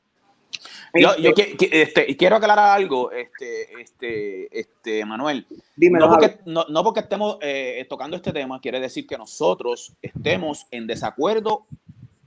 Yo, 0.93 1.15
yo 1.17 1.31
Este, 1.35 1.81
este, 1.81 2.17
quiero 2.17 2.35
aclarar 2.37 2.77
algo, 2.77 3.11
este, 3.11 3.81
este, 3.81 4.59
este, 4.59 5.05
Manuel. 5.05 5.45
dímelo, 5.75 6.05
No 6.07 6.11
porque, 6.11 6.27
Javi. 6.29 6.41
no, 6.45 6.65
no 6.69 6.83
porque 6.83 6.99
estemos 7.01 7.37
eh, 7.41 7.85
tocando 7.89 8.15
este 8.17 8.31
tema, 8.33 8.59
quiere 8.59 8.79
decir 8.79 9.05
que 9.05 9.17
nosotros 9.17 9.93
estemos 10.01 10.65
en 10.71 10.87
desacuerdo 10.87 11.65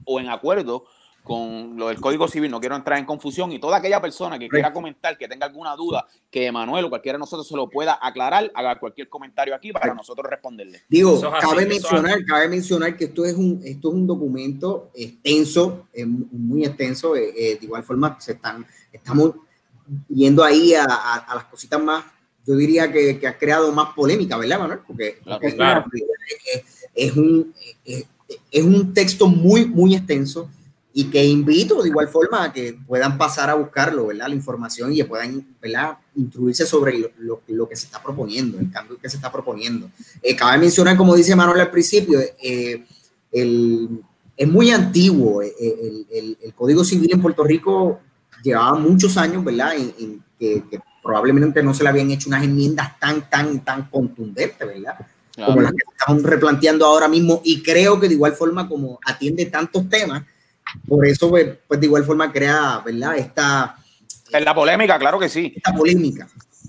o 0.04 0.20
en 0.20 0.28
acuerdo 0.28 0.84
con 1.30 1.76
lo 1.76 1.86
del 1.86 2.00
Código 2.00 2.26
Civil. 2.26 2.50
No 2.50 2.58
quiero 2.58 2.74
entrar 2.74 2.98
en 2.98 3.04
confusión 3.04 3.52
y 3.52 3.60
toda 3.60 3.76
aquella 3.76 4.00
persona 4.00 4.36
que 4.36 4.48
quiera 4.48 4.72
comentar, 4.72 5.16
que 5.16 5.28
tenga 5.28 5.46
alguna 5.46 5.76
duda, 5.76 6.04
que 6.28 6.50
Manuel 6.50 6.86
o 6.86 6.88
cualquiera 6.88 7.16
de 7.18 7.20
nosotros 7.20 7.46
se 7.46 7.54
lo 7.54 7.70
pueda 7.70 7.96
aclarar, 8.02 8.50
haga 8.52 8.80
cualquier 8.80 9.08
comentario 9.08 9.54
aquí 9.54 9.70
para 9.72 9.94
nosotros 9.94 10.26
responderle. 10.28 10.82
Digo, 10.88 11.14
Eso 11.14 11.28
es 11.28 11.34
así, 11.34 11.46
cabe 11.46 11.66
mencionar, 11.66 12.24
cabe 12.26 12.48
mencionar 12.48 12.96
que 12.96 13.04
esto 13.04 13.24
es 13.24 13.34
un, 13.34 13.60
esto 13.64 13.90
es 13.90 13.94
un 13.94 14.08
documento 14.08 14.90
extenso, 14.92 15.86
eh, 15.92 16.04
muy 16.04 16.64
extenso. 16.64 17.14
eh, 17.14 17.32
eh, 17.36 17.58
de 17.60 17.64
igual 17.64 17.84
forma, 17.84 18.16
se 18.20 18.32
están, 18.32 18.66
estamos 18.92 19.34
yendo 20.08 20.42
ahí 20.42 20.74
a, 20.74 20.82
a- 20.84 21.16
a 21.28 21.34
las 21.36 21.44
cositas 21.44 21.80
más, 21.80 22.04
yo 22.44 22.56
diría 22.56 22.90
que, 22.90 23.20
que 23.20 23.28
ha 23.28 23.38
creado 23.38 23.70
más 23.70 23.94
polémica, 23.94 24.36
¿verdad, 24.36 24.58
Manuel? 24.58 24.80
Porque, 24.84 25.20
Claro, 25.22 25.38
porque 25.40 25.54
claro. 25.56 25.84
es, 26.54 26.88
es 26.92 27.16
un, 27.16 27.54
es, 27.84 28.04
es 28.50 28.64
un 28.64 28.92
texto 28.92 29.28
muy, 29.28 29.64
muy 29.66 29.94
extenso 29.94 30.50
y 31.00 31.04
que 31.10 31.24
invito 31.24 31.82
de 31.82 31.88
igual 31.88 32.08
forma 32.08 32.44
a 32.44 32.52
que 32.52 32.78
puedan 32.86 33.16
pasar 33.16 33.48
a 33.50 33.54
buscarlo, 33.54 34.06
¿verdad? 34.06 34.28
La 34.28 34.34
información 34.34 34.92
y 34.92 34.96
que 34.96 35.04
puedan, 35.04 35.46
¿verdad? 35.60 35.98
Instruirse 36.16 36.66
sobre 36.66 36.98
lo, 36.98 37.08
lo- 37.18 37.42
lo 37.48 37.68
que 37.68 37.76
se 37.76 37.86
está 37.86 38.02
proponiendo, 38.02 38.58
el 38.58 38.70
cambio 38.70 38.98
que 38.98 39.08
se 39.08 39.16
está 39.16 39.30
proponiendo. 39.30 39.90
Eh, 40.22 40.34
cabe 40.36 40.58
mencionar, 40.58 40.96
como 40.96 41.14
dice 41.14 41.34
Manuel 41.36 41.60
al 41.60 41.70
principio, 41.70 42.18
eh, 42.42 42.84
el- 43.32 44.00
es 44.36 44.48
muy 44.48 44.70
antiguo. 44.70 45.42
eh, 45.42 45.52
el, 45.60 46.06
el- 46.10 46.38
el 46.42 46.54
Código 46.54 46.84
Civil 46.84 47.10
en 47.12 47.20
Puerto 47.22 47.44
Rico 47.44 48.00
llevaba 48.42 48.74
muchos 48.78 49.16
años, 49.16 49.44
¿verdad? 49.44 49.76
En, 49.76 49.92
en 49.98 50.24
que, 50.38 50.64
que 50.70 50.80
probablemente 51.02 51.62
no 51.62 51.72
se 51.74 51.82
le 51.82 51.88
habían 51.90 52.10
hecho 52.10 52.28
unas 52.28 52.44
enmiendas 52.44 52.98
tan, 52.98 53.28
tan, 53.28 53.64
tan 53.64 53.88
contundentes, 53.90 54.66
¿verdad? 54.66 54.94
Claro. 55.34 55.52
como 55.52 55.62
las 55.62 55.72
que 55.72 55.84
estamos 55.98 56.22
replanteando 56.24 56.84
ahora 56.84 57.06
mismo 57.08 57.40
y 57.44 57.62
creo 57.62 57.98
que 58.00 58.08
de 58.08 58.14
igual 58.14 58.32
forma 58.34 58.68
como 58.68 58.98
atiende 59.06 59.46
tantos 59.46 59.88
temas, 59.88 60.24
por 60.86 61.06
eso 61.06 61.28
pues, 61.30 61.58
pues 61.66 61.80
de 61.80 61.86
igual 61.86 62.04
forma 62.04 62.32
crea, 62.32 62.80
¿verdad? 62.84 63.16
Esta, 63.16 63.76
En 64.32 64.44
la 64.44 64.54
polémica, 64.54 64.98
claro 64.98 65.18
que 65.18 65.28
sí. 65.28 65.52
esta 65.56 65.72
polémica. 65.72 66.28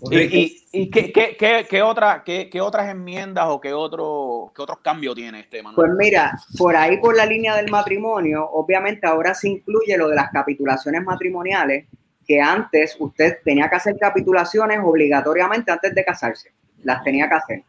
¿Y, 0.09 0.19
y, 0.19 0.67
y 0.71 0.89
qué, 0.89 1.11
qué, 1.11 1.35
qué, 1.37 1.67
qué 1.69 1.83
otra, 1.83 2.23
qué, 2.23 2.49
qué 2.49 2.59
otras 2.59 2.89
enmiendas 2.89 3.45
o 3.47 3.61
qué, 3.61 3.71
otro, 3.71 4.51
qué 4.55 4.63
otros 4.63 4.79
cambios 4.81 5.13
tiene 5.13 5.41
este, 5.41 5.61
Manuel? 5.61 5.75
Pues 5.75 5.91
mira, 5.95 6.39
por 6.57 6.75
ahí 6.75 6.97
por 6.97 7.15
la 7.15 7.25
línea 7.25 7.55
del 7.55 7.69
matrimonio, 7.69 8.49
obviamente 8.49 9.05
ahora 9.05 9.35
se 9.35 9.49
incluye 9.49 9.95
lo 9.97 10.07
de 10.07 10.15
las 10.15 10.31
capitulaciones 10.31 11.03
matrimoniales, 11.03 11.85
que 12.25 12.41
antes 12.41 12.95
usted 12.97 13.39
tenía 13.43 13.69
que 13.69 13.75
hacer 13.75 13.95
capitulaciones 13.99 14.79
obligatoriamente 14.83 15.71
antes 15.71 15.93
de 15.93 16.03
casarse, 16.03 16.51
las 16.83 17.03
tenía 17.03 17.29
que 17.29 17.35
hacer. 17.35 17.63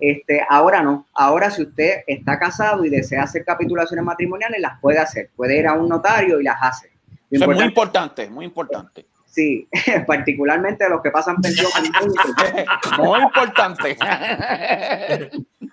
Este, 0.00 0.40
ahora 0.48 0.82
no, 0.82 1.06
ahora 1.14 1.50
si 1.50 1.62
usted 1.62 2.02
está 2.06 2.38
casado 2.38 2.84
y 2.84 2.88
desea 2.88 3.24
hacer 3.24 3.44
capitulaciones 3.44 4.04
matrimoniales, 4.04 4.60
las 4.60 4.80
puede 4.80 4.98
hacer, 4.98 5.30
puede 5.36 5.58
ir 5.58 5.66
a 5.66 5.74
un 5.74 5.88
notario 5.88 6.40
y 6.40 6.44
las 6.44 6.56
hace. 6.60 6.90
Eso 7.30 7.50
es 7.50 7.56
muy 7.56 7.64
importante, 7.64 8.28
muy 8.30 8.44
importante. 8.44 9.06
Sí, 9.30 9.68
particularmente 10.06 10.88
los 10.88 11.02
que 11.02 11.10
pasan 11.10 11.36
pensión. 11.40 11.70
Muy 12.98 13.20
importante. 13.20 13.96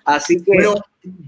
Así 0.03 0.37
que 0.43 0.51
Pero 0.57 0.75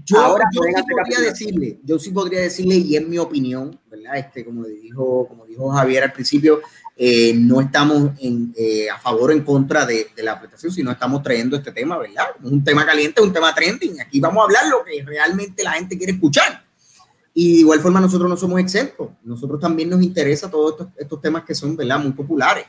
yo, 0.04 0.20
Ahora 0.20 0.44
yo 0.52 0.62
sí 0.62 0.72
hacer 0.74 0.84
podría 0.90 1.20
decirle, 1.20 1.78
yo 1.84 1.98
sí 1.98 2.10
podría 2.10 2.40
decirle, 2.40 2.76
y 2.76 2.96
en 2.96 3.08
mi 3.08 3.18
opinión, 3.18 3.78
¿verdad? 3.90 4.18
Este, 4.18 4.44
como 4.44 4.64
dijo, 4.64 5.26
como 5.28 5.46
dijo 5.46 5.70
Javier 5.70 6.04
al 6.04 6.12
principio, 6.12 6.60
eh, 6.96 7.32
no 7.34 7.60
estamos 7.60 8.10
en, 8.20 8.52
eh, 8.56 8.90
a 8.90 8.98
favor 8.98 9.30
o 9.30 9.32
en 9.32 9.42
contra 9.42 9.86
de, 9.86 10.08
de 10.14 10.22
la 10.22 10.32
aplicación, 10.32 10.72
sino 10.72 10.90
estamos 10.90 11.22
trayendo 11.22 11.56
este 11.56 11.72
tema, 11.72 11.96
¿verdad? 11.96 12.26
Es 12.42 12.50
un 12.50 12.62
tema 12.64 12.84
caliente, 12.84 13.22
un 13.22 13.32
tema 13.32 13.54
trending. 13.54 14.00
Aquí 14.00 14.20
vamos 14.20 14.42
a 14.42 14.44
hablar 14.44 14.66
lo 14.68 14.84
que 14.84 15.02
realmente 15.04 15.62
la 15.62 15.72
gente 15.72 15.96
quiere 15.96 16.12
escuchar. 16.12 16.67
Y 17.40 17.52
de 17.52 17.60
igual 17.60 17.78
forma 17.78 18.00
nosotros 18.00 18.28
no 18.28 18.36
somos 18.36 18.58
exentos. 18.58 19.10
Nosotros 19.22 19.60
también 19.60 19.88
nos 19.88 20.02
interesa 20.02 20.50
todos 20.50 20.72
estos, 20.72 20.88
estos 20.96 21.20
temas 21.20 21.44
que 21.44 21.54
son, 21.54 21.76
¿verdad? 21.76 22.00
Muy 22.00 22.10
populares. 22.10 22.64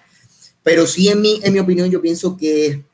Pero 0.62 0.86
sí, 0.86 1.10
en 1.10 1.22
mi, 1.22 1.40
en 1.42 1.54
mi 1.54 1.58
opinión, 1.58 1.90
yo 1.90 2.00
pienso 2.00 2.38
que, 2.38 2.86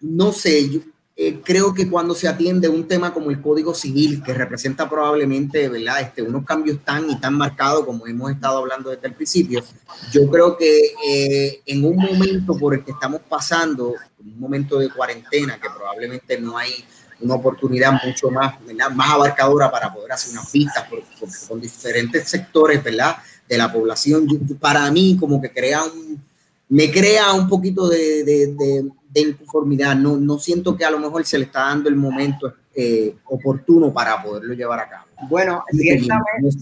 no 0.00 0.30
sé, 0.30 0.70
yo, 0.70 0.80
eh, 1.16 1.40
creo 1.42 1.74
que 1.74 1.90
cuando 1.90 2.14
se 2.14 2.28
atiende 2.28 2.68
un 2.68 2.86
tema 2.86 3.12
como 3.12 3.32
el 3.32 3.42
Código 3.42 3.74
Civil, 3.74 4.22
que 4.22 4.34
representa 4.34 4.88
probablemente, 4.88 5.68
¿verdad? 5.68 6.02
Este, 6.02 6.22
unos 6.22 6.44
cambios 6.44 6.78
tan 6.84 7.10
y 7.10 7.18
tan 7.18 7.34
marcados 7.34 7.84
como 7.84 8.06
hemos 8.06 8.30
estado 8.30 8.58
hablando 8.58 8.90
desde 8.90 9.08
el 9.08 9.14
principio, 9.14 9.64
yo 10.12 10.30
creo 10.30 10.56
que 10.56 10.78
eh, 11.08 11.60
en 11.66 11.84
un 11.84 11.96
momento 11.96 12.56
por 12.56 12.72
el 12.72 12.84
que 12.84 12.92
estamos 12.92 13.22
pasando, 13.28 13.94
un 14.20 14.38
momento 14.38 14.78
de 14.78 14.90
cuarentena, 14.90 15.58
que 15.58 15.70
probablemente 15.76 16.40
no 16.40 16.56
hay 16.56 16.84
una 17.20 17.34
oportunidad 17.34 17.92
mucho 18.04 18.30
más, 18.30 18.54
¿verdad? 18.64 18.90
más 18.90 19.10
abarcadora 19.10 19.70
para 19.70 19.92
poder 19.92 20.12
hacer 20.12 20.32
unas 20.32 20.50
vistas 20.52 20.84
por- 20.88 21.02
por- 21.18 21.28
con 21.48 21.60
diferentes 21.60 22.28
sectores, 22.28 22.82
¿verdad? 22.82 23.16
De 23.48 23.56
la 23.56 23.72
población, 23.72 24.26
para 24.60 24.90
mí 24.90 25.16
como 25.18 25.40
que 25.40 25.50
crea 25.50 25.84
un, 25.84 26.20
me 26.68 26.90
crea 26.90 27.32
un 27.32 27.48
poquito 27.48 27.88
de, 27.88 28.24
de, 28.24 28.46
de- 28.54 28.90
de 29.08 29.20
inconformidad. 29.20 29.94
No, 29.96 30.16
no 30.18 30.38
siento 30.38 30.76
que 30.76 30.84
a 30.84 30.90
lo 30.90 30.98
mejor 30.98 31.24
se 31.24 31.38
le 31.38 31.44
está 31.44 31.60
dando 31.60 31.88
el 31.88 31.96
momento 31.96 32.52
eh, 32.74 33.14
oportuno 33.26 33.90
para 33.92 34.22
poderlo 34.22 34.52
llevar 34.52 34.80
a 34.80 34.88
cabo. 34.88 35.06
Bueno, 35.30 35.64
ciertamente, 35.70 36.58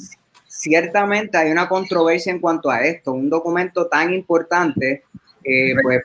ciertamente 0.47 1.37
hay 1.37 1.51
una 1.51 1.69
controversia 1.69 2.33
en 2.33 2.41
cuanto 2.41 2.71
a 2.71 2.83
esto. 2.85 3.13
Un 3.13 3.29
documento 3.29 3.87
tan 3.89 4.13
importante, 4.15 5.03
eh, 5.43 5.75
pues 5.83 6.03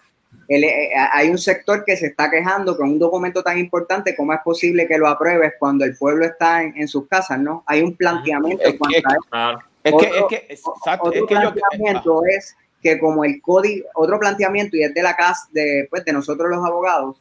el- 0.50 0.64
eh, 0.66 0.90
hay 1.14 1.30
un 1.30 1.38
sector 1.38 1.86
que 1.86 1.96
se 1.96 2.08
está 2.08 2.30
quejando 2.30 2.76
con 2.76 2.90
un 2.90 3.00
documento 3.00 3.42
tan 3.44 3.58
importante, 3.60 4.16
¿cómo 4.16 4.34
es 4.34 4.40
posible 4.44 4.88
que 4.88 4.98
lo 4.98 5.08
apruebes 5.08 5.54
cuando 5.60 5.86
el 5.86 5.96
pueblo 5.96 6.26
está 6.26 6.64
en, 6.64 6.76
en 6.76 6.88
sus 6.88 7.08
casas? 7.08 7.40
¿no? 7.40 7.64
Hay 7.68 7.82
un 7.82 7.96
planteamiento 7.96 8.64
Es 8.64 8.72
en 8.72 8.78
cuanto 8.78 8.98
que- 9.00 9.04
a. 9.32 9.60
Es 9.84 9.94
que, 9.94 10.06
es 10.08 10.12
Otro- 10.14 10.28
que, 10.28 10.36
exacto, 10.50 11.08
Otro 11.08 11.22
es 11.22 11.28
que 11.28 11.34
yo. 11.36 11.54
planteamiento 11.54 12.22
es 12.26 12.56
que 12.82 13.00
como 13.00 13.24
el 13.24 13.42
código, 13.42 13.88
otro 13.96 14.20
planteamiento, 14.20 14.76
y 14.76 14.84
es 14.84 14.94
de 14.94 15.02
la 15.04 15.16
casa 15.16 15.48
de, 15.54 15.88
pues, 15.90 16.04
de 16.04 16.12
nosotros 16.14 16.50
los 16.50 16.66
abogados, 16.66 17.16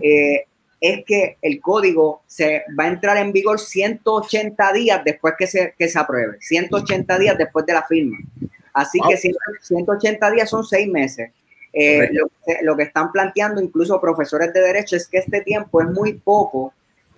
eh, 0.00 0.44
es 0.80 1.04
que 1.04 1.36
el 1.40 1.60
código 1.60 2.22
se 2.26 2.62
va 2.78 2.84
a 2.84 2.88
entrar 2.88 3.16
en 3.18 3.32
vigor 3.32 3.60
180 3.60 4.72
días 4.72 5.02
después 5.04 5.34
que 5.38 5.46
se, 5.46 5.74
que 5.78 5.88
se 5.88 5.98
apruebe, 5.98 6.36
180 6.40 7.18
días 7.18 7.38
después 7.38 7.64
de 7.66 7.72
la 7.74 7.82
firma. 7.84 8.18
Así 8.72 8.98
Wow. 8.98 9.08
que 9.10 9.16
100 9.16 9.34
180 9.62 10.30
días 10.32 10.50
son 10.50 10.64
seis 10.64 10.88
meses. 10.88 11.30
Eh, 11.76 12.08
lo, 12.12 12.28
que- 12.46 12.58
lo 12.62 12.76
que 12.76 12.84
están 12.84 13.10
planteando 13.10 13.60
incluso 13.60 14.00
profesores 14.00 14.52
de 14.52 14.60
derecho 14.60 14.94
es 14.96 15.08
que 15.08 15.18
este 15.18 15.40
tiempo 15.40 15.80
es 15.82 15.88
muy 15.88 16.12
poco, 16.14 16.72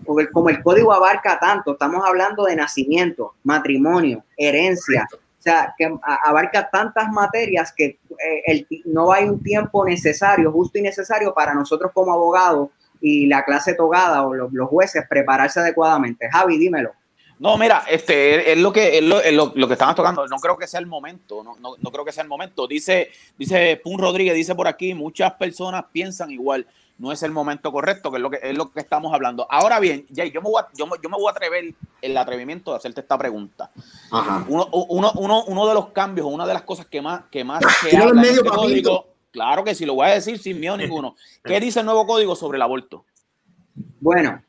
porque 0.04 0.30
como 0.30 0.48
el 0.48 0.62
código 0.62 0.92
abarca 0.92 1.38
tanto, 1.38 1.72
estamos 1.72 2.02
hablando 2.06 2.44
de 2.44 2.56
nacimiento, 2.56 3.34
matrimonio, 3.44 4.24
herencia, 4.36 5.06
o 5.12 5.42
sea, 5.42 5.74
que 5.76 5.94
abarca 6.24 6.68
tantas 6.70 7.08
materias 7.12 7.72
que 7.72 7.84
eh, 7.84 8.42
el, 8.46 8.66
no 8.86 9.12
hay 9.12 9.24
un 9.28 9.42
tiempo 9.42 9.84
necesario, 9.84 10.50
justo 10.50 10.78
y 10.78 10.82
necesario 10.82 11.34
para 11.34 11.52
nosotros 11.54 11.92
como 11.94 12.12
abogados 12.12 12.70
y 13.00 13.26
la 13.26 13.44
clase 13.44 13.74
togada 13.74 14.26
o 14.26 14.34
los, 14.34 14.52
los 14.52 14.68
jueces 14.68 15.04
prepararse 15.08 15.60
adecuadamente. 15.60 16.28
Javi, 16.30 16.58
dímelo. 16.58 16.92
No, 17.38 17.58
mira, 17.58 17.84
este 17.88 18.52
es 18.52 18.58
lo 18.58 18.72
que 18.72 18.96
es 18.98 19.04
lo, 19.04 19.20
es 19.20 19.32
lo, 19.32 19.52
lo 19.54 19.66
que 19.66 19.74
estabas 19.74 19.94
tocando. 19.94 20.26
No 20.26 20.38
creo 20.38 20.56
que 20.56 20.66
sea 20.66 20.80
el 20.80 20.86
momento. 20.86 21.44
No, 21.44 21.56
no, 21.60 21.74
no 21.78 21.90
creo 21.90 22.04
que 22.04 22.12
sea 22.12 22.22
el 22.22 22.28
momento. 22.28 22.66
Dice, 22.66 23.10
dice 23.38 23.78
Pun 23.84 23.98
Rodríguez, 23.98 24.34
dice 24.34 24.54
por 24.54 24.66
aquí, 24.68 24.94
muchas 24.94 25.32
personas 25.34 25.84
piensan 25.92 26.30
igual. 26.30 26.66
No 26.98 27.12
es 27.12 27.22
el 27.22 27.30
momento 27.30 27.70
correcto, 27.72 28.10
que 28.10 28.16
es 28.16 28.22
lo 28.22 28.30
que 28.30 28.38
es 28.42 28.56
lo 28.56 28.70
que 28.72 28.80
estamos 28.80 29.12
hablando. 29.12 29.46
Ahora 29.50 29.78
bien, 29.80 30.06
Jay, 30.14 30.30
yo 30.30 30.40
me 30.40 30.48
voy 30.48 30.62
a, 30.62 30.68
yo, 30.74 30.86
me- 30.86 30.96
yo 31.02 31.10
me 31.10 31.16
voy 31.18 31.28
a 31.28 31.32
atrever 31.32 31.74
el 32.00 32.16
atrevimiento 32.16 32.70
de 32.70 32.78
hacerte 32.78 33.02
esta 33.02 33.18
pregunta. 33.18 33.70
Ajá. 34.10 34.46
Uno, 34.48 34.66
uno, 34.72 35.12
uno, 35.16 35.44
uno 35.44 35.66
de 35.68 35.74
los 35.74 35.88
cambios, 35.88 36.26
una 36.26 36.46
de 36.46 36.54
las 36.54 36.62
cosas 36.62 36.86
que 36.86 37.02
más, 37.02 37.24
que 37.30 37.44
más 37.44 37.62
se 37.82 37.94
habla 37.98 38.12
en 38.12 38.16
medio, 38.16 38.36
este 38.36 38.48
código, 38.48 39.08
claro 39.30 39.62
que 39.62 39.74
sí, 39.74 39.84
lo 39.84 39.92
voy 39.92 40.06
a 40.06 40.14
decir 40.14 40.38
sin 40.38 40.58
miedo 40.58 40.74
ninguno. 40.78 41.16
¿Qué 41.44 41.60
dice 41.60 41.80
el 41.80 41.84
nuevo 41.84 42.06
código 42.06 42.34
sobre 42.34 42.56
el 42.56 42.62
aborto? 42.62 43.04
Bueno, 44.00 44.42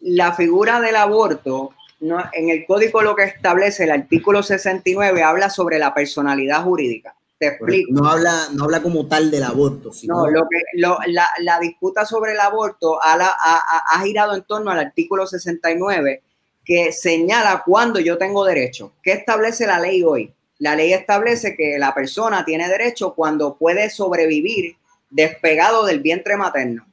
la 0.00 0.32
figura 0.32 0.80
del 0.80 0.96
aborto, 0.96 1.70
no, 2.02 2.22
en 2.32 2.50
el 2.50 2.66
código 2.66 3.00
lo 3.02 3.16
que 3.16 3.24
establece 3.24 3.84
el 3.84 3.90
artículo 3.90 4.42
69 4.42 5.22
habla 5.22 5.48
sobre 5.50 5.78
la 5.78 5.94
personalidad 5.94 6.62
jurídica. 6.62 7.14
Te 7.38 7.48
explico. 7.48 7.90
No 7.92 8.08
habla, 8.08 8.48
no 8.52 8.64
habla 8.64 8.82
como 8.82 9.06
tal 9.08 9.30
del 9.30 9.42
aborto, 9.42 9.92
sino 9.92 10.14
No, 10.14 10.26
lo 10.30 10.42
que, 10.48 10.58
lo- 10.74 10.98
la, 11.06 11.26
la 11.40 11.58
disputa 11.58 12.04
sobre 12.04 12.32
el 12.32 12.40
aborto 12.40 13.02
ha, 13.02 13.16
la- 13.16 13.34
ha- 13.36 13.82
ha- 13.94 14.00
girado 14.02 14.34
en 14.36 14.42
torno 14.42 14.70
al 14.70 14.78
artículo 14.78 15.26
69 15.26 16.22
que 16.64 16.92
señala 16.92 17.62
cuándo 17.66 17.98
yo 17.98 18.16
tengo 18.18 18.44
derecho. 18.44 18.92
¿Qué 19.02 19.10
establece 19.12 19.66
la 19.66 19.80
ley 19.80 20.04
hoy? 20.04 20.32
La 20.58 20.76
ley 20.76 20.92
establece 20.92 21.56
que 21.56 21.76
la 21.78 21.92
persona 21.92 22.44
tiene 22.44 22.68
derecho 22.68 23.14
cuando 23.14 23.56
puede 23.56 23.90
sobrevivir 23.90 24.76
despegado 25.10 25.84
del 25.84 25.98
vientre 26.00 26.36
materno. 26.36 26.86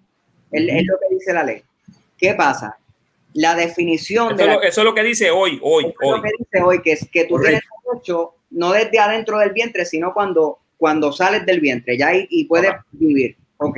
Es, 0.51 0.63
es 0.67 0.83
lo 0.87 0.97
que 0.97 1.15
dice 1.15 1.33
la 1.33 1.43
ley. 1.43 1.61
¿Qué 2.17 2.33
pasa? 2.33 2.77
La 3.33 3.55
definición 3.55 4.35
de 4.35 4.45
la- 4.45 4.55
eso 4.55 4.81
es 4.81 4.85
lo 4.85 4.93
que 4.93 5.03
dice 5.03 5.29
hoy, 5.31 5.59
hoy, 5.61 5.85
eso 5.85 5.93
es 6.01 6.09
lo 6.09 6.15
hoy. 6.15 6.21
que 6.21 6.29
dice 6.39 6.63
hoy, 6.63 6.81
que 6.81 6.91
es 6.93 7.09
que 7.11 7.23
tú 7.25 7.35
Correcto. 7.35 7.59
tienes 7.59 7.63
derecho 7.93 8.35
no 8.51 8.71
desde 8.71 8.99
adentro 8.99 9.37
del 9.39 9.51
vientre, 9.51 9.85
sino 9.85 10.13
cuando, 10.13 10.59
cuando 10.77 11.11
sales 11.11 11.45
del 11.45 11.59
vientre, 11.59 11.97
ya 11.97 12.15
y, 12.15 12.27
y 12.29 12.45
puedes 12.45 12.71
Ajá. 12.71 12.85
vivir. 12.91 13.37
Ok. 13.57 13.77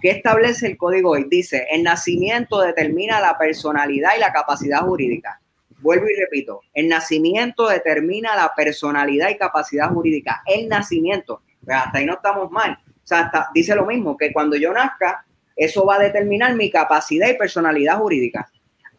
¿Qué 0.00 0.10
establece 0.10 0.66
el 0.66 0.76
código 0.76 1.10
hoy? 1.10 1.26
Dice, 1.28 1.66
el 1.70 1.82
nacimiento 1.82 2.60
determina 2.60 3.20
la 3.20 3.36
personalidad 3.38 4.16
y 4.16 4.20
la 4.20 4.32
capacidad 4.32 4.80
jurídica. 4.80 5.40
Vuelvo 5.80 6.06
y 6.08 6.14
repito, 6.20 6.60
el 6.74 6.88
nacimiento 6.88 7.68
determina 7.68 8.34
la 8.34 8.52
personalidad 8.56 9.28
y 9.30 9.36
capacidad 9.38 9.90
jurídica. 9.90 10.42
El 10.46 10.68
nacimiento, 10.68 11.42
pues 11.64 11.76
hasta 11.76 11.98
ahí 11.98 12.06
no 12.06 12.14
estamos 12.14 12.50
mal. 12.50 12.78
O 12.86 13.06
sea, 13.06 13.20
hasta- 13.20 13.48
dice 13.54 13.74
lo 13.74 13.86
mismo, 13.86 14.16
que 14.16 14.32
cuando 14.32 14.56
yo 14.56 14.72
nazca, 14.72 15.24
eso 15.56 15.84
va 15.86 15.96
a 15.96 15.98
determinar 16.00 16.54
mi 16.54 16.70
capacidad 16.70 17.28
y 17.28 17.34
personalidad 17.34 17.98
jurídica. 17.98 18.50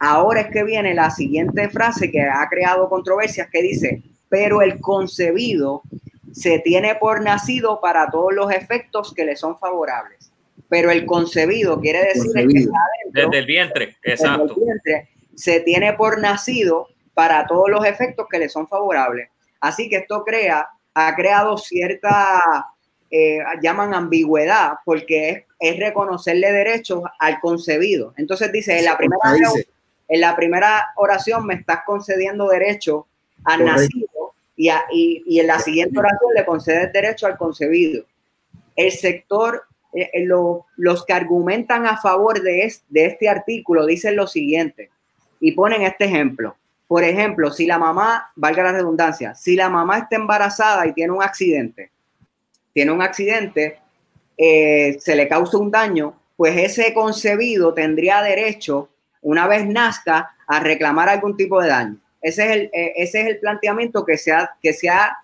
Ahora 0.03 0.41
es 0.41 0.47
que 0.47 0.63
viene 0.63 0.95
la 0.95 1.11
siguiente 1.11 1.69
frase 1.69 2.09
que 2.09 2.21
ha 2.21 2.47
creado 2.49 2.89
controversias 2.89 3.49
que 3.51 3.61
dice, 3.61 4.01
pero 4.29 4.63
el 4.63 4.79
concebido 4.79 5.83
se 6.31 6.57
tiene 6.57 6.95
por 6.95 7.21
nacido 7.21 7.79
para 7.79 8.09
todos 8.09 8.33
los 8.33 8.51
efectos 8.51 9.13
que 9.13 9.25
le 9.25 9.35
son 9.35 9.59
favorables. 9.59 10.31
Pero 10.69 10.89
el 10.89 11.05
concebido 11.05 11.79
quiere 11.79 12.03
decir 12.03 12.31
el 12.33 12.47
que 12.51 12.59
está 12.61 12.79
adentro, 12.79 13.29
Desde 13.29 13.37
el 13.37 13.45
vientre, 13.45 13.85
desde 13.85 13.99
el 14.05 14.11
exacto. 14.13 14.55
vientre, 14.55 15.09
se 15.35 15.59
tiene 15.59 15.93
por 15.93 16.19
nacido 16.19 16.87
para 17.13 17.45
todos 17.45 17.69
los 17.69 17.85
efectos 17.85 18.25
que 18.27 18.39
le 18.39 18.49
son 18.49 18.67
favorables. 18.67 19.29
Así 19.59 19.87
que 19.87 19.97
esto 19.97 20.23
crea, 20.23 20.67
ha 20.95 21.15
creado 21.15 21.59
cierta, 21.59 22.41
eh, 23.11 23.37
llaman 23.61 23.93
ambigüedad, 23.93 24.77
porque 24.83 25.29
es, 25.29 25.43
es 25.59 25.77
reconocerle 25.79 26.51
derechos 26.51 27.03
al 27.19 27.39
concebido. 27.39 28.15
Entonces 28.17 28.51
dice, 28.51 28.79
en 28.79 28.85
la 28.85 28.97
primera 28.97 29.33
Dice, 29.33 29.67
en 30.13 30.19
la 30.19 30.35
primera 30.35 30.87
oración 30.97 31.45
me 31.45 31.53
estás 31.53 31.79
concediendo 31.85 32.49
derecho 32.49 33.07
al 33.45 33.59
Correcto. 33.61 33.81
nacido 33.81 34.33
y, 34.57 34.67
a- 34.67 34.83
y- 34.91 35.23
y 35.25 35.39
en 35.39 35.47
la 35.47 35.57
siguiente 35.59 35.97
oración 35.97 36.31
le 36.35 36.45
concedes 36.45 36.91
derecho 36.91 37.27
al 37.27 37.37
concebido. 37.37 38.03
El 38.75 38.91
sector, 38.91 39.63
eh, 39.93 40.09
eh, 40.13 40.25
lo- 40.25 40.65
los 40.75 41.05
que 41.05 41.13
argumentan 41.13 41.85
a 41.87 41.95
favor 41.95 42.41
de, 42.41 42.63
es- 42.63 42.83
de 42.89 43.05
este 43.05 43.29
artículo 43.29 43.85
dicen 43.85 44.17
lo 44.17 44.27
siguiente 44.27 44.89
y 45.39 45.53
ponen 45.53 45.83
este 45.83 46.05
ejemplo. 46.05 46.57
Por 46.89 47.05
ejemplo, 47.05 47.49
si 47.49 47.65
la 47.65 47.79
mamá, 47.79 48.33
valga 48.35 48.63
la 48.63 48.73
redundancia, 48.73 49.33
si 49.33 49.55
la 49.55 49.69
mamá 49.69 49.99
está 49.99 50.17
embarazada 50.17 50.85
y 50.87 50.91
tiene 50.93 51.13
un 51.13 51.23
accidente, 51.23 51.89
tiene 52.73 52.91
un 52.91 53.01
accidente, 53.01 53.79
eh, 54.37 54.97
se 54.99 55.15
le 55.15 55.29
causa 55.29 55.57
un 55.57 55.71
daño, 55.71 56.13
pues 56.35 56.57
ese 56.57 56.93
concebido 56.93 57.73
tendría 57.73 58.21
derecho, 58.21 58.89
una 59.21 59.47
vez 59.47 59.65
nazca, 59.67 60.35
a 60.47 60.59
reclamar 60.59 61.09
algún 61.09 61.37
tipo 61.37 61.61
de 61.61 61.69
daño. 61.69 61.97
Ese 62.21 62.43
es 62.45 62.51
el, 62.51 62.61
eh, 62.73 62.93
ese 62.97 63.21
es 63.21 63.27
el 63.27 63.39
planteamiento 63.39 64.05
que 64.05 64.17
se, 64.17 64.31
ha, 64.31 64.51
que 64.61 64.73
se 64.73 64.89
ha 64.89 65.17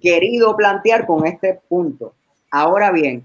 querido 0.00 0.56
plantear 0.56 1.06
con 1.06 1.26
este 1.26 1.60
punto. 1.68 2.14
Ahora 2.50 2.92
bien, 2.92 3.24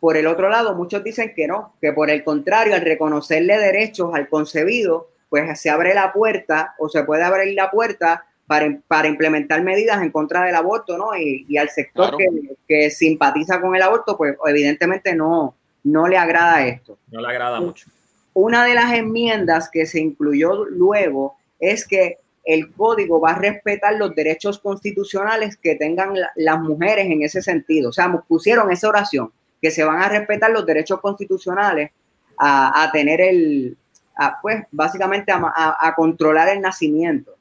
por 0.00 0.16
el 0.16 0.26
otro 0.26 0.48
lado, 0.48 0.74
muchos 0.74 1.02
dicen 1.02 1.32
que 1.34 1.46
no, 1.46 1.74
que 1.80 1.92
por 1.92 2.10
el 2.10 2.22
contrario, 2.24 2.74
al 2.74 2.82
reconocerle 2.82 3.58
derechos 3.58 4.14
al 4.14 4.28
concebido, 4.28 5.08
pues 5.28 5.60
se 5.60 5.70
abre 5.70 5.94
la 5.94 6.12
puerta 6.12 6.74
o 6.78 6.88
se 6.88 7.04
puede 7.04 7.22
abrir 7.22 7.54
la 7.54 7.70
puerta 7.70 8.24
para, 8.46 8.66
para 8.86 9.08
implementar 9.08 9.62
medidas 9.62 10.02
en 10.02 10.10
contra 10.10 10.42
del 10.44 10.54
aborto, 10.54 10.98
¿no? 10.98 11.16
Y, 11.16 11.46
y 11.48 11.56
al 11.56 11.70
sector 11.70 12.16
Claro. 12.16 12.18
que, 12.18 12.28
que 12.68 12.90
simpatiza 12.90 13.60
con 13.60 13.74
el 13.74 13.82
aborto, 13.82 14.16
pues 14.16 14.36
evidentemente 14.46 15.14
no, 15.14 15.54
no 15.84 16.06
le 16.06 16.18
agrada 16.18 16.66
esto. 16.66 16.98
No 17.10 17.20
le 17.20 17.28
agrada 17.28 17.60
mucho. 17.60 17.88
Una 18.34 18.64
de 18.64 18.74
las 18.74 18.92
enmiendas 18.94 19.68
que 19.70 19.86
se 19.86 20.00
incluyó 20.00 20.64
luego 20.64 21.36
es 21.60 21.86
que 21.86 22.18
el 22.44 22.72
código 22.72 23.20
va 23.20 23.30
a 23.32 23.38
respetar 23.38 23.94
los 23.94 24.14
derechos 24.14 24.58
constitucionales 24.58 25.56
que 25.56 25.76
tengan 25.76 26.18
la- 26.18 26.32
las 26.34 26.60
mujeres 26.60 27.06
en 27.06 27.22
ese 27.22 27.40
sentido. 27.42 27.90
O 27.90 27.92
sea, 27.92 28.10
pusieron 28.26 28.70
esa 28.72 28.88
oración, 28.88 29.30
que 29.60 29.70
se 29.70 29.84
van 29.84 30.02
a 30.02 30.08
respetar 30.08 30.50
los 30.50 30.66
derechos 30.66 31.00
constitucionales 31.00 31.90
a, 32.36 32.82
a 32.82 32.90
tener 32.90 33.20
el, 33.20 33.76
a, 34.16 34.40
pues 34.40 34.64
básicamente 34.72 35.30
a, 35.32 35.92
controlar 35.96 36.48
el 36.48 36.60
nacimiento. 36.60 37.32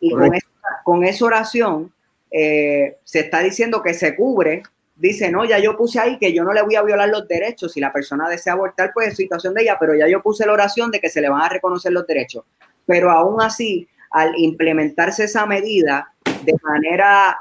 Y 0.00 0.10
con 0.10 0.24
Correcto. 0.26 0.48
esa, 0.48 0.82
con 0.82 1.04
esa 1.04 1.24
oración 1.24 1.92
eh, 2.30 2.96
se 3.04 3.20
está 3.20 3.40
diciendo 3.40 3.82
que 3.82 3.94
se 3.94 4.16
cubre, 4.16 4.62
dice, 4.98 5.30
no, 5.30 5.44
ya 5.44 5.58
yo 5.58 5.76
puse 5.76 6.00
ahí 6.00 6.18
que 6.18 6.32
yo 6.32 6.44
no 6.44 6.52
le 6.52 6.62
voy 6.62 6.74
a 6.74 6.82
violar 6.82 7.08
los 7.08 7.26
derechos, 7.26 7.72
si 7.72 7.80
la 7.80 7.92
persona 7.92 8.28
desea 8.28 8.52
abortar, 8.52 8.90
pues 8.92 9.08
es 9.08 9.16
situación 9.16 9.54
de 9.54 9.62
ella, 9.62 9.76
pero 9.78 9.94
ya 9.94 10.08
yo 10.08 10.20
puse 10.20 10.44
la 10.44 10.52
oración 10.52 10.90
de 10.90 11.00
que 11.00 11.08
se 11.08 11.20
le 11.20 11.28
van 11.28 11.42
a 11.42 11.48
reconocer 11.48 11.92
los 11.92 12.06
derechos. 12.06 12.44
Pero 12.84 13.10
aún 13.10 13.40
así, 13.40 13.88
al 14.10 14.34
implementarse 14.36 15.24
esa 15.24 15.46
medida 15.46 16.12
de 16.44 16.54
manera 16.62 17.36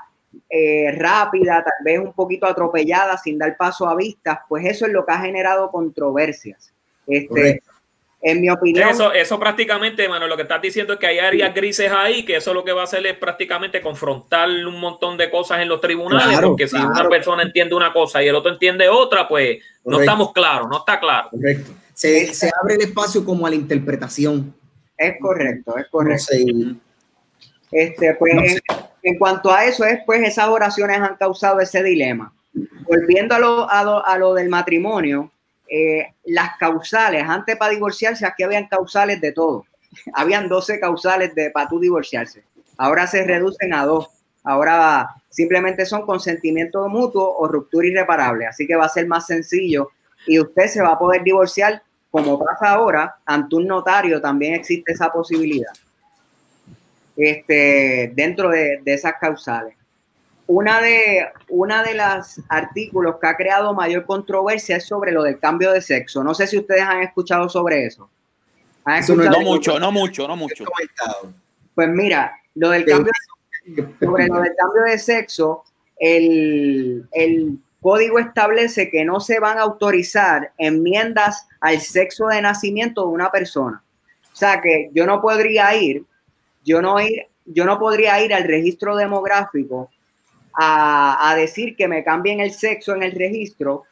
eh, 0.49 0.91
rápida, 0.97 1.63
tal 1.63 1.83
vez 1.83 1.99
un 1.99 2.13
poquito 2.13 2.45
atropellada, 2.45 3.17
sin 3.17 3.37
dar 3.37 3.57
paso 3.57 3.87
a 3.87 3.95
vistas, 3.95 4.39
pues 4.47 4.65
eso 4.65 4.85
es 4.85 4.91
lo 4.91 5.05
que 5.05 5.13
ha 5.13 5.19
generado 5.19 5.71
controversias. 5.71 6.73
Este. 7.07 7.61
En 8.21 8.41
mi 8.41 8.49
opinión, 8.49 8.89
Eso, 8.89 9.11
eso 9.13 9.39
prácticamente, 9.39 10.09
mano, 10.09 10.27
lo 10.27 10.35
que 10.35 10.41
estás 10.41 10.61
diciendo 10.61 10.93
es 10.93 10.99
que 10.99 11.05
hay 11.07 11.19
áreas 11.19 11.53
grises 11.53 11.91
ahí, 11.91 12.25
que 12.25 12.37
eso 12.37 12.53
lo 12.53 12.63
que 12.63 12.71
va 12.71 12.81
a 12.81 12.83
hacer 12.85 13.05
es 13.05 13.15
prácticamente 13.17 13.79
confrontar 13.79 14.49
un 14.49 14.79
montón 14.79 15.17
de 15.17 15.29
cosas 15.29 15.59
en 15.61 15.69
los 15.69 15.79
tribunales, 15.79 16.29
Claro, 16.29 16.49
porque 16.49 16.67
si 16.67 16.75
una 16.77 17.07
persona 17.07 17.43
entiende 17.43 17.75
una 17.75 17.93
cosa 17.93 18.23
y 18.23 18.27
el 18.27 18.35
otro 18.35 18.51
entiende 18.51 18.89
otra, 18.89 19.27
pues 19.27 19.59
no 19.85 19.99
estamos 19.99 20.33
claros, 20.33 20.67
no 20.69 20.79
está 20.79 20.99
claro. 20.99 21.29
Correcto. 21.29 21.71
Se, 21.93 22.33
se 22.33 22.49
abre 22.61 22.75
el 22.75 22.81
espacio 22.81 23.23
como 23.23 23.45
a 23.45 23.49
la 23.49 23.55
interpretación. 23.55 24.53
es 24.97 25.13
correcto, 25.21 25.77
es 25.77 25.85
No 25.85 25.89
correcto. 25.91 26.23
sé, 26.25 26.45
Este, 27.71 28.15
pues, 28.15 28.33
No 28.33 28.41
en, 28.43 28.59
en 29.03 29.17
cuanto 29.19 29.51
a 29.51 29.65
eso, 29.65 29.83
es, 29.85 29.99
pues 30.05 30.21
esas 30.27 30.47
oraciones 30.47 30.97
han 30.99 31.15
causado 31.17 31.59
ese 31.59 31.83
dilema. 31.83 32.33
Volviendo 32.89 33.35
a 33.35 33.39
lo, 33.39 33.69
a 33.69 33.83
lo, 33.83 34.05
a 34.05 34.17
lo 34.17 34.33
del 34.33 34.49
matrimonio, 34.49 35.31
eh, 35.69 36.13
las 36.25 36.57
causales, 36.57 37.23
antes 37.27 37.55
para 37.57 37.73
divorciarse, 37.73 38.25
aquí 38.25 38.43
habían 38.43 38.67
causales 38.67 39.19
de 39.21 39.31
todo. 39.31 39.65
Habían 40.13 40.47
12 40.49 40.79
causales 40.79 41.33
de, 41.33 41.49
para 41.49 41.69
tú 41.69 41.79
divorciarse. 41.79 42.43
Ahora 42.77 43.07
se 43.07 43.23
reducen 43.23 43.73
a 43.73 43.85
dos. 43.85 44.09
Ahora 44.43 45.09
simplemente 45.29 45.85
son 45.85 46.05
consentimiento 46.05 46.87
mutuo 46.87 47.35
o 47.37 47.47
ruptura 47.47 47.87
irreparable. 47.87 48.45
Así 48.45 48.67
que 48.67 48.75
va 48.75 48.85
a 48.85 48.89
ser 48.89 49.07
más 49.07 49.25
sencillo 49.25 49.89
y 50.25 50.39
usted 50.39 50.67
se 50.67 50.81
va 50.81 50.89
a 50.89 50.99
poder 50.99 51.23
divorciar 51.23 51.81
como 52.11 52.39
pasa 52.39 52.71
ahora 52.71 53.15
ante 53.25 53.55
un 53.55 53.67
notario. 53.67 54.21
También 54.21 54.53
existe 54.53 54.91
esa 54.91 55.11
posibilidad 55.11 55.71
este, 57.17 58.11
dentro 58.15 58.49
de, 58.49 58.79
de 58.83 58.93
esas 58.93 59.13
causales. 59.19 59.75
Una 60.47 60.79
de, 60.81 61.27
una 61.49 61.83
de 61.83 61.93
las 61.93 62.41
artículos 62.47 63.17
que 63.19 63.27
ha 63.27 63.35
creado 63.35 63.73
mayor 63.73 64.05
controversia 64.05 64.77
es 64.77 64.87
sobre 64.87 65.11
lo 65.11 65.23
del 65.23 65.39
cambio 65.39 65.73
de 65.73 65.81
sexo. 65.81 66.23
No 66.23 66.33
sé 66.33 66.47
si 66.47 66.57
ustedes 66.57 66.81
han 66.81 67.03
escuchado 67.03 67.49
sobre 67.49 67.85
eso. 67.85 68.09
¿Han 68.85 68.99
Eso 68.99 69.13
no 69.15 69.23
escuchado? 69.23 69.43
No 69.43 69.51
mucho, 69.51 69.79
no 69.79 69.91
mucho, 69.91 70.27
no 70.27 70.35
mucho. 70.37 70.63
Pues 71.75 71.89
mira, 71.89 72.39
lo 72.55 72.69
del 72.69 72.85
cambio, 72.85 73.11
sobre 73.99 74.27
lo 74.27 74.41
del 74.41 74.55
cambio 74.55 74.83
de 74.83 74.97
sexo, 74.97 75.63
el, 75.99 77.05
el 77.11 77.59
código 77.81 78.19
establece 78.19 78.89
que 78.89 79.03
no 79.03 79.19
se 79.19 79.39
van 79.39 79.57
a 79.57 79.63
autorizar 79.63 80.53
enmiendas 80.57 81.47
al 81.59 81.81
sexo 81.81 82.27
de 82.27 82.41
nacimiento 82.41 83.01
de 83.01 83.07
una 83.09 83.31
persona. 83.31 83.83
O 84.31 84.35
sea 84.35 84.61
que 84.61 84.89
yo 84.93 85.05
no 85.05 85.21
podría 85.21 85.75
ir, 85.75 86.03
yo 86.63 86.81
no 86.81 86.99
ir, 87.01 87.27
yo 87.45 87.65
no 87.65 87.79
podría 87.79 88.23
ir 88.23 88.33
al 88.33 88.43
registro 88.43 88.95
demográfico 88.95 89.89
a, 90.59 91.35
decir 91.35 91.75
que 91.75 91.87
me 91.87 92.03
cambien 92.03 92.39
el 92.39 92.51
sexo 92.51 92.95
en 92.95 93.03
el 93.03 93.11
registro, 93.11 93.83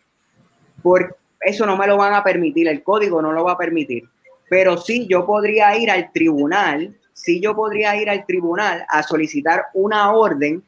porque 0.82 1.14
eso 1.42 1.66
no 1.66 1.78
me 1.78 1.86
lo 1.88 1.98
van 1.98 2.14
a 2.14 2.24
permitir, 2.24 2.68
el 2.68 2.82
código 2.82 3.22
no 3.22 3.32
lo 3.32 3.44
va 3.44 3.54
a 3.54 3.58
permitir. 3.58 4.04
Pero 4.50 4.78
sí 4.78 5.08
yo 5.08 5.26
podría 5.26 5.78
ir 5.78 5.92
al 5.92 6.12
tribunal, 6.12 6.96
sí 7.14 7.40
yo 7.40 7.56
podría 7.56 7.96
ir 7.96 8.10
al 8.10 8.26
tribunal 8.26 8.86
a 8.90 9.04
solicitar 9.04 9.66
una 9.74 10.12
orden 10.12 10.64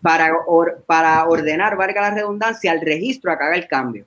para, 0.00 0.32
or- 0.46 0.82
para 0.86 1.24
ordenar, 1.28 1.76
valga 1.76 2.00
la 2.00 2.14
redundancia, 2.14 2.72
al 2.72 2.80
registro 2.80 3.30
a 3.30 3.38
que 3.38 3.44
haga 3.44 3.56
el 3.56 3.68
cambio. 3.68 4.06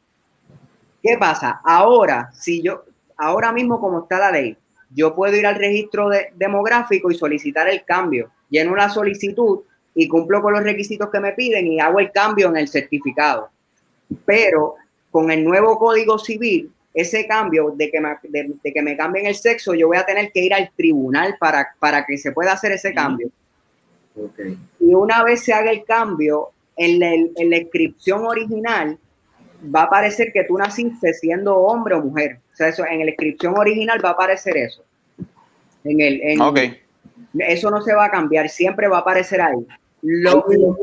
¿Qué 1.02 1.18
pasa? 1.18 1.62
Ahora, 1.64 2.30
si 2.34 2.62
yo, 2.62 2.84
ahora 3.18 3.52
mismo 3.52 3.80
como 3.80 4.02
está 4.02 4.20
la 4.20 4.32
ley, 4.32 4.58
yo 4.90 5.16
puedo 5.16 5.36
ir 5.36 5.46
al 5.46 5.56
registro 5.56 6.10
de- 6.10 6.32
demográfico 6.36 7.10
y 7.12 7.16
solicitar 7.16 7.70
el 7.70 7.84
cambio. 7.84 8.32
Lleno 8.50 8.74
una 8.74 8.90
solicitud 8.90 9.62
y 9.96 10.08
cumplo 10.08 10.42
con 10.42 10.54
los 10.54 10.64
requisitos 10.64 11.10
que 11.10 11.20
me 11.20 11.32
piden 11.32 11.68
y 11.68 11.80
hago 11.80 12.00
el 12.00 12.12
cambio 12.12 12.50
en 12.50 12.58
el 12.58 12.68
certificado. 12.68 13.50
Pero 14.26 14.76
con 15.10 15.32
el 15.32 15.44
nuevo 15.44 15.80
código 15.80 16.20
civil, 16.20 16.72
ese 16.94 17.26
cambio 17.26 17.74
de 17.76 17.90
que 17.90 18.00
me, 18.00 18.10
de, 18.24 18.54
de 18.62 18.74
que 18.74 18.82
me 18.82 18.96
cambien 18.96 19.26
el 19.26 19.36
sexo, 19.36 19.74
yo 19.74 19.88
voy 19.88 19.98
a 19.98 20.06
tener 20.06 20.32
que 20.32 20.42
ir 20.42 20.54
al 20.54 20.70
tribunal 20.76 21.38
para, 21.40 21.74
para 21.80 22.06
que 22.06 22.18
se 22.18 22.32
pueda 22.32 22.52
hacer 22.52 22.74
ese 22.74 22.94
cambio. 22.94 23.30
Ok. 24.16 24.40
Y 24.80 24.94
una 24.94 25.24
vez 25.24 25.44
se 25.44 25.54
haga 25.54 25.72
el 25.72 25.84
cambio, 25.86 26.50
en 26.78 27.00
la, 27.00 27.14
en 27.14 27.50
la 27.50 27.58
inscripción 27.58 28.26
original 28.26 28.98
va 29.74 29.82
a 29.82 29.86
aparecer 29.86 30.32
que 30.34 30.44
tú 30.44 30.58
naciste 30.58 31.14
siendo 31.14 31.56
hombre 31.56 31.96
o 31.96 32.02
mujer. 32.02 32.40
O 32.54 32.56
sea, 32.56 32.68
eso, 32.68 32.86
en 32.86 33.00
la 33.00 33.06
inscripción 33.06 33.58
original 33.58 34.04
va 34.04 34.10
a 34.10 34.14
aparecer 34.14 34.58
eso. 34.58 34.84
En 35.84 36.02
el, 36.02 36.22
en, 36.22 36.42
Ok. 36.42 36.60
Eso 37.40 37.70
no 37.70 37.82
se 37.82 37.94
va 37.94 38.06
a 38.06 38.12
cambiar, 38.12 38.50
siempre 38.50 38.88
va 38.88 38.98
a 38.98 39.02
aparecer 39.02 39.42
ahí. 39.42 39.66
Lo, 40.08 40.46
lo- 40.50 40.78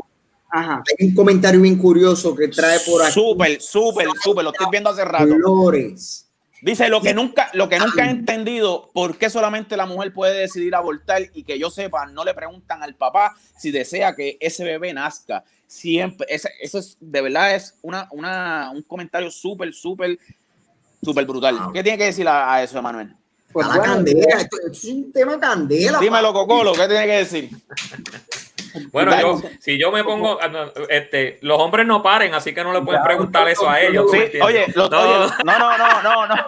ajá. 0.49 0.83
Hay 0.99 1.07
un 1.07 1.15
comentario 1.15 1.61
bien 1.61 1.77
curioso 1.77 2.35
que 2.35 2.47
trae 2.49 2.79
por 2.81 3.01
aquí. 3.01 3.13
Súper, 3.13 3.61
súper, 3.61 4.07
súper. 4.21 4.43
Lo 4.43 4.51
estoy 4.51 4.67
viendo 4.69 4.89
hace 4.89 5.05
rato. 5.05 5.33
Flores. 5.33 6.27
Dice 6.61 6.87
lo 6.87 7.01
que 7.01 7.13
nunca, 7.13 7.49
lo 7.53 7.67
que 7.67 7.77
nunca 7.77 8.05
he 8.05 8.09
entendido, 8.09 8.89
por 8.93 9.17
qué 9.17 9.29
solamente 9.29 9.75
la 9.75 9.85
mujer 9.85 10.13
puede 10.13 10.39
decidir 10.39 10.73
abortar 10.75 11.21
y 11.33 11.43
que 11.43 11.59
yo 11.59 11.69
sepa, 11.69 12.05
no 12.05 12.23
le 12.23 12.33
preguntan 12.33 12.81
al 12.81 12.95
papá 12.95 13.35
si 13.57 13.69
desea 13.71 14.15
que 14.15 14.37
ese 14.39 14.63
bebé 14.63 14.93
nazca. 14.93 15.43
Siempre, 15.67 16.25
ese- 16.29 16.51
eso 16.61 16.77
es, 16.79 16.95
de 17.01 17.21
verdad, 17.21 17.53
es 17.55 17.75
una, 17.81 18.07
una, 18.11 18.71
un 18.73 18.81
comentario 18.83 19.29
súper, 19.29 19.73
súper, 19.73 20.17
súper 21.03 21.25
brutal. 21.25 21.57
¿Qué 21.73 21.83
tiene 21.83 21.97
que 21.97 22.05
decir 22.05 22.27
a, 22.29 22.53
a 22.53 22.63
eso, 22.63 22.77
Emanuel? 22.79 23.13
Pues 23.51 23.67
bueno, 23.67 23.81
candela. 23.83 24.21
Esto, 24.39 24.55
esto 24.57 24.67
es 24.71 24.83
un 24.85 25.11
tema 25.11 25.37
candela. 25.39 25.99
Dímelo, 25.99 26.31
Cocolo, 26.31 26.71
¿qué 26.73 26.87
tiene 26.87 27.05
que 27.07 27.17
decir? 27.17 27.49
Bueno, 28.91 29.19
yo, 29.19 29.41
si 29.59 29.77
yo 29.79 29.91
me 29.91 30.03
pongo, 30.03 30.39
ah, 30.41 30.47
no, 30.47 30.65
este, 30.89 31.37
los 31.41 31.59
hombres 31.59 31.85
no 31.85 32.01
paren, 32.01 32.33
así 32.33 32.53
que 32.53 32.63
no 32.63 32.73
le 32.73 32.81
pueden 32.81 33.01
preguntar 33.03 33.47
eso 33.49 33.69
a 33.69 33.79
ellos. 33.81 34.05
oye, 34.11 34.65
los- 34.75 34.89
No, 34.89 34.99
oye, 34.99 35.31
no, 35.45 35.59
no, 35.59 35.77
no, 35.77 36.01
no, 36.03 36.27
no. 36.27 36.35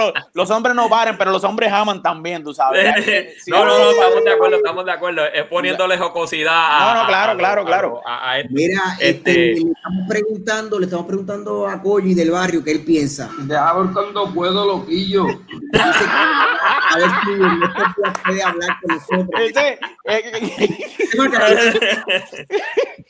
No, 0.00 0.12
los 0.34 0.50
hombres 0.50 0.74
no 0.74 0.88
paren, 0.88 1.16
pero 1.18 1.30
los 1.30 1.42
hombres 1.44 1.72
aman 1.72 2.02
también, 2.02 2.42
tú 2.44 2.52
sabes. 2.54 3.04
Sí, 3.44 3.50
no, 3.50 3.64
no, 3.64 3.78
no, 3.78 3.90
estamos 3.90 4.24
de 4.24 4.30
acuerdo, 4.32 4.56
estamos 4.56 4.84
de 4.84 4.92
acuerdo. 4.92 5.24
Es 5.26 5.44
poniéndole 5.44 5.98
jocosidad 5.98 6.52
a, 6.54 6.94
No, 6.94 7.00
no, 7.02 7.06
claro, 7.08 7.32
a- 7.32 7.36
claro, 7.36 7.62
a- 7.62 7.66
claro. 7.66 8.00
a- 8.06 8.30
a 8.30 8.38
esto. 8.38 8.50
Mira, 8.52 8.82
este, 9.00 9.10
Este- 9.10 9.64
le 9.64 9.70
estamos 9.72 10.08
preguntando, 10.08 10.78
le 10.78 10.84
estamos 10.86 11.06
preguntando 11.06 11.66
a 11.68 11.80
Koji 11.82 12.14
del 12.14 12.30
barrio 12.30 12.62
qué 12.64 12.72
él 12.72 12.84
piensa. 12.84 13.30
Deja 13.38 13.72
ver 13.74 13.92
cuando 13.92 14.32
puedo, 14.32 14.64
loquillo. 14.66 15.24
Dice 15.26 15.40
que 15.72 16.10
a 16.10 16.96
ver 16.96 17.10
si 17.24 17.32
estos 17.32 17.96
días 17.96 18.18
puede 18.24 18.42
hablar 18.42 18.76
con 18.82 18.96
nosotros. 18.96 19.28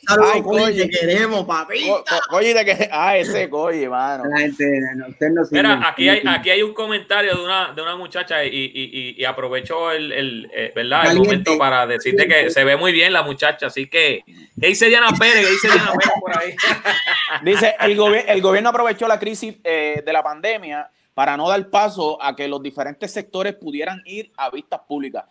Ay, 0.07 0.41
Koji. 0.41 0.77
te 0.77 0.89
queremos, 0.89 1.45
papi. 1.45 1.87
Co- 1.87 2.03
co- 2.03 2.19
Coye 2.29 2.53
de 2.53 2.65
que. 2.65 2.89
Ah, 2.91 3.17
ese 3.17 3.49
coye, 3.49 3.87
mano. 3.87 4.23
la 4.25 4.39
gente, 4.39 4.65
no, 4.95 5.07
ustedes 5.07 5.31
no 5.33 5.41
Mira, 5.51 5.81
aquí 5.87 6.09
hay, 6.09 6.21
aquí 6.27 6.49
hay 6.49 6.61
un 6.63 6.73
comentario 6.73 7.35
de 7.35 7.43
una, 7.43 7.73
de 7.73 7.81
una 7.81 7.95
muchacha 7.95 8.43
y, 8.43 8.49
y, 8.49 8.71
y- 8.73 9.15
y 9.21 9.25
aprovechó 9.25 9.91
el, 9.91 10.11
el, 10.11 10.51
eh, 10.53 10.71
¿verdad? 10.75 11.11
el 11.11 11.17
momento 11.17 11.57
para 11.57 11.85
decirte 11.87 12.27
que 12.27 12.49
se 12.49 12.63
ve 12.63 12.75
muy 12.77 12.91
bien 12.91 13.13
la 13.13 13.23
muchacha. 13.23 13.67
Así 13.67 13.87
que, 13.87 14.23
¿qué 14.59 14.67
dice 14.67 14.87
Diana 14.87 15.11
Pérez? 15.17 15.45
¿Qué 15.45 15.51
dice 15.51 15.67
Diana 15.69 15.91
Pérez 15.93 16.13
por 16.19 16.37
ahí? 16.37 16.53
Dice: 17.43 17.75
el, 17.79 17.97
gobi- 17.97 18.23
el 18.27 18.41
gobierno 18.41 18.69
aprovechó 18.69 19.07
la 19.07 19.17
crisis 19.19 19.55
eh, 19.63 20.01
de 20.05 20.13
la 20.13 20.21
pandemia 20.21 20.89
para 21.13 21.37
no 21.37 21.47
dar 21.47 21.69
paso 21.69 22.21
a 22.21 22.35
que 22.35 22.47
los 22.47 22.61
diferentes 22.61 23.11
sectores 23.11 23.53
pudieran 23.55 24.01
ir 24.05 24.31
a 24.37 24.49
vistas 24.49 24.81
públicas. 24.87 25.23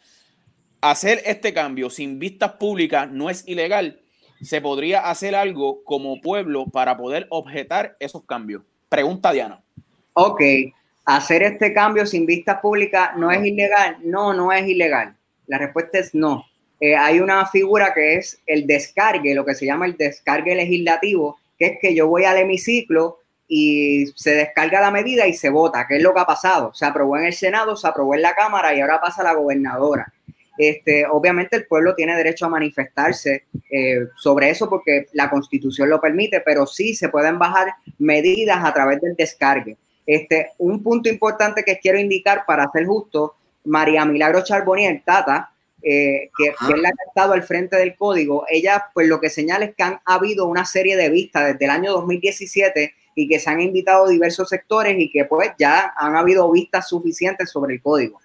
Hacer 0.83 1.21
este 1.27 1.53
cambio 1.53 1.91
sin 1.91 2.19
vistas 2.19 2.53
públicas 2.53 3.11
no 3.11 3.29
es 3.29 3.47
ilegal. 3.47 4.01
Se 4.41 4.63
podría 4.63 5.11
hacer 5.11 5.35
algo 5.35 5.85
como 5.85 6.21
pueblo 6.23 6.67
para 6.67 6.97
poder 6.97 7.27
objetar 7.29 7.97
esos 8.01 8.25
cambios. 8.25 8.63
Pregunta 8.89 9.31
Diana. 9.33 9.63
Ok, 10.15 10.41
hacer 11.05 11.43
este 11.43 11.75
cambio 11.75 12.07
sin 12.07 12.25
vistas 12.25 12.61
públicas 12.61 13.11
no 13.17 13.31
es 13.31 13.45
ilegal. 13.45 13.99
No, 14.03 14.33
no 14.33 14.53
es 14.53 14.67
ilegal. 14.67 15.17
La 15.47 15.59
respuesta 15.59 15.99
es 15.99 16.15
no. 16.15 16.47
Eh, 16.81 16.97
hay 16.97 17.21
una 17.21 17.45
figura 17.47 17.93
que 17.93 18.15
es 18.15 18.41
el 18.47 18.67
descargue, 18.67 19.35
lo 19.35 19.45
que 19.45 19.55
se 19.55 19.67
llama 19.67 19.85
el 19.85 19.99
descargue 19.99 20.55
legislativo, 20.55 21.39
que 21.59 21.67
es 21.67 21.79
que 21.79 21.95
yo 21.95 22.09
voy 22.09 22.25
al 22.25 22.39
hemiciclo 22.39 23.19
y 23.47 24.07
se 24.15 24.31
descarga 24.31 24.81
la 24.81 24.91
medida 24.91 25.27
y 25.27 25.35
se 25.35 25.51
vota, 25.51 25.87
que 25.87 25.97
es 25.97 26.03
lo 26.03 26.15
que 26.15 26.21
ha 26.21 26.25
pasado. 26.25 26.73
Se 26.73 26.87
aprobó 26.87 27.19
en 27.19 27.27
el 27.27 27.35
Senado, 27.35 27.77
se 27.77 27.87
aprobó 27.87 28.15
en 28.15 28.23
la 28.23 28.35
Cámara 28.35 28.75
y 28.75 28.81
ahora 28.81 29.01
pasa 29.01 29.21
a 29.21 29.25
la 29.25 29.35
gobernadora. 29.35 30.11
Este, 30.61 31.07
obviamente 31.07 31.57
el 31.57 31.67
pueblo 31.67 31.95
tiene 31.95 32.15
derecho 32.15 32.45
a 32.45 32.51
manifestarse 32.51 33.45
eh, 33.71 34.09
sobre 34.15 34.51
eso 34.51 34.69
porque 34.69 35.07
la 35.15 35.31
constitución 35.31 35.89
lo 35.89 36.03
permite, 36.03 36.43
pero 36.43 36.67
sí 36.67 36.95
se 36.95 37.09
pueden 37.09 37.39
bajar 37.39 37.69
medidas 37.99 38.63
a 38.63 38.75
través 38.75 39.01
del 39.01 39.17
descargue. 39.17 39.79
Este, 40.05 40.51
un 40.59 40.83
punto 40.83 41.09
importante 41.09 41.65
que 41.65 41.79
quiero 41.79 41.99
indicar 41.99 42.45
para 42.47 42.71
ser 42.73 42.85
justo, 42.85 43.37
María 43.65 44.05
Milagro 44.05 44.45
Charbonier, 44.45 45.01
Tata, 45.03 45.51
eh, 45.83 46.29
que, 46.37 46.53
que 46.67 46.73
es 46.75 46.79
la 46.79 46.91
que 46.91 47.05
ha 47.07 47.09
estado 47.09 47.33
al 47.33 47.43
frente 47.43 47.77
del 47.77 47.97
código, 47.97 48.45
ella 48.51 48.85
pues 48.93 49.09
lo 49.09 49.19
que 49.19 49.31
señala 49.31 49.65
es 49.65 49.75
que 49.75 49.83
han 49.83 50.01
habido 50.05 50.45
una 50.45 50.67
serie 50.67 50.95
de 50.95 51.09
vistas 51.09 51.55
desde 51.55 51.65
el 51.65 51.71
año 51.71 51.93
2017 51.93 52.93
y 53.15 53.29
que 53.29 53.39
se 53.39 53.49
han 53.49 53.63
invitado 53.63 54.09
diversos 54.09 54.51
sectores 54.51 54.95
y 54.99 55.11
que 55.11 55.25
pues 55.25 55.53
ya 55.59 55.95
han 55.97 56.17
habido 56.17 56.51
vistas 56.53 56.87
suficientes 56.87 57.49
sobre 57.49 57.77
el 57.77 57.81
código. 57.81 58.21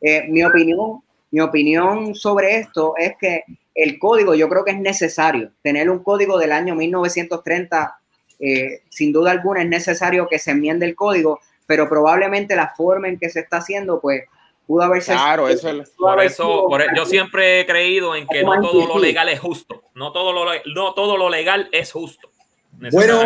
Eh, 0.00 0.28
mi 0.28 0.44
opinión, 0.44 1.02
mi 1.32 1.40
opinión 1.40 2.14
sobre 2.14 2.58
esto 2.58 2.94
es 2.96 3.14
que 3.20 3.42
el 3.74 3.98
código 3.98 4.34
yo 4.34 4.48
creo 4.48 4.64
que 4.64 4.70
es 4.72 4.78
necesario. 4.78 5.50
Tener 5.62 5.90
un 5.90 6.04
código 6.04 6.38
del 6.38 6.52
año 6.52 6.74
1930, 6.76 7.96
eh, 8.38 8.82
sin 8.90 9.12
duda 9.12 9.30
alguna 9.32 9.62
es 9.62 9.68
necesario 9.68 10.28
que 10.28 10.38
se 10.38 10.50
enmiende 10.52 10.86
el 10.86 10.94
código, 10.94 11.40
pero 11.66 11.88
probablemente 11.88 12.54
la 12.54 12.72
forma 12.76 13.08
en 13.08 13.18
que 13.18 13.30
se 13.30 13.40
está 13.40 13.56
haciendo, 13.58 14.00
pues 14.00 14.24
pudo 14.66 14.82
haberse... 14.82 15.12
Claro, 15.12 15.48
eso 15.48 15.68
es- 15.70 15.90
Por 15.90 16.10
haber 16.12 16.26
eso, 16.26 16.42
sido- 16.44 16.68
por- 16.68 16.82
e, 16.82 16.86
yo 16.94 17.04
siempre 17.06 17.60
he 17.60 17.66
creído 17.66 18.14
en 18.14 18.26
que 18.28 18.42
no 18.44 18.60
todo 18.60 18.86
lo 18.86 18.98
legal 18.98 19.28
es 19.28 19.40
justo. 19.40 19.82
No 19.94 20.12
todo 20.12 20.32
lo, 20.32 20.44
no 20.74 20.94
todo 20.94 21.16
lo 21.16 21.28
legal 21.30 21.68
es 21.72 21.92
justo. 21.92 22.30
Bueno, 22.90 23.22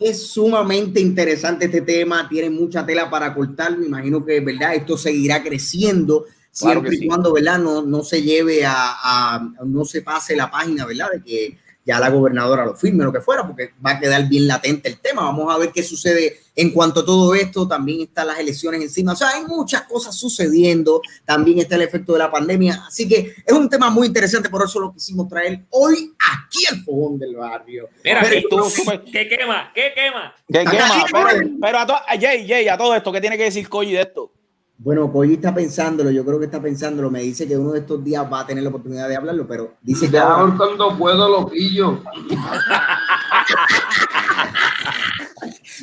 es 0.00 0.26
sumamente 0.26 1.00
interesante 1.00 1.66
este 1.66 1.80
tema, 1.80 2.28
tiene 2.28 2.50
mucha 2.50 2.84
tela 2.84 3.08
para 3.10 3.32
cortar, 3.34 3.76
me 3.76 3.86
imagino 3.86 4.24
que, 4.24 4.40
¿verdad? 4.40 4.74
Esto 4.74 4.96
seguirá 4.96 5.42
creciendo 5.42 6.24
Claro 6.56 6.80
siempre 6.80 6.90
que 6.90 6.96
y 6.96 6.98
sí. 7.00 7.06
cuando, 7.06 7.32
¿verdad? 7.32 7.58
No, 7.58 7.82
no 7.82 8.02
se 8.04 8.22
lleve 8.22 8.64
a, 8.64 8.74
a- 8.76 9.48
no 9.64 9.84
se 9.84 10.02
pase 10.02 10.36
la 10.36 10.50
página, 10.50 10.86
¿verdad? 10.86 11.08
De 11.12 11.22
que 11.22 11.58
ya 11.86 12.00
la 12.00 12.08
gobernadora 12.08 12.64
lo 12.64 12.74
firme, 12.74 13.04
lo 13.04 13.12
que 13.12 13.20
fuera, 13.20 13.46
porque 13.46 13.72
va 13.84 13.90
a 13.90 14.00
quedar 14.00 14.26
bien 14.26 14.46
latente 14.48 14.88
el 14.88 14.98
tema. 15.00 15.20
Vamos 15.22 15.54
a 15.54 15.58
ver 15.58 15.70
qué 15.70 15.82
sucede 15.82 16.38
en 16.56 16.70
cuanto 16.70 17.00
a 17.00 17.04
todo 17.04 17.34
esto. 17.34 17.68
También 17.68 18.00
están 18.00 18.28
las 18.28 18.38
elecciones 18.38 18.80
encima. 18.80 19.12
O 19.12 19.16
sea, 19.16 19.28
hay 19.30 19.44
muchas 19.44 19.82
cosas 19.82 20.16
sucediendo. 20.16 21.02
También 21.26 21.58
está 21.58 21.74
el 21.74 21.82
efecto 21.82 22.14
de 22.14 22.20
la 22.20 22.30
pandemia. 22.30 22.84
Así 22.88 23.06
que 23.06 23.34
es 23.44 23.52
un 23.52 23.68
tema 23.68 23.90
muy 23.90 24.06
interesante, 24.06 24.48
por 24.48 24.64
eso 24.64 24.80
lo 24.80 24.94
quisimos 24.94 25.28
traer 25.28 25.62
hoy 25.68 26.10
aquí 26.32 26.64
al 26.70 26.82
fogón 26.84 27.18
del 27.18 27.36
barrio. 27.36 27.90
Mira, 28.02 28.20
Pero- 28.22 28.34
¿qué, 28.34 28.44
tú, 28.48 28.70
súper- 28.70 29.04
¿qué 29.04 29.28
quema? 29.28 29.70
¿Qué 29.74 29.92
quema? 29.94 30.34
¿Qué 30.50 30.58
Acá 30.60 30.70
quema? 30.70 31.28
Pero, 31.28 31.50
pero 31.60 31.78
a, 31.80 31.86
to- 31.86 31.94
a 31.96 32.18
Jay, 32.18 32.48
Jay, 32.48 32.66
a 32.66 32.78
todo 32.78 32.94
esto, 32.94 33.12
¿qué 33.12 33.20
tiene 33.20 33.36
que 33.36 33.44
decir 33.44 33.68
Coy 33.68 33.92
de 33.92 34.00
esto? 34.00 34.32
Bueno, 34.76 35.10
Koji 35.10 35.34
está 35.34 35.54
pensándolo, 35.54 36.10
yo 36.10 36.24
creo 36.24 36.38
que 36.38 36.46
está 36.46 36.60
pensándolo. 36.60 37.10
Me 37.10 37.20
dice 37.22 37.46
que 37.46 37.56
uno 37.56 37.72
de 37.72 37.78
estos 37.80 38.02
días 38.04 38.26
va 38.30 38.40
a 38.40 38.46
tener 38.46 38.62
la 38.64 38.70
oportunidad 38.70 39.08
de 39.08 39.16
hablarlo, 39.16 39.46
pero 39.46 39.74
dice 39.80 40.10
que 40.10 40.18
ahora- 40.18 40.54
cuando 40.56 40.98
puedo, 40.98 41.28
loquillo. 41.28 42.00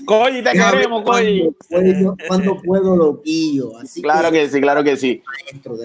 Coy, 0.06 0.44
te 0.44 0.52
queremos, 0.52 1.04
cuando 1.04 1.04
Coy. 1.04 1.56
puedo- 1.70 2.18
Cuando 2.28 2.62
puedo, 2.62 2.96
loquillo. 2.98 3.78
Así 3.78 4.02
Claro 4.02 4.32
que 4.32 4.50
sí, 4.50 4.60
claro 4.62 4.84
que 4.84 4.98
sí. 4.98 5.24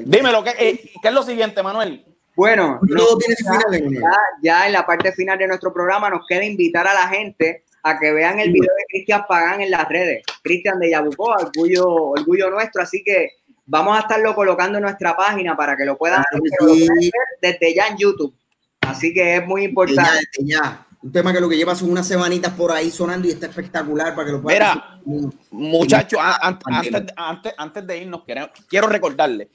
Dímelo, 0.05 0.43
¿qué, 0.43 0.51
eh, 0.59 0.91
¿qué 1.01 1.09
es 1.09 1.15
lo 1.15 1.23
siguiente, 1.23 1.63
Manuel? 1.63 2.05
Bueno, 2.35 2.81
Leonel. 2.83 3.95
ya, 3.95 4.11
ya 4.43 4.67
en 4.67 4.73
la 4.75 4.85
parte 4.85 5.11
final 5.13 5.39
de 5.39 5.47
nuestro 5.47 5.73
programa 5.73 6.11
nos 6.11 6.27
queda 6.29 6.45
invitar 6.45 6.87
a 6.87 6.93
la 6.93 7.09
gente 7.09 7.65
a 7.87 7.99
que 8.01 8.13
vean 8.13 8.41
el 8.41 8.53
video 8.53 8.73
de 8.77 8.85
Cristian 8.89 9.25
Pagán 9.29 9.61
en 9.61 9.71
las 9.71 9.89
redes. 9.89 10.25
Cristian 10.43 10.81
de 10.81 10.91
Yabucoa, 10.91 11.37
orgullo, 11.37 11.87
orgullo 11.87 12.51
nuestro, 12.51 12.83
así 12.83 13.01
que 13.05 13.31
vamos 13.65 13.97
a 13.97 14.01
estarlo 14.01 14.35
colocando 14.35 14.79
en 14.79 14.83
nuestra 14.83 15.17
página 15.17 15.57
para 15.57 15.77
que 15.77 15.85
lo 15.85 15.97
puedan, 15.97 16.25
sí. 16.67 16.89
ver 16.89 17.53
desde 17.53 17.75
ya 17.75 17.87
en 17.87 17.97
YouTube. 17.97 18.35
Así 18.81 19.15
que 19.15 19.37
es 19.37 19.47
muy 19.47 19.63
ya, 19.63 19.69
importante. 19.69 20.21
ya. 20.39 20.85
Un 21.01 21.13
tema 21.13 21.33
que 21.33 21.41
lo 21.41 21.49
que 21.49 21.57
lleva 21.57 21.77
son 21.77 21.93
unas 21.93 22.09
semanitas 22.09 22.53
por 22.55 22.73
ahí 22.73 22.91
sonando 22.91 23.29
y 23.29 23.31
está 23.31 23.47
espectacular 23.47 24.17
para 24.17 24.27
que 24.27 24.33
lo 24.33 24.43
puedan 24.43 24.75
Mira, 25.05 25.31
Muchachos, 25.53 26.19
antes, 26.21 27.13
antes, 27.17 27.55
antes 27.57 27.87
de 27.87 27.99
irnos, 27.99 28.25
quiero, 28.25 28.51
quiero 28.69 28.89
recordarle 28.89 29.49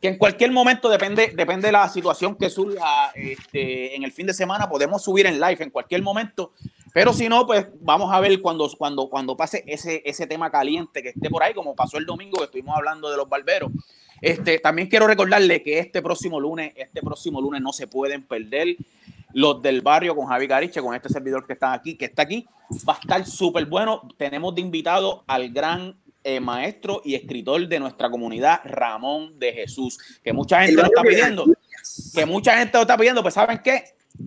que 0.00 0.08
en 0.08 0.16
cualquier 0.16 0.50
momento, 0.50 0.88
depende, 0.88 1.32
depende 1.36 1.68
de 1.68 1.72
la 1.72 1.88
situación 1.88 2.36
que 2.36 2.48
surja 2.48 3.10
este, 3.14 3.94
en 3.94 4.04
el 4.04 4.12
fin 4.12 4.26
de 4.26 4.32
semana, 4.34 4.68
podemos 4.68 5.02
subir 5.02 5.26
en 5.26 5.38
live 5.38 5.58
en 5.62 5.70
cualquier 5.70 6.02
momento. 6.02 6.52
Pero 6.94 7.12
si 7.12 7.28
no, 7.28 7.44
pues 7.44 7.66
vamos 7.80 8.12
a 8.12 8.20
ver 8.20 8.40
cuando, 8.40 8.70
cuando, 8.78 9.10
cuando 9.10 9.36
pase 9.36 9.64
ese, 9.66 10.00
ese 10.06 10.28
tema 10.28 10.48
caliente 10.48 11.02
que 11.02 11.08
esté 11.08 11.28
por 11.28 11.42
ahí, 11.42 11.52
como 11.52 11.74
pasó 11.74 11.98
el 11.98 12.06
domingo 12.06 12.38
que 12.38 12.44
estuvimos 12.44 12.76
hablando 12.76 13.10
de 13.10 13.16
los 13.16 13.28
barberos. 13.28 13.72
Este, 14.22 14.60
también 14.60 14.86
quiero 14.86 15.08
recordarle 15.08 15.60
que 15.60 15.80
este 15.80 16.00
próximo 16.00 16.38
lunes, 16.38 16.72
este 16.76 17.02
próximo 17.02 17.40
lunes 17.40 17.60
no 17.60 17.72
se 17.72 17.88
pueden 17.88 18.22
perder 18.22 18.76
los 19.32 19.60
del 19.60 19.80
barrio 19.80 20.14
con 20.14 20.26
Javi 20.26 20.46
Gariche, 20.46 20.80
con 20.80 20.94
este 20.94 21.08
servidor 21.08 21.44
que 21.48 21.54
está 21.54 21.72
aquí, 21.72 21.96
que 21.96 22.04
está 22.04 22.22
aquí, 22.22 22.46
va 22.88 22.94
a 22.94 23.00
estar 23.00 23.26
súper 23.26 23.66
bueno. 23.66 24.08
Tenemos 24.16 24.54
de 24.54 24.60
invitado 24.60 25.24
al 25.26 25.50
gran 25.50 25.96
eh, 26.22 26.38
maestro 26.38 27.02
y 27.04 27.16
escritor 27.16 27.66
de 27.66 27.80
nuestra 27.80 28.08
comunidad, 28.08 28.60
Ramón 28.64 29.36
de 29.40 29.52
Jesús, 29.52 29.98
que 30.22 30.32
mucha 30.32 30.62
gente 30.62 30.80
lo 30.80 30.84
está 30.84 31.02
pidiendo, 31.02 31.44
que 32.14 32.24
mucha 32.24 32.56
gente 32.56 32.78
lo 32.78 32.82
está 32.82 32.96
pidiendo, 32.96 33.20
pues 33.20 33.34
¿saben 33.34 33.60
qué? 33.64 33.82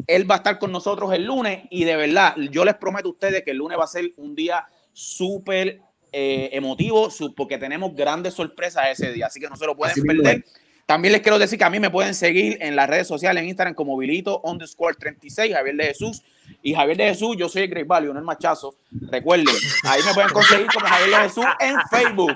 Él 0.05 0.29
va 0.29 0.35
a 0.35 0.37
estar 0.37 0.59
con 0.59 0.71
nosotros 0.71 1.13
el 1.13 1.25
lunes 1.25 1.63
y 1.69 1.83
de 1.83 1.95
verdad, 1.95 2.35
yo 2.51 2.65
les 2.65 2.75
prometo 2.75 3.09
a 3.09 3.11
ustedes 3.11 3.43
que 3.43 3.51
el 3.51 3.57
lunes 3.57 3.77
va 3.77 3.85
a 3.85 3.87
ser 3.87 4.13
un 4.17 4.35
día 4.35 4.65
súper 4.93 5.81
eh, 6.11 6.49
emotivo 6.53 7.09
porque 7.35 7.57
tenemos 7.57 7.95
grandes 7.95 8.33
sorpresas 8.33 8.85
ese 8.91 9.11
día, 9.11 9.27
así 9.27 9.39
que 9.39 9.49
no 9.49 9.55
se 9.55 9.65
lo 9.65 9.75
pueden 9.75 9.91
Así 9.91 10.01
perder. 10.01 10.43
También 10.85 11.11
les 11.11 11.21
quiero 11.21 11.37
decir 11.37 11.59
que 11.59 11.65
a 11.65 11.69
mí 11.69 11.79
me 11.81 11.89
pueden 11.89 12.15
seguir 12.15 12.57
en 12.61 12.75
las 12.75 12.89
redes 12.89 13.07
sociales, 13.07 13.43
en 13.43 13.49
Instagram 13.49 13.75
como 13.75 13.97
Vilito 13.97 14.39
underscore 14.43 14.95
36, 14.97 15.53
Javier 15.53 15.75
de 15.75 15.83
Jesús. 15.87 16.23
Y 16.61 16.73
Javier 16.73 16.97
de 16.97 17.05
Jesús, 17.09 17.35
yo 17.37 17.47
soy 17.47 17.63
el 17.63 17.69
Great 17.69 17.87
Value, 17.87 18.13
no 18.13 18.19
el 18.19 18.25
machazo. 18.25 18.75
Recuerden, 18.91 19.55
ahí 19.83 20.01
me 20.05 20.13
pueden 20.13 20.29
conseguir 20.31 20.67
como 20.73 20.85
Javier 20.85 21.09
de 21.09 21.23
Jesús 21.29 21.45
en 21.59 21.75
Facebook. 21.89 22.35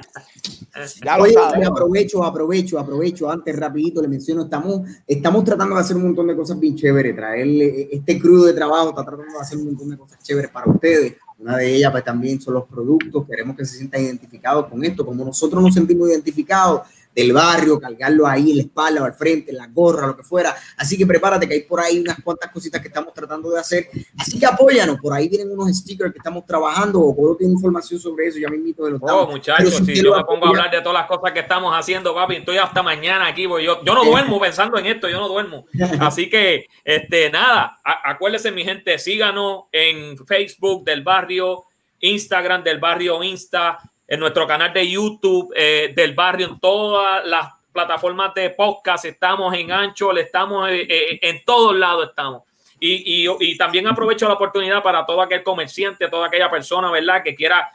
Ya 1.04 1.18
lo 1.18 1.24
Oye, 1.24 1.34
saben. 1.34 1.62
y 1.62 1.66
aprovecho, 1.66 2.24
aprovecho, 2.24 2.80
aprovecho. 2.80 3.30
Antes, 3.30 3.56
rapidito, 3.58 4.02
le 4.02 4.08
menciono, 4.08 4.44
estamos, 4.44 4.82
estamos 5.06 5.44
tratando 5.44 5.76
de 5.76 5.82
hacer 5.82 5.98
un 5.98 6.04
montón 6.04 6.28
de 6.28 6.36
cosas 6.36 6.60
bien 6.60 6.76
chéveres, 6.76 7.16
traerle 7.16 7.90
este 7.92 8.20
crudo 8.20 8.46
de 8.46 8.54
trabajo, 8.54 8.90
está 8.90 9.04
tratando 9.04 9.34
de 9.34 9.40
hacer 9.40 9.58
un 9.58 9.66
montón 9.66 9.90
de 9.90 9.98
cosas 9.98 10.20
chéveres 10.24 10.50
para 10.52 10.72
ustedes. 10.72 11.16
Una 11.38 11.58
de 11.58 11.76
ellas, 11.76 11.92
pues 11.92 12.04
también 12.04 12.40
son 12.40 12.54
los 12.54 12.66
productos. 12.66 13.26
Queremos 13.28 13.58
que 13.58 13.66
se 13.66 13.78
sientan 13.78 14.02
identificados 14.02 14.68
con 14.68 14.84
esto, 14.84 15.06
como 15.06 15.26
nosotros 15.26 15.62
nos 15.62 15.74
sentimos 15.74 16.08
identificados 16.10 16.82
del 17.14 17.34
barrio, 17.34 17.80
cargarlo 17.80 18.26
ahí 18.26 18.52
en 18.52 18.58
la 18.58 18.64
espalda 18.64 19.02
o 19.02 19.06
al 19.06 19.14
frente, 19.14 19.52
en 19.52 19.58
la 19.58 19.68
gorra, 19.68 20.08
lo 20.08 20.16
que 20.16 20.24
fuera. 20.24 20.56
Así 20.78 20.98
que 20.98 21.06
prepárate 21.06 21.48
que 21.48 21.56
hay 21.56 21.62
por 21.62 21.80
ahí 21.80 22.00
unas 22.00 22.22
cuantas 22.22 22.52
cositas 22.52 22.82
que 22.82 22.88
estamos 22.88 23.14
tratando 23.14 23.50
de 23.52 23.60
hacer. 23.60 23.90
Así 24.18 24.40
que 24.40 24.46
apóyanos, 24.46 24.98
por 25.00 25.14
ahí 25.14 25.28
vienen 25.28 25.52
unos 25.52 25.70
stickers 25.76 26.12
que 26.12 26.20
estamos 26.20 26.46
trabajando 26.46 27.02
o 27.02 27.16
puedo 27.16 27.36
tener 27.36 27.52
información 27.52 28.00
sobre 28.00 28.28
eso, 28.28 28.40
ya 28.40 28.50
mismito 28.50 28.86
de 28.86 28.92
los 28.92 29.02
Oh, 29.04 29.28
muchachos, 29.28 29.76
si 29.86 30.02
yo 30.02 30.16
me 30.16 30.24
pongo 30.24 30.46
a 30.46 30.50
hablar 30.50 30.72
de 30.72 30.80
todas 30.82 30.94
las 30.94 31.08
cosas 31.08 31.34
que 31.34 31.40
estamos 31.40 31.74
haciendo, 31.78 32.14
papi, 32.16 32.38
estoy 32.38 32.58
hasta 32.58 32.82
mañana 32.82 33.28
aquí, 33.28 33.48
porque 33.48 33.66
yo, 33.66 33.84
yo 33.84 33.94
no 33.94 34.06
duermo 34.06 34.40
pensando 34.40 34.78
en 34.78 34.86
esto, 34.86 35.10
yo 35.10 35.20
no 35.20 35.28
duermo. 35.28 35.66
Así 36.00 36.30
que, 36.30 36.68
este, 36.84 37.30
nada, 37.30 37.80
acuérdense, 37.84 38.52
mi 38.52 38.64
gente, 38.64 38.98
síganos 39.00 39.64
en 39.72 40.18
Facebook 40.26 40.86
del 40.86 41.04
barrio, 41.04 41.66
Instagram 42.00 42.64
del 42.64 42.80
barrio 42.80 43.24
Insta, 43.24 43.80
en 44.12 44.20
nuestro 44.20 44.46
canal 44.46 44.74
de 44.74 44.90
YouTube 44.90 45.54
eh, 45.56 45.94
del 45.96 46.14
barrio, 46.14 46.48
en 46.48 46.60
todas 46.60 47.26
las 47.26 47.48
plataformas 47.72 48.34
de 48.34 48.50
podcast, 48.50 49.06
estamos 49.06 49.54
en 49.56 49.72
Ancho, 49.72 50.12
estamos 50.18 50.70
eh, 50.70 50.82
eh, 50.82 51.20
en 51.22 51.46
todos 51.46 51.74
lados 51.78 52.10
estamos. 52.10 52.44
Y, 52.78 53.26
y- 53.40 53.58
también 53.58 53.88
aprovecho 53.88 54.28
la 54.28 54.34
oportunidad 54.34 54.84
para 54.84 55.06
todo 55.06 55.22
aquel 55.22 55.44
comerciante, 55.44 56.10
toda 56.10 56.28
aquella 56.28 56.50
persona, 56.50 56.92
¿verdad?, 56.92 57.24
que 57.24 57.34
quiera 57.34 57.72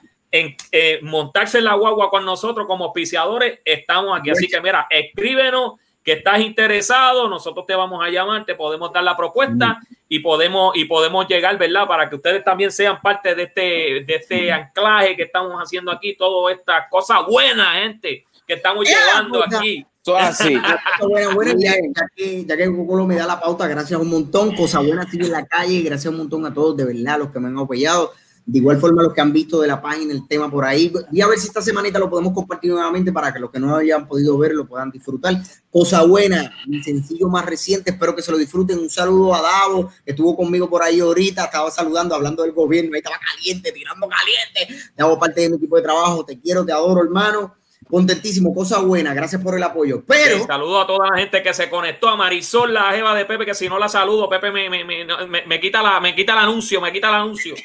montarse 1.01 1.57
en 1.57 1.65
la 1.65 1.73
guagua 1.75 2.11
con 2.11 2.23
nosotros 2.27 2.67
como 2.67 2.85
auspiciadores, 2.85 3.61
estamos 3.65 4.21
aquí. 4.21 4.29
Así 4.29 4.47
que 4.47 4.61
mira, 4.61 4.87
escríbenos 4.91 5.81
que 6.07 6.13
estás 6.13 6.41
interesado, 6.41 7.29
nosotros 7.29 7.67
te 7.67 7.75
vamos 7.75 8.01
a 8.01 8.09
llamar, 8.09 8.47
te 8.47 8.55
podemos 8.55 8.93
dar 8.93 9.03
la 9.03 9.17
propuesta 9.17 9.81
y 10.09 10.21
podemos 10.21 10.77
y 10.77 10.85
podemos 10.85 11.27
llegar, 11.27 11.59
¿verdad? 11.59 11.89
Para 11.89 12.09
que 12.09 12.15
ustedes 12.15 12.45
también 12.45 12.71
sean 12.71 13.03
parte 13.03 13.35
de 13.35 13.43
este 13.43 13.61
de 13.61 14.15
este 14.15 14.53
anclaje 14.53 15.17
que 15.17 15.25
estamos 15.25 15.61
haciendo 15.61 15.91
aquí, 15.91 16.17
todas 16.17 16.57
estas 16.57 16.89
cosas 16.89 17.27
buenas, 17.27 17.75
gente, 17.75 18.25
que 18.47 18.55
estamos 18.55 18.89
¡Ea, 18.89 18.97
llevando 18.97 19.43
puta! 19.43 19.59
aquí. 19.59 19.85
Es 20.07 20.15
así. 20.15 20.57
Bueno, 21.01 21.35
bueno, 21.35 21.55
ya, 21.59 21.73
ya 21.73 22.07
que, 22.15 22.45
ya 22.45 22.57
que 22.57 22.67
Cocolo 22.67 23.05
me 23.05 23.17
da 23.17 23.27
la 23.27 23.41
pauta, 23.41 23.67
gracias 23.67 24.01
un 24.01 24.09
montón. 24.09 24.55
Cosa 24.55 24.79
buena 24.79 25.11
sigue 25.11 25.25
en 25.25 25.33
la 25.33 25.45
calle. 25.45 25.83
Gracias 25.83 26.13
un 26.13 26.19
montón 26.19 26.47
a 26.47 26.55
todos, 26.55 26.77
de 26.77 26.85
verdad, 26.85 27.19
los 27.19 27.33
que 27.33 27.41
me 27.41 27.49
han 27.49 27.59
apoyado. 27.59 28.13
De 28.49 28.59
igual 28.59 28.79
forma, 28.79 29.03
los 29.03 29.13
que 29.13 29.21
han 29.21 29.33
visto 29.33 29.61
de 29.61 29.67
la 29.67 29.83
página 29.83 30.13
el 30.13 30.29
tema 30.29 30.49
por 30.49 30.65
ahí. 30.65 30.93
Y 31.11 31.21
a 31.21 31.27
ver 31.27 31.37
si 31.37 31.49
esta 31.49 31.61
semanita 31.61 31.99
lo 31.99 32.09
podemos 32.09 32.33
compartir 32.33 32.71
nuevamente 32.71 33.13
para 33.13 33.33
que 33.33 33.41
los 33.41 33.51
que 33.51 33.59
no 33.59 33.75
hayan 33.75 34.07
podido 34.07 34.39
ver 34.39 34.53
lo 34.53 34.69
puedan 34.69 34.89
disfrutar. 34.93 35.35
Cosa 35.69 36.05
buena, 36.05 36.53
mi 36.69 36.81
sencillo 36.81 37.29
más 37.29 37.45
reciente. 37.45 37.91
Espero 37.91 38.15
que 38.15 38.23
se 38.23 38.31
lo 38.31 38.39
disfruten. 38.39 38.79
Un 38.79 38.89
saludo 38.89 39.35
a 39.35 39.43
Davo, 39.43 39.91
que 40.05 40.13
estuvo 40.13 40.37
conmigo 40.37 40.71
por 40.71 40.85
ahí 40.85 41.01
ahorita. 41.01 41.47
Estaba 41.47 41.73
saludando, 41.73 42.15
hablando 42.15 42.45
del 42.45 42.53
gobierno. 42.53 42.93
Ahí 42.95 42.99
estaba 42.99 43.19
caliente, 43.19 43.73
tirando 43.73 44.09
caliente. 44.09 44.93
Davo 44.97 45.19
parte 45.19 45.41
de 45.41 45.51
mi 45.51 45.57
equipo 45.57 45.77
de 45.77 45.83
trabajo. 45.83 46.25
Te 46.25 46.39
quiero, 46.39 46.65
te 46.65 46.71
adoro, 46.71 47.03
hermano. 47.03 47.53
Contentísimo, 47.89 48.53
cosa 48.55 48.81
buena. 48.81 49.15
Gracias 49.15 49.41
por 49.43 49.55
el 49.57 49.63
apoyo. 49.63 50.03
Pero. 50.07 50.39
Sí, 50.39 50.45
saludo 50.45 50.81
a 50.81 50.87
toda 50.87 51.11
la 51.11 51.19
gente 51.19 51.43
que 51.43 51.55
se 51.55 51.71
conectó, 51.71 52.09
a 52.09 52.17
Marisol, 52.17 52.75
la 52.75 52.91
jeva 52.93 53.15
de 53.15 53.25
Pepe, 53.25 53.47
que 53.47 53.55
si 53.55 53.69
no 53.69 53.79
la 53.79 53.89
saludo, 53.89 54.29
Pepe 54.29 54.51
me, 54.51 54.69
me, 54.69 54.85
me, 54.85 55.05
me- 55.05 55.47
me 55.47 55.61
quita 55.61 55.83
la, 55.83 56.01
me 56.01 56.15
quita 56.15 56.33
el 56.33 56.39
anuncio, 56.41 56.81
me 56.81 56.93
quita 56.93 57.09
el 57.11 57.15
anuncio. 57.15 57.55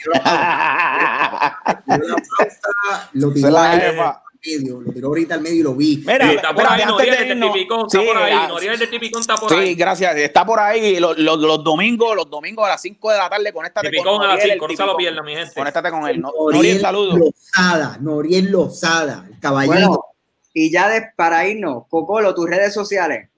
lo 3.13 3.34
tiró, 3.34 3.49
la 3.49 3.72
ahí 3.72 3.80
jefa. 3.80 4.09
al 4.09 4.15
medio, 4.43 4.82
lo 4.82 4.91
tiró 4.91 5.07
ahorita 5.07 5.36
al 5.36 5.41
medio 5.41 5.59
y 5.59 5.63
lo 5.63 5.76
vi. 5.76 5.97
Mira, 6.05 6.32
está 6.32 6.53
por 6.53 6.65
ahí, 6.67 6.82
está 6.82 6.93
por 6.93 7.01
ahí, 8.17 8.34
ah, 8.34 8.47
Noriel 8.47 8.80
de 8.80 8.88
Tipicón 8.88 9.22
está 9.22 9.36
por 9.38 9.49
Sí, 9.49 9.55
ahí. 9.55 9.76
gracias. 9.76 10.15
Está 10.17 10.45
por 10.45 10.59
ahí 10.59 10.99
los, 10.99 11.17
los- 11.17 11.39
los 11.39 11.63
domingos, 11.63 12.15
los 12.15 12.30
domingos 12.30 12.65
a 12.65 12.69
las 12.69 12.82
5 12.82 13.11
de 13.11 13.17
la 13.17 13.30
tarde. 13.30 13.53
Conéctate 13.53 13.89
Tipicón 13.89 14.17
con 14.17 14.26
a 14.26 14.30
las 14.30 14.36
Noriel, 14.38 14.49
el 14.51 14.55
5, 14.59 14.67
no 14.67 14.76
se 14.78 14.86
lo 14.86 14.97
pierdan, 14.97 15.26
mi 15.26 15.36
gente. 15.36 15.53
Conéctate 15.55 15.91
con 15.91 16.07
él. 16.07 16.22
No, 16.22 16.32
Noriel 16.32 16.55
Noriel, 16.57 16.82
saludos. 16.82 17.19
Lozada, 17.19 17.97
Noriel 18.01 18.51
Lozada, 18.51 19.26
el 19.32 19.39
caballito. 19.39 19.74
Bueno, 19.74 19.99
y 20.54 20.70
ya 20.72 20.89
de, 20.89 21.08
para 21.16 21.47
irnos, 21.47 21.84
Cocolo, 21.89 22.36
tus 22.36 22.49
redes 22.49 22.74
sociales. 22.74 23.30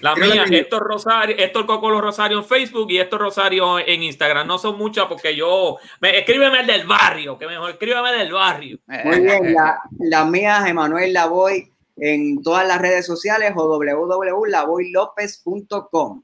La 0.00 0.14
Creo 0.14 0.32
mía, 0.32 0.44
Héctor 0.48 0.82
Rosario, 0.82 1.36
Héctor 1.38 1.66
Cocolo 1.66 2.00
Rosario 2.00 2.38
en 2.38 2.44
Facebook 2.44 2.90
y 2.90 2.96
Héctor 2.98 3.20
Rosario 3.20 3.78
en 3.78 4.02
Instagram. 4.02 4.46
No 4.46 4.56
son 4.56 4.78
muchas 4.78 5.04
porque 5.06 5.36
yo. 5.36 5.76
Me, 6.00 6.18
escríbeme 6.18 6.60
el 6.60 6.66
del 6.66 6.86
barrio, 6.86 7.36
que 7.38 7.46
mejor 7.46 7.72
escríbeme 7.72 8.10
el 8.12 8.18
del 8.20 8.32
barrio. 8.32 8.78
Muy 9.04 9.20
bien, 9.20 9.52
la- 9.52 9.78
las 9.98 10.26
mías, 10.26 10.66
Emanuel 10.66 11.12
Lavoy, 11.12 11.70
en 11.98 12.42
todas 12.42 12.66
las 12.66 12.80
redes 12.80 13.04
sociales 13.04 13.52
o 13.54 13.66
www.lavoylopez.com. 13.68 16.22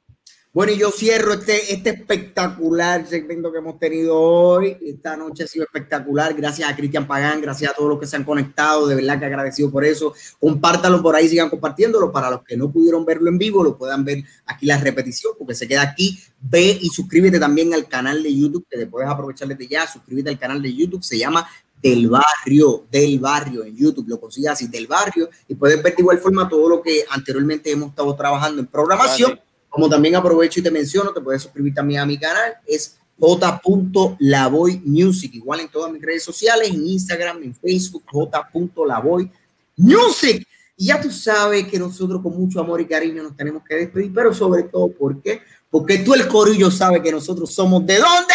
Bueno, 0.53 0.73
y 0.73 0.79
yo 0.79 0.91
cierro 0.91 1.35
este, 1.35 1.73
este 1.73 1.91
espectacular 1.91 3.07
segmento 3.07 3.53
que 3.53 3.59
hemos 3.59 3.79
tenido 3.79 4.19
hoy. 4.19 4.77
Esta 4.85 5.17
noche 5.17 5.45
ha 5.45 5.47
sido 5.47 5.65
espectacular. 5.65 6.35
Gracias 6.35 6.69
a 6.69 6.75
Cristian 6.75 7.07
Pagán, 7.07 7.41
gracias 7.41 7.71
a 7.71 7.75
todos 7.75 7.89
los 7.89 8.01
que 8.01 8.09
se 8.09 8.17
han 8.17 8.25
conectado. 8.25 8.89
De 8.89 8.97
verdad 8.97 9.21
que 9.21 9.27
agradecido 9.27 9.71
por 9.71 9.85
eso. 9.85 10.13
Compártanlo 10.41 11.01
por 11.01 11.15
ahí, 11.15 11.29
sigan 11.29 11.51
compartiéndolo. 11.51 12.11
Para 12.11 12.31
los 12.31 12.43
que 12.43 12.57
no 12.57 12.69
pudieron 12.69 13.05
verlo 13.05 13.31
en 13.31 13.39
vivo, 13.39 13.63
lo 13.63 13.79
puedan 13.79 14.05
ver 14.05 14.25
aquí 14.45 14.67
la 14.67 14.77
repetición, 14.79 15.35
porque 15.39 15.55
se 15.55 15.69
queda 15.69 15.83
aquí. 15.83 16.19
Ve 16.41 16.77
y 16.81 16.89
suscríbete 16.89 17.39
también 17.39 17.73
al 17.73 17.87
canal 17.87 18.21
de 18.21 18.35
YouTube, 18.35 18.67
que 18.69 18.77
te 18.77 18.89
puedes 18.89 19.09
aprovechar 19.09 19.47
ya. 19.57 19.87
Suscríbete 19.87 20.31
al 20.31 20.39
canal 20.41 20.61
de 20.61 20.75
YouTube, 20.75 21.05
se 21.05 21.17
llama 21.17 21.49
Del 21.81 22.09
Barrio, 22.09 22.87
Del 22.91 23.21
Barrio 23.21 23.65
en 23.65 23.77
YouTube. 23.77 24.09
Lo 24.09 24.19
consigues 24.19 24.51
así, 24.51 24.67
Del 24.67 24.89
Barrio. 24.89 25.31
Y 25.47 25.55
puedes 25.55 25.81
ver 25.81 25.95
de 25.95 26.03
igual 26.03 26.19
forma 26.19 26.49
todo 26.49 26.69
lo 26.69 26.83
que 26.83 27.05
anteriormente 27.09 27.71
hemos 27.71 27.91
estado 27.91 28.17
trabajando 28.17 28.61
en 28.61 28.67
programación. 28.67 29.39
Como 29.71 29.89
también 29.89 30.17
aprovecho 30.17 30.61
y 30.61 30.63
te 30.63 30.71
menciono, 30.71 31.13
te 31.13 31.21
puedes 31.21 31.43
suscribir 31.43 31.73
también 31.73 32.01
a 32.01 32.07
mi 32.07 32.19
canal, 32.19 32.55
es 32.67 32.99
j.lavoy 33.19 34.83
music, 34.85 35.35
igual 35.35 35.61
en 35.61 35.69
todas 35.69 35.93
mis 35.93 36.03
redes 36.03 36.25
sociales, 36.25 36.69
en 36.71 36.87
Instagram, 36.87 37.43
en 37.43 37.55
Facebook, 37.55 38.03
j.lavoy 38.11 39.31
music. 39.77 40.47
Y 40.77 40.87
ya 40.87 41.01
tú 41.01 41.11
sabes 41.11 41.67
que 41.69 41.79
nosotros 41.79 42.23
con 42.23 42.37
mucho 42.37 42.61
amor 42.61 42.81
y 42.81 42.87
cariño 42.87 43.23
nos 43.23 43.37
tenemos 43.37 43.63
que 43.63 43.77
despedir, 43.77 44.13
pero 44.15 44.33
sobre 44.33 44.65
todo, 44.65 44.89
¿por 44.89 45.21
qué? 45.23 45.43
Porque 45.71 45.99
tú 45.99 46.15
el 46.15 46.27
corillo 46.27 46.71
sabe 46.71 47.03
que 47.03 47.13
nosotros 47.13 47.53
somos 47.53 47.87
de 47.87 47.99
dónde? 47.99 48.35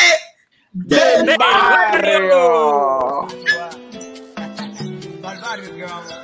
¡Del 0.71 1.25
¡Del 1.25 1.37
barrio! 1.37 3.27
Para 5.21 5.35
el 5.35 5.41
barrio 5.41 5.75
que 5.75 5.83
vamos. 5.83 6.14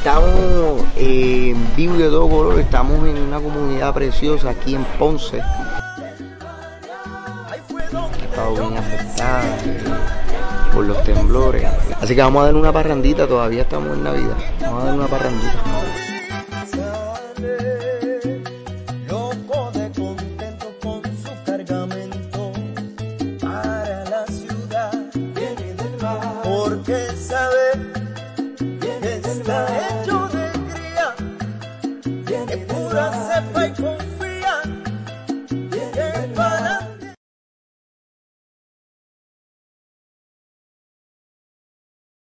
Estamos 0.00 0.80
en 0.96 1.76
vivo 1.76 1.98
de 1.98 2.08
color, 2.08 2.58
estamos 2.58 3.06
en 3.06 3.18
una 3.18 3.38
comunidad 3.38 3.92
preciosa 3.92 4.48
aquí 4.48 4.74
en 4.74 4.82
Ponce. 4.98 5.42
Ha 5.42 7.54
estado 7.54 8.54
bien 8.54 8.78
afectada 8.78 9.58
por 10.72 10.86
los 10.86 11.04
temblores. 11.04 11.66
Así 12.00 12.14
que 12.14 12.22
vamos 12.22 12.40
a 12.40 12.46
dar 12.46 12.54
una 12.54 12.72
parrandita, 12.72 13.28
todavía 13.28 13.60
estamos 13.60 13.94
en 13.94 14.04
Navidad. 14.04 14.38
Vamos 14.62 14.82
a 14.82 14.86
dar 14.86 14.94
una 14.94 15.06
parrandita. 15.06 15.62